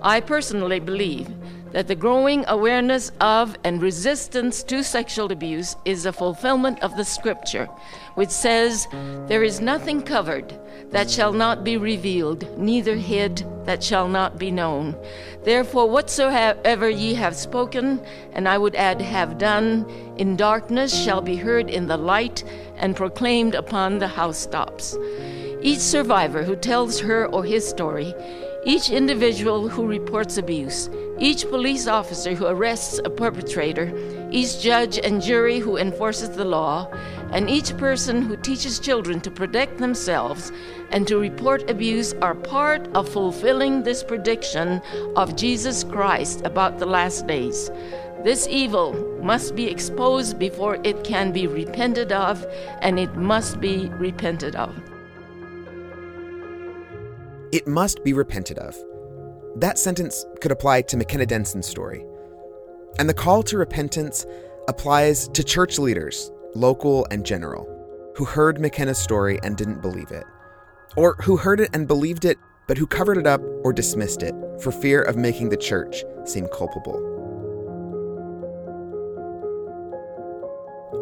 I 0.00 0.20
personally 0.20 0.80
believe 0.80 1.28
that 1.72 1.88
the 1.88 1.94
growing 1.94 2.44
awareness 2.48 3.10
of 3.20 3.56
and 3.64 3.82
resistance 3.82 4.62
to 4.62 4.84
sexual 4.84 5.32
abuse 5.32 5.76
is 5.84 6.06
a 6.06 6.12
fulfillment 6.12 6.80
of 6.82 6.96
the 6.96 7.04
scripture, 7.04 7.66
which 8.14 8.30
says, 8.30 8.86
There 9.26 9.42
is 9.42 9.60
nothing 9.60 10.02
covered 10.02 10.58
that 10.90 11.10
shall 11.10 11.32
not 11.32 11.64
be 11.64 11.78
revealed, 11.78 12.58
neither 12.58 12.94
hid 12.94 13.46
that 13.64 13.82
shall 13.82 14.08
not 14.08 14.38
be 14.38 14.50
known. 14.50 14.94
Therefore, 15.44 15.88
whatsoever 15.88 16.88
ye 16.88 17.14
have 17.14 17.34
spoken, 17.34 18.00
and 18.32 18.46
I 18.46 18.58
would 18.58 18.74
add, 18.74 19.00
have 19.00 19.38
done, 19.38 19.88
in 20.18 20.36
darkness 20.36 20.94
shall 20.94 21.22
be 21.22 21.36
heard 21.36 21.70
in 21.70 21.86
the 21.86 21.96
light 21.96 22.44
and 22.76 22.94
proclaimed 22.94 23.54
upon 23.54 23.98
the 23.98 24.08
housetops. 24.08 24.96
Each 25.62 25.78
survivor 25.78 26.42
who 26.42 26.56
tells 26.56 27.00
her 27.00 27.26
or 27.26 27.44
his 27.44 27.66
story 27.66 28.14
each 28.64 28.90
individual 28.90 29.68
who 29.68 29.86
reports 29.86 30.38
abuse, 30.38 30.88
each 31.18 31.48
police 31.48 31.88
officer 31.88 32.32
who 32.34 32.46
arrests 32.46 33.00
a 33.04 33.10
perpetrator, 33.10 33.92
each 34.30 34.60
judge 34.60 34.98
and 34.98 35.20
jury 35.20 35.58
who 35.58 35.76
enforces 35.76 36.30
the 36.30 36.44
law, 36.44 36.88
and 37.32 37.50
each 37.50 37.76
person 37.76 38.22
who 38.22 38.36
teaches 38.36 38.78
children 38.78 39.20
to 39.20 39.30
protect 39.30 39.78
themselves 39.78 40.52
and 40.90 41.08
to 41.08 41.18
report 41.18 41.68
abuse 41.68 42.12
are 42.14 42.34
part 42.34 42.86
of 42.94 43.08
fulfilling 43.08 43.82
this 43.82 44.04
prediction 44.04 44.80
of 45.16 45.34
Jesus 45.34 45.82
Christ 45.82 46.42
about 46.44 46.78
the 46.78 46.86
last 46.86 47.26
days. 47.26 47.68
This 48.22 48.46
evil 48.46 48.92
must 49.22 49.56
be 49.56 49.68
exposed 49.68 50.38
before 50.38 50.78
it 50.84 51.02
can 51.02 51.32
be 51.32 51.48
repented 51.48 52.12
of, 52.12 52.46
and 52.80 53.00
it 53.00 53.16
must 53.16 53.60
be 53.60 53.88
repented 53.98 54.54
of. 54.54 54.91
It 57.52 57.66
must 57.66 58.02
be 58.02 58.14
repented 58.14 58.58
of. 58.58 58.74
That 59.56 59.78
sentence 59.78 60.24
could 60.40 60.50
apply 60.50 60.82
to 60.82 60.96
McKenna 60.96 61.26
Denson's 61.26 61.66
story. 61.66 62.04
And 62.98 63.08
the 63.08 63.14
call 63.14 63.42
to 63.44 63.58
repentance 63.58 64.24
applies 64.68 65.28
to 65.28 65.44
church 65.44 65.78
leaders, 65.78 66.32
local 66.54 67.06
and 67.10 67.26
general, 67.26 67.68
who 68.16 68.24
heard 68.24 68.58
McKenna's 68.58 68.98
story 68.98 69.38
and 69.42 69.56
didn't 69.56 69.82
believe 69.82 70.10
it, 70.10 70.24
or 70.96 71.16
who 71.22 71.36
heard 71.36 71.60
it 71.60 71.70
and 71.74 71.86
believed 71.86 72.24
it 72.24 72.38
but 72.68 72.78
who 72.78 72.86
covered 72.86 73.18
it 73.18 73.26
up 73.26 73.42
or 73.64 73.72
dismissed 73.72 74.22
it 74.22 74.34
for 74.60 74.70
fear 74.72 75.02
of 75.02 75.16
making 75.16 75.48
the 75.48 75.56
church 75.56 76.04
seem 76.24 76.46
culpable. 76.48 77.00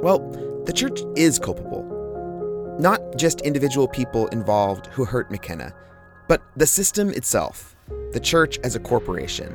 Well, 0.03 0.19
the 0.65 0.73
church 0.73 1.01
is 1.17 1.39
culpable. 1.39 1.85
Not 2.81 3.01
just 3.17 3.43
individual 3.43 3.87
people 3.87 4.27
involved 4.29 4.87
who 4.87 5.05
hurt 5.05 5.31
McKenna, 5.31 5.75
but 6.31 6.43
the 6.55 6.67
system 6.67 7.11
itself, 7.11 7.75
the 8.13 8.21
church 8.21 8.61
as 8.63 8.77
a 8.77 8.79
corporation. 8.79 9.53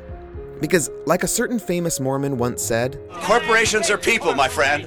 Because, 0.60 0.90
like 1.06 1.22
a 1.22 1.26
certain 1.26 1.58
famous 1.58 2.00
Mormon 2.00 2.36
once 2.36 2.62
said, 2.62 3.00
Corporations 3.22 3.88
are 3.88 3.96
people, 3.96 4.34
my 4.34 4.46
friend. 4.46 4.86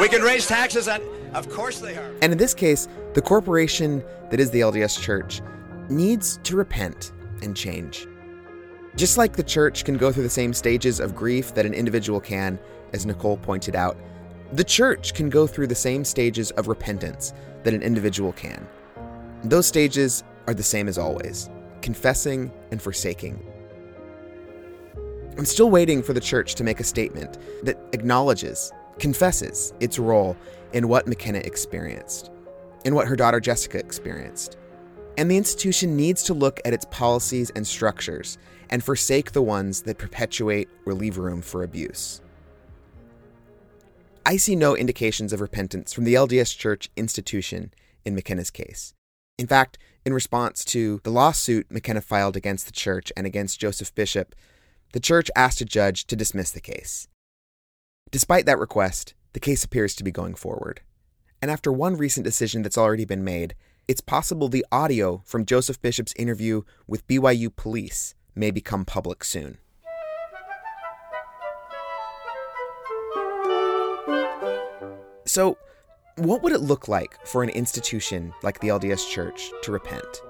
We 0.00 0.08
can 0.08 0.22
raise 0.22 0.46
taxes, 0.46 0.88
and 0.88 1.02
of 1.34 1.50
course 1.50 1.78
they 1.78 1.94
are. 1.94 2.10
And 2.22 2.32
in 2.32 2.38
this 2.38 2.54
case, 2.54 2.88
the 3.12 3.20
corporation 3.20 4.02
that 4.30 4.40
is 4.40 4.50
the 4.50 4.60
LDS 4.60 4.98
Church 4.98 5.42
needs 5.90 6.40
to 6.44 6.56
repent 6.56 7.12
and 7.42 7.54
change. 7.54 8.06
Just 8.96 9.18
like 9.18 9.36
the 9.36 9.42
church 9.42 9.84
can 9.84 9.98
go 9.98 10.10
through 10.10 10.22
the 10.22 10.30
same 10.30 10.54
stages 10.54 11.00
of 11.00 11.14
grief 11.14 11.52
that 11.52 11.66
an 11.66 11.74
individual 11.74 12.18
can, 12.18 12.58
as 12.94 13.04
Nicole 13.04 13.36
pointed 13.36 13.76
out, 13.76 13.98
the 14.54 14.64
church 14.64 15.12
can 15.12 15.28
go 15.28 15.46
through 15.46 15.66
the 15.66 15.74
same 15.74 16.02
stages 16.02 16.50
of 16.52 16.66
repentance 16.66 17.34
that 17.62 17.74
an 17.74 17.82
individual 17.82 18.32
can. 18.32 18.66
Those 19.44 19.66
stages 19.66 20.24
are 20.46 20.54
the 20.54 20.62
same 20.62 20.88
as 20.88 20.98
always 20.98 21.50
confessing 21.82 22.50
and 22.72 22.82
forsaking. 22.82 23.40
I'm 25.38 25.44
still 25.44 25.70
waiting 25.70 26.02
for 26.02 26.14
the 26.14 26.20
church 26.20 26.54
to 26.56 26.64
make 26.64 26.80
a 26.80 26.84
statement 26.84 27.38
that 27.62 27.78
acknowledges, 27.92 28.72
confesses 28.98 29.72
its 29.78 29.98
role 29.98 30.36
in 30.72 30.88
what 30.88 31.06
McKenna 31.06 31.38
experienced, 31.38 32.30
in 32.84 32.94
what 32.94 33.06
her 33.06 33.14
daughter 33.14 33.38
Jessica 33.38 33.78
experienced. 33.78 34.56
And 35.18 35.30
the 35.30 35.36
institution 35.36 35.96
needs 35.96 36.22
to 36.24 36.34
look 36.34 36.60
at 36.64 36.74
its 36.74 36.86
policies 36.90 37.50
and 37.50 37.66
structures 37.66 38.38
and 38.70 38.82
forsake 38.82 39.32
the 39.32 39.42
ones 39.42 39.82
that 39.82 39.98
perpetuate 39.98 40.68
or 40.86 40.94
leave 40.94 41.18
room 41.18 41.40
for 41.40 41.62
abuse. 41.62 42.20
I 44.24 44.38
see 44.38 44.56
no 44.56 44.76
indications 44.76 45.32
of 45.32 45.40
repentance 45.40 45.92
from 45.92 46.04
the 46.04 46.14
LDS 46.14 46.56
Church 46.56 46.90
institution 46.96 47.72
in 48.04 48.14
McKenna's 48.14 48.50
case. 48.50 48.92
In 49.38 49.46
fact, 49.46 49.78
in 50.06 50.14
response 50.14 50.64
to 50.64 51.00
the 51.02 51.10
lawsuit 51.10 51.66
McKenna 51.68 52.00
filed 52.00 52.36
against 52.36 52.66
the 52.66 52.72
church 52.72 53.12
and 53.16 53.26
against 53.26 53.58
Joseph 53.58 53.92
Bishop, 53.92 54.36
the 54.92 55.00
church 55.00 55.32
asked 55.34 55.60
a 55.60 55.64
judge 55.64 56.06
to 56.06 56.14
dismiss 56.14 56.52
the 56.52 56.60
case. 56.60 57.08
Despite 58.12 58.46
that 58.46 58.60
request, 58.60 59.14
the 59.32 59.40
case 59.40 59.64
appears 59.64 59.96
to 59.96 60.04
be 60.04 60.12
going 60.12 60.36
forward. 60.36 60.80
And 61.42 61.50
after 61.50 61.72
one 61.72 61.96
recent 61.96 62.22
decision 62.22 62.62
that's 62.62 62.78
already 62.78 63.04
been 63.04 63.24
made, 63.24 63.56
it's 63.88 64.00
possible 64.00 64.48
the 64.48 64.64
audio 64.70 65.22
from 65.26 65.44
Joseph 65.44 65.82
Bishop's 65.82 66.14
interview 66.16 66.62
with 66.86 67.06
BYU 67.08 67.54
police 67.54 68.14
may 68.36 68.52
become 68.52 68.84
public 68.84 69.24
soon. 69.24 69.58
So, 75.24 75.58
what 76.16 76.42
would 76.42 76.52
it 76.52 76.60
look 76.62 76.88
like 76.88 77.24
for 77.26 77.42
an 77.42 77.50
institution 77.50 78.32
like 78.42 78.58
the 78.60 78.68
LDS 78.68 79.08
Church 79.10 79.50
to 79.62 79.72
repent? 79.72 80.22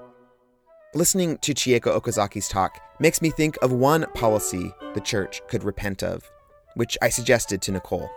Listening 0.93 1.37
to 1.39 1.53
Chieko 1.53 1.97
Okazaki's 1.97 2.49
talk 2.49 2.79
makes 2.99 3.21
me 3.21 3.29
think 3.29 3.57
of 3.61 3.71
one 3.71 4.05
policy 4.13 4.73
the 4.93 5.01
church 5.01 5.41
could 5.47 5.63
repent 5.63 6.03
of, 6.03 6.29
which 6.75 6.97
I 7.01 7.09
suggested 7.09 7.61
to 7.61 7.71
Nicole. 7.71 8.09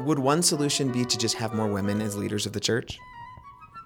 Would 0.00 0.18
one 0.18 0.42
solution 0.42 0.92
be 0.92 1.04
to 1.04 1.16
just 1.16 1.36
have 1.36 1.54
more 1.54 1.68
women 1.68 2.02
as 2.02 2.16
leaders 2.16 2.44
of 2.44 2.52
the 2.52 2.60
church? 2.60 2.98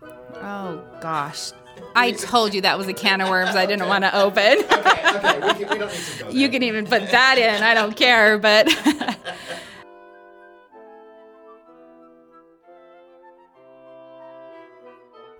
Oh, 0.03 0.83
gosh. 1.01 1.53
I 1.95 2.13
told 2.13 2.55
you 2.55 2.63
that 2.63 2.79
was 2.79 2.89
a 2.89 2.95
can 2.95 3.21
of 3.21 3.29
worms 3.29 3.55
I 3.55 3.67
didn't 3.67 3.89
want 3.89 4.03
to 4.05 4.17
open. 4.17 4.65
okay, 4.65 5.17
okay. 5.17 5.41
We, 5.41 5.55
can, 5.55 5.59
we 5.59 5.59
don't 5.59 5.59
need 5.59 5.69
to 5.69 5.79
go 5.79 5.87
there. 6.27 6.31
You 6.31 6.49
can 6.49 6.63
even 6.63 6.87
put 6.87 7.11
that 7.11 7.39
in. 7.39 7.63
I 7.63 7.75
don't 7.75 7.97
care, 7.97 8.39
but. 8.39 8.67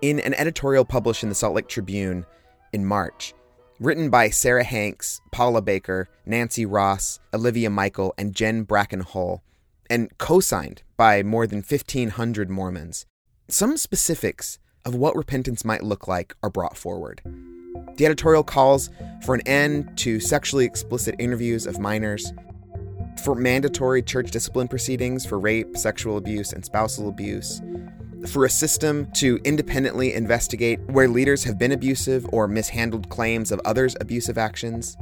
in 0.01 0.19
an 0.19 0.33
editorial 0.33 0.85
published 0.85 1.23
in 1.23 1.29
the 1.29 1.35
Salt 1.35 1.55
Lake 1.55 1.67
Tribune 1.67 2.25
in 2.73 2.85
March, 2.85 3.33
written 3.79 4.09
by 4.09 4.29
Sarah 4.29 4.63
Hanks, 4.63 5.21
Paula 5.31 5.61
Baker, 5.61 6.09
Nancy 6.25 6.65
Ross, 6.65 7.19
Olivia 7.33 7.69
Michael, 7.69 8.13
and 8.17 8.33
Jen 8.33 8.63
Bracken 8.63 9.01
Hull, 9.01 9.43
and 9.89 10.15
co 10.17 10.39
signed 10.39 10.83
by 10.97 11.23
more 11.23 11.47
than 11.47 11.59
1,500 11.59 12.49
Mormons. 12.49 13.05
Some 13.47 13.77
specifics 13.77 14.59
of 14.85 14.95
what 14.95 15.15
repentance 15.15 15.63
might 15.63 15.83
look 15.83 16.07
like 16.07 16.35
are 16.43 16.49
brought 16.49 16.77
forward. 16.77 17.21
The 17.95 18.05
editorial 18.05 18.43
calls 18.43 18.89
for 19.23 19.35
an 19.35 19.41
end 19.41 19.97
to 19.99 20.19
sexually 20.19 20.65
explicit 20.65 21.15
interviews 21.19 21.65
of 21.65 21.79
minors, 21.79 22.31
for 23.23 23.35
mandatory 23.35 24.01
church 24.01 24.31
discipline 24.31 24.67
proceedings 24.67 25.25
for 25.25 25.39
rape, 25.39 25.75
sexual 25.75 26.17
abuse, 26.17 26.53
and 26.53 26.63
spousal 26.63 27.09
abuse, 27.09 27.61
for 28.25 28.45
a 28.45 28.49
system 28.49 29.11
to 29.11 29.39
independently 29.43 30.13
investigate 30.13 30.79
where 30.87 31.07
leaders 31.07 31.43
have 31.43 31.59
been 31.59 31.71
abusive 31.71 32.25
or 32.31 32.47
mishandled 32.47 33.09
claims 33.09 33.51
of 33.51 33.61
others' 33.63 33.95
abusive 34.01 34.37
actions, 34.37 34.97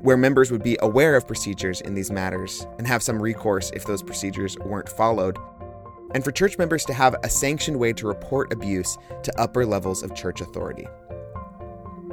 where 0.00 0.16
members 0.16 0.50
would 0.50 0.62
be 0.62 0.76
aware 0.82 1.16
of 1.16 1.26
procedures 1.26 1.80
in 1.80 1.94
these 1.94 2.10
matters 2.10 2.66
and 2.78 2.86
have 2.86 3.02
some 3.02 3.22
recourse 3.22 3.70
if 3.70 3.84
those 3.84 4.02
procedures 4.02 4.58
weren't 4.58 4.88
followed, 4.88 5.38
and 6.14 6.22
for 6.22 6.32
church 6.32 6.58
members 6.58 6.84
to 6.84 6.92
have 6.92 7.16
a 7.22 7.28
sanctioned 7.28 7.78
way 7.78 7.92
to 7.92 8.06
report 8.06 8.52
abuse 8.52 8.98
to 9.22 9.40
upper 9.40 9.64
levels 9.64 10.02
of 10.02 10.14
church 10.14 10.40
authority. 10.40 10.86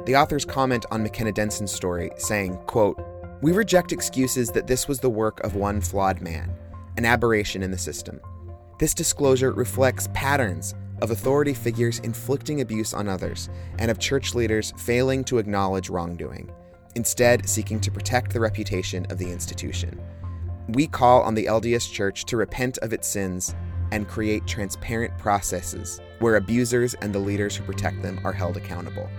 The 0.06 0.16
authors 0.16 0.46
comment 0.46 0.86
on 0.90 1.02
McKenna 1.02 1.32
Denson's 1.32 1.72
story, 1.72 2.10
saying, 2.16 2.56
quote, 2.66 2.98
We 3.42 3.52
reject 3.52 3.92
excuses 3.92 4.50
that 4.52 4.66
this 4.66 4.88
was 4.88 5.00
the 5.00 5.10
work 5.10 5.40
of 5.40 5.56
one 5.56 5.80
flawed 5.80 6.22
man, 6.22 6.54
an 6.96 7.04
aberration 7.04 7.62
in 7.62 7.70
the 7.70 7.78
system. 7.78 8.20
This 8.80 8.94
disclosure 8.94 9.52
reflects 9.52 10.08
patterns 10.14 10.74
of 11.02 11.10
authority 11.10 11.52
figures 11.52 11.98
inflicting 11.98 12.62
abuse 12.62 12.94
on 12.94 13.08
others 13.08 13.50
and 13.78 13.90
of 13.90 13.98
church 13.98 14.34
leaders 14.34 14.72
failing 14.78 15.22
to 15.24 15.36
acknowledge 15.36 15.90
wrongdoing, 15.90 16.50
instead, 16.94 17.46
seeking 17.46 17.78
to 17.80 17.90
protect 17.90 18.32
the 18.32 18.40
reputation 18.40 19.04
of 19.10 19.18
the 19.18 19.30
institution. 19.30 20.00
We 20.68 20.86
call 20.86 21.20
on 21.20 21.34
the 21.34 21.44
LDS 21.44 21.92
Church 21.92 22.24
to 22.24 22.38
repent 22.38 22.78
of 22.78 22.94
its 22.94 23.06
sins 23.06 23.54
and 23.92 24.08
create 24.08 24.46
transparent 24.46 25.18
processes 25.18 26.00
where 26.20 26.36
abusers 26.36 26.94
and 27.02 27.14
the 27.14 27.18
leaders 27.18 27.54
who 27.54 27.64
protect 27.64 28.00
them 28.00 28.18
are 28.24 28.32
held 28.32 28.56
accountable. 28.56 29.10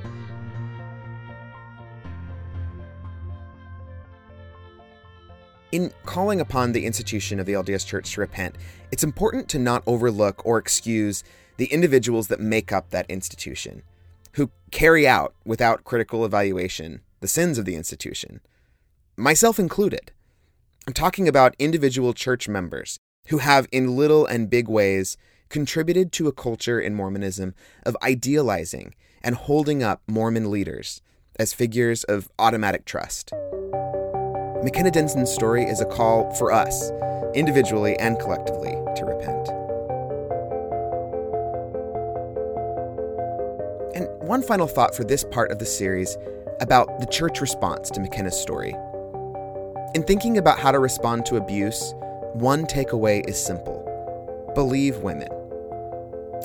In 5.71 5.93
calling 6.05 6.41
upon 6.41 6.73
the 6.73 6.85
institution 6.85 7.39
of 7.39 7.45
the 7.45 7.53
LDS 7.53 7.87
Church 7.87 8.13
to 8.13 8.21
repent, 8.21 8.57
it's 8.91 9.05
important 9.05 9.47
to 9.49 9.59
not 9.59 9.83
overlook 9.87 10.45
or 10.45 10.57
excuse 10.57 11.23
the 11.55 11.67
individuals 11.67 12.27
that 12.27 12.41
make 12.41 12.73
up 12.73 12.89
that 12.89 13.09
institution, 13.09 13.83
who 14.33 14.51
carry 14.71 15.07
out, 15.07 15.33
without 15.45 15.85
critical 15.85 16.25
evaluation, 16.25 16.99
the 17.21 17.27
sins 17.27 17.57
of 17.57 17.63
the 17.63 17.75
institution, 17.75 18.41
myself 19.15 19.59
included. 19.59 20.11
I'm 20.87 20.93
talking 20.93 21.27
about 21.27 21.55
individual 21.57 22.13
church 22.13 22.49
members 22.49 22.97
who 23.27 23.37
have, 23.37 23.67
in 23.71 23.95
little 23.95 24.25
and 24.25 24.49
big 24.49 24.67
ways, 24.67 25.15
contributed 25.47 26.11
to 26.13 26.27
a 26.27 26.33
culture 26.33 26.81
in 26.81 26.95
Mormonism 26.95 27.53
of 27.83 27.95
idealizing 28.03 28.93
and 29.23 29.35
holding 29.35 29.83
up 29.83 30.01
Mormon 30.05 30.51
leaders 30.51 31.01
as 31.39 31.53
figures 31.53 32.03
of 32.05 32.29
automatic 32.37 32.83
trust. 32.83 33.31
McKenna 34.63 34.91
Denson's 34.91 35.33
story 35.33 35.63
is 35.63 35.81
a 35.81 35.85
call 35.85 36.31
for 36.35 36.51
us, 36.51 36.91
individually 37.33 37.97
and 37.97 38.19
collectively, 38.19 38.73
to 38.95 39.05
repent. 39.05 39.49
And 43.95 44.07
one 44.21 44.43
final 44.43 44.67
thought 44.67 44.93
for 44.93 45.03
this 45.03 45.23
part 45.23 45.51
of 45.51 45.57
the 45.57 45.65
series 45.65 46.15
about 46.59 46.99
the 46.99 47.07
church 47.07 47.41
response 47.41 47.89
to 47.89 47.99
McKenna's 47.99 48.39
story. 48.39 48.75
In 49.95 50.03
thinking 50.03 50.37
about 50.37 50.59
how 50.59 50.71
to 50.71 50.77
respond 50.77 51.25
to 51.25 51.37
abuse, 51.37 51.95
one 52.33 52.67
takeaway 52.67 53.27
is 53.27 53.43
simple 53.43 53.79
believe 54.53 54.97
women. 54.97 55.29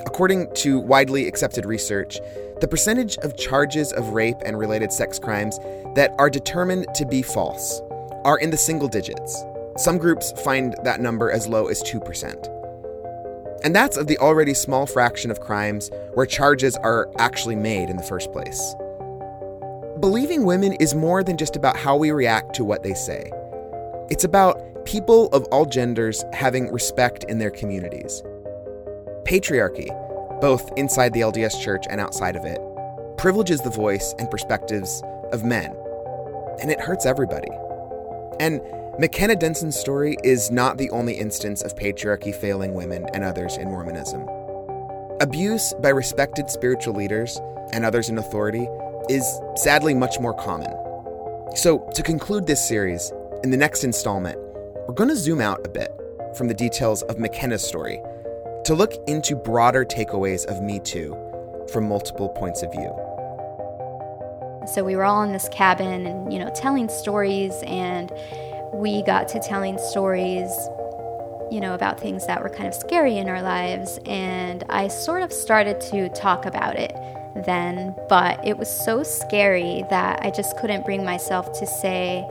According 0.07 0.51
to 0.55 0.79
widely 0.79 1.27
accepted 1.27 1.65
research, 1.65 2.19
the 2.61 2.67
percentage 2.67 3.17
of 3.17 3.37
charges 3.37 3.91
of 3.91 4.09
rape 4.09 4.37
and 4.43 4.57
related 4.57 4.91
sex 4.91 5.19
crimes 5.19 5.59
that 5.93 6.15
are 6.17 6.29
determined 6.29 6.87
to 6.95 7.05
be 7.05 7.21
false 7.21 7.81
are 8.27 8.37
in 8.37 8.51
the 8.51 8.57
single 8.57 8.89
digits. 8.89 9.43
Some 9.77 9.97
groups 9.97 10.33
find 10.43 10.75
that 10.83 10.99
number 10.99 11.31
as 11.31 11.47
low 11.47 11.67
as 11.67 11.81
2%. 11.83 13.63
And 13.63 13.73
that's 13.73 13.95
of 13.95 14.07
the 14.07 14.17
already 14.17 14.53
small 14.53 14.85
fraction 14.85 15.31
of 15.31 15.39
crimes 15.39 15.89
where 16.13 16.25
charges 16.25 16.75
are 16.75 17.09
actually 17.17 17.55
made 17.55 17.89
in 17.89 17.95
the 17.95 18.03
first 18.03 18.31
place. 18.33 18.75
Believing 20.01 20.43
women 20.43 20.73
is 20.73 20.93
more 20.93 21.23
than 21.23 21.37
just 21.37 21.55
about 21.55 21.77
how 21.77 21.95
we 21.95 22.11
react 22.11 22.53
to 22.55 22.65
what 22.65 22.83
they 22.83 22.93
say. 22.93 23.31
It's 24.09 24.25
about 24.25 24.85
people 24.85 25.27
of 25.27 25.45
all 25.45 25.65
genders 25.65 26.23
having 26.33 26.69
respect 26.71 27.23
in 27.29 27.39
their 27.39 27.49
communities. 27.49 28.21
Patriarchy, 29.23 29.89
both 30.41 30.69
inside 30.77 31.13
the 31.13 31.21
LDS 31.21 31.63
Church 31.63 31.85
and 31.89 32.01
outside 32.01 32.35
of 32.35 32.43
it, 32.43 32.59
privileges 33.17 33.61
the 33.61 33.69
voice 33.69 34.13
and 34.19 34.29
perspectives 34.29 35.01
of 35.31 35.45
men, 35.45 35.73
and 36.61 36.69
it 36.69 36.79
hurts 36.79 37.05
everybody. 37.05 37.49
And 38.39 38.61
McKenna 38.99 39.35
Denson's 39.35 39.79
story 39.79 40.17
is 40.23 40.51
not 40.51 40.77
the 40.77 40.89
only 40.91 41.13
instance 41.13 41.61
of 41.61 41.75
patriarchy 41.75 42.33
failing 42.33 42.73
women 42.73 43.05
and 43.13 43.23
others 43.23 43.57
in 43.57 43.69
Mormonism. 43.69 44.27
Abuse 45.21 45.73
by 45.81 45.89
respected 45.89 46.49
spiritual 46.49 46.93
leaders 46.93 47.39
and 47.73 47.83
others 47.83 48.09
in 48.09 48.17
authority 48.17 48.67
is 49.09 49.39
sadly 49.55 49.93
much 49.93 50.19
more 50.19 50.33
common. 50.33 50.71
So, 51.55 51.89
to 51.95 52.03
conclude 52.03 52.45
this 52.45 52.67
series, 52.67 53.11
in 53.43 53.51
the 53.51 53.57
next 53.57 53.83
installment, 53.83 54.37
we're 54.87 54.93
going 54.93 55.09
to 55.09 55.15
zoom 55.15 55.41
out 55.41 55.65
a 55.65 55.69
bit 55.69 55.91
from 56.35 56.47
the 56.47 56.53
details 56.53 57.01
of 57.03 57.19
McKenna's 57.19 57.63
story 57.65 58.01
to 58.65 58.75
look 58.75 58.93
into 59.07 59.35
broader 59.35 59.85
takeaways 59.85 60.45
of 60.45 60.61
Me 60.61 60.79
Too 60.79 61.15
from 61.71 61.87
multiple 61.87 62.29
points 62.29 62.63
of 62.63 62.71
view. 62.71 63.06
So 64.67 64.83
we 64.83 64.95
were 64.95 65.05
all 65.05 65.23
in 65.23 65.31
this 65.31 65.49
cabin 65.49 66.05
and, 66.05 66.31
you 66.31 66.39
know, 66.39 66.51
telling 66.53 66.89
stories, 66.89 67.53
and 67.65 68.11
we 68.73 69.01
got 69.03 69.27
to 69.29 69.39
telling 69.39 69.77
stories, 69.77 70.51
you 71.49 71.61
know, 71.61 71.73
about 71.73 71.99
things 71.99 72.27
that 72.27 72.43
were 72.43 72.49
kind 72.49 72.67
of 72.67 72.73
scary 72.73 73.17
in 73.17 73.29
our 73.29 73.41
lives. 73.41 73.99
And 74.05 74.63
I 74.69 74.89
sort 74.89 75.21
of 75.21 75.31
started 75.31 75.79
to 75.91 76.09
talk 76.09 76.45
about 76.45 76.75
it 76.75 76.93
then, 77.45 77.95
but 78.09 78.45
it 78.45 78.57
was 78.57 78.69
so 78.69 79.03
scary 79.03 79.83
that 79.89 80.19
I 80.21 80.31
just 80.31 80.57
couldn't 80.57 80.85
bring 80.85 81.05
myself 81.05 81.57
to 81.59 81.65
say, 81.65 82.25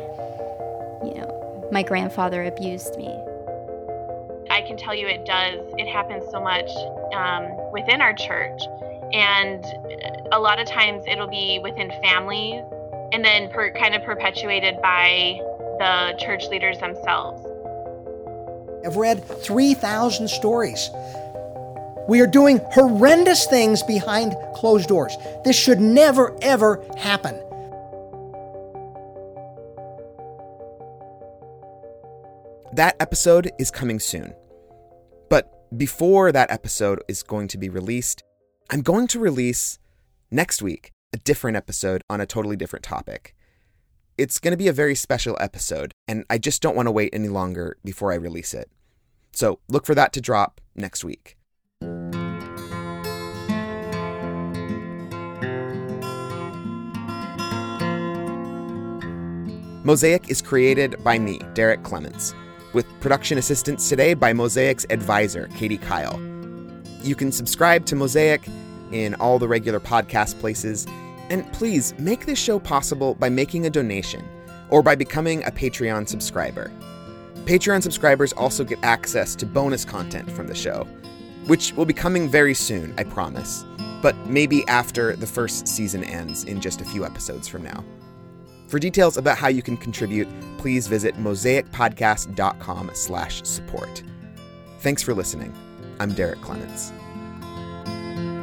you 1.05 1.15
know, 1.15 1.69
my 1.73 1.83
grandfather 1.83 2.45
abused 2.45 2.97
me. 2.97 3.09
I 4.51 4.63
can 4.63 4.77
tell 4.77 4.95
you 4.95 5.07
it 5.07 5.25
does, 5.25 5.61
it 5.79 5.89
happens 5.89 6.25
so 6.31 6.41
much 6.41 6.69
um, 7.15 7.73
within 7.73 8.01
our 8.01 8.13
church. 8.13 8.61
And 9.13 9.65
a 10.33 10.39
lot 10.39 10.59
of 10.59 10.67
times 10.67 11.05
it'll 11.07 11.29
be 11.29 11.61
within 11.63 11.91
families 12.03 12.63
and 13.13 13.25
then 13.25 13.51
per, 13.51 13.71
kind 13.73 13.95
of 13.95 14.03
perpetuated 14.03 14.81
by 14.83 15.41
the 15.79 16.19
church 16.19 16.47
leaders 16.49 16.79
themselves. 16.79 17.43
I've 18.85 18.97
read 18.97 19.25
3,000 19.25 20.29
stories. 20.29 20.91
We 22.09 22.21
are 22.21 22.27
doing 22.27 22.61
horrendous 22.71 23.47
things 23.47 23.83
behind 23.83 24.37
closed 24.55 24.89
doors. 24.89 25.17
This 25.45 25.57
should 25.57 25.81
never, 25.81 26.37
ever 26.41 26.85
happen. 26.97 27.35
That 32.73 32.95
episode 33.01 33.51
is 33.59 33.71
coming 33.71 33.99
soon. 33.99 34.35
But 35.29 35.51
before 35.77 36.31
that 36.31 36.51
episode 36.51 37.03
is 37.09 37.23
going 37.23 37.49
to 37.49 37.59
be 37.59 37.69
released, 37.69 38.23
I'm 38.69 38.83
going 38.83 39.07
to 39.09 39.21
release 39.21 39.79
next 40.29 40.61
week 40.61 40.91
a 41.13 41.19
different 41.19 41.57
episode 41.57 42.03
on 42.11 42.21
a 42.21 42.27
totally 42.27 42.57
different 42.57 42.85
topic. 42.85 43.37
It's 44.19 44.41
going 44.41 44.51
to 44.51 44.57
be 44.57 44.67
a 44.67 44.73
very 44.73 44.97
special 44.97 45.37
episode, 45.41 45.93
and 46.09 46.25
I 46.29 46.39
just 46.39 46.63
don't 46.63 46.75
want 46.75 46.87
to 46.87 46.93
wait 46.93 47.11
any 47.13 47.29
longer 47.29 47.77
before 47.85 48.11
I 48.11 48.17
release 48.17 48.55
it. 48.55 48.69
So 49.33 49.61
look 49.69 49.87
for 49.87 49.95
that 49.95 50.13
to 50.15 50.21
drop 50.21 50.61
next 50.75 51.05
week. 51.05 51.37
Mosaic 59.85 60.29
is 60.29 60.43
created 60.43 61.05
by 61.05 61.21
me, 61.21 61.39
Derek 61.55 61.85
Clements, 61.85 62.35
with 62.73 62.87
production 62.99 63.39
assistance 63.39 63.89
today 63.89 64.15
by 64.15 64.33
Mosaic's 64.33 64.87
advisor, 64.91 65.47
Katie 65.55 65.79
Kyle. 65.79 66.21
You 67.07 67.15
can 67.15 67.31
subscribe 67.31 67.87
to 67.87 67.95
Mosaic 67.95 68.49
in 68.91 69.15
all 69.15 69.39
the 69.39 69.47
regular 69.47 69.79
podcast 69.79 70.41
places, 70.41 70.89
and 71.31 71.51
please 71.53 71.95
make 72.01 72.27
this 72.27 72.37
show 72.37 72.59
possible 72.59 73.15
by 73.15 73.29
making 73.29 73.65
a 73.65 73.71
donation 73.71 74.29
or 74.71 74.83
by 74.83 74.97
becoming 74.97 75.45
a 75.45 75.53
Patreon 75.53 76.09
subscriber. 76.09 76.73
Patreon 77.45 77.81
subscribers 77.81 78.33
also 78.33 78.65
get 78.65 78.81
access 78.83 79.37
to 79.37 79.47
bonus 79.47 79.85
content 79.85 80.29
from 80.33 80.49
the 80.49 80.55
show, 80.57 80.83
which 81.47 81.73
will 81.75 81.85
be 81.85 81.95
coming 81.95 82.29
very 82.29 82.55
soon, 82.55 82.93
I 82.99 83.05
promise, 83.05 83.65
but 84.03 84.17
maybe 84.27 84.67
after 84.67 85.15
the 85.15 85.29
first 85.29 85.69
season 85.69 86.03
ends 86.03 86.43
in 86.43 86.61
just 86.61 86.81
a 86.81 86.85
few 86.85 87.05
episodes 87.05 87.47
from 87.47 87.63
now. 87.63 87.85
For 88.67 88.81
details 88.81 89.17
about 89.17 89.39
how 89.39 89.47
you 89.47 89.63
can 89.63 89.77
contribute, 89.77 90.27
please 90.59 90.89
visit 90.89 91.15
mosaicpodcast.com 91.15 92.91
slash 92.95 93.45
support. 93.45 94.03
Thanks 94.81 95.05
for 95.05 95.15
listening. 95.15 95.55
I'm 96.01 96.13
Derek 96.13 96.41
Clements. 96.43 96.93
Thank 97.87 98.19
you. 98.19 98.36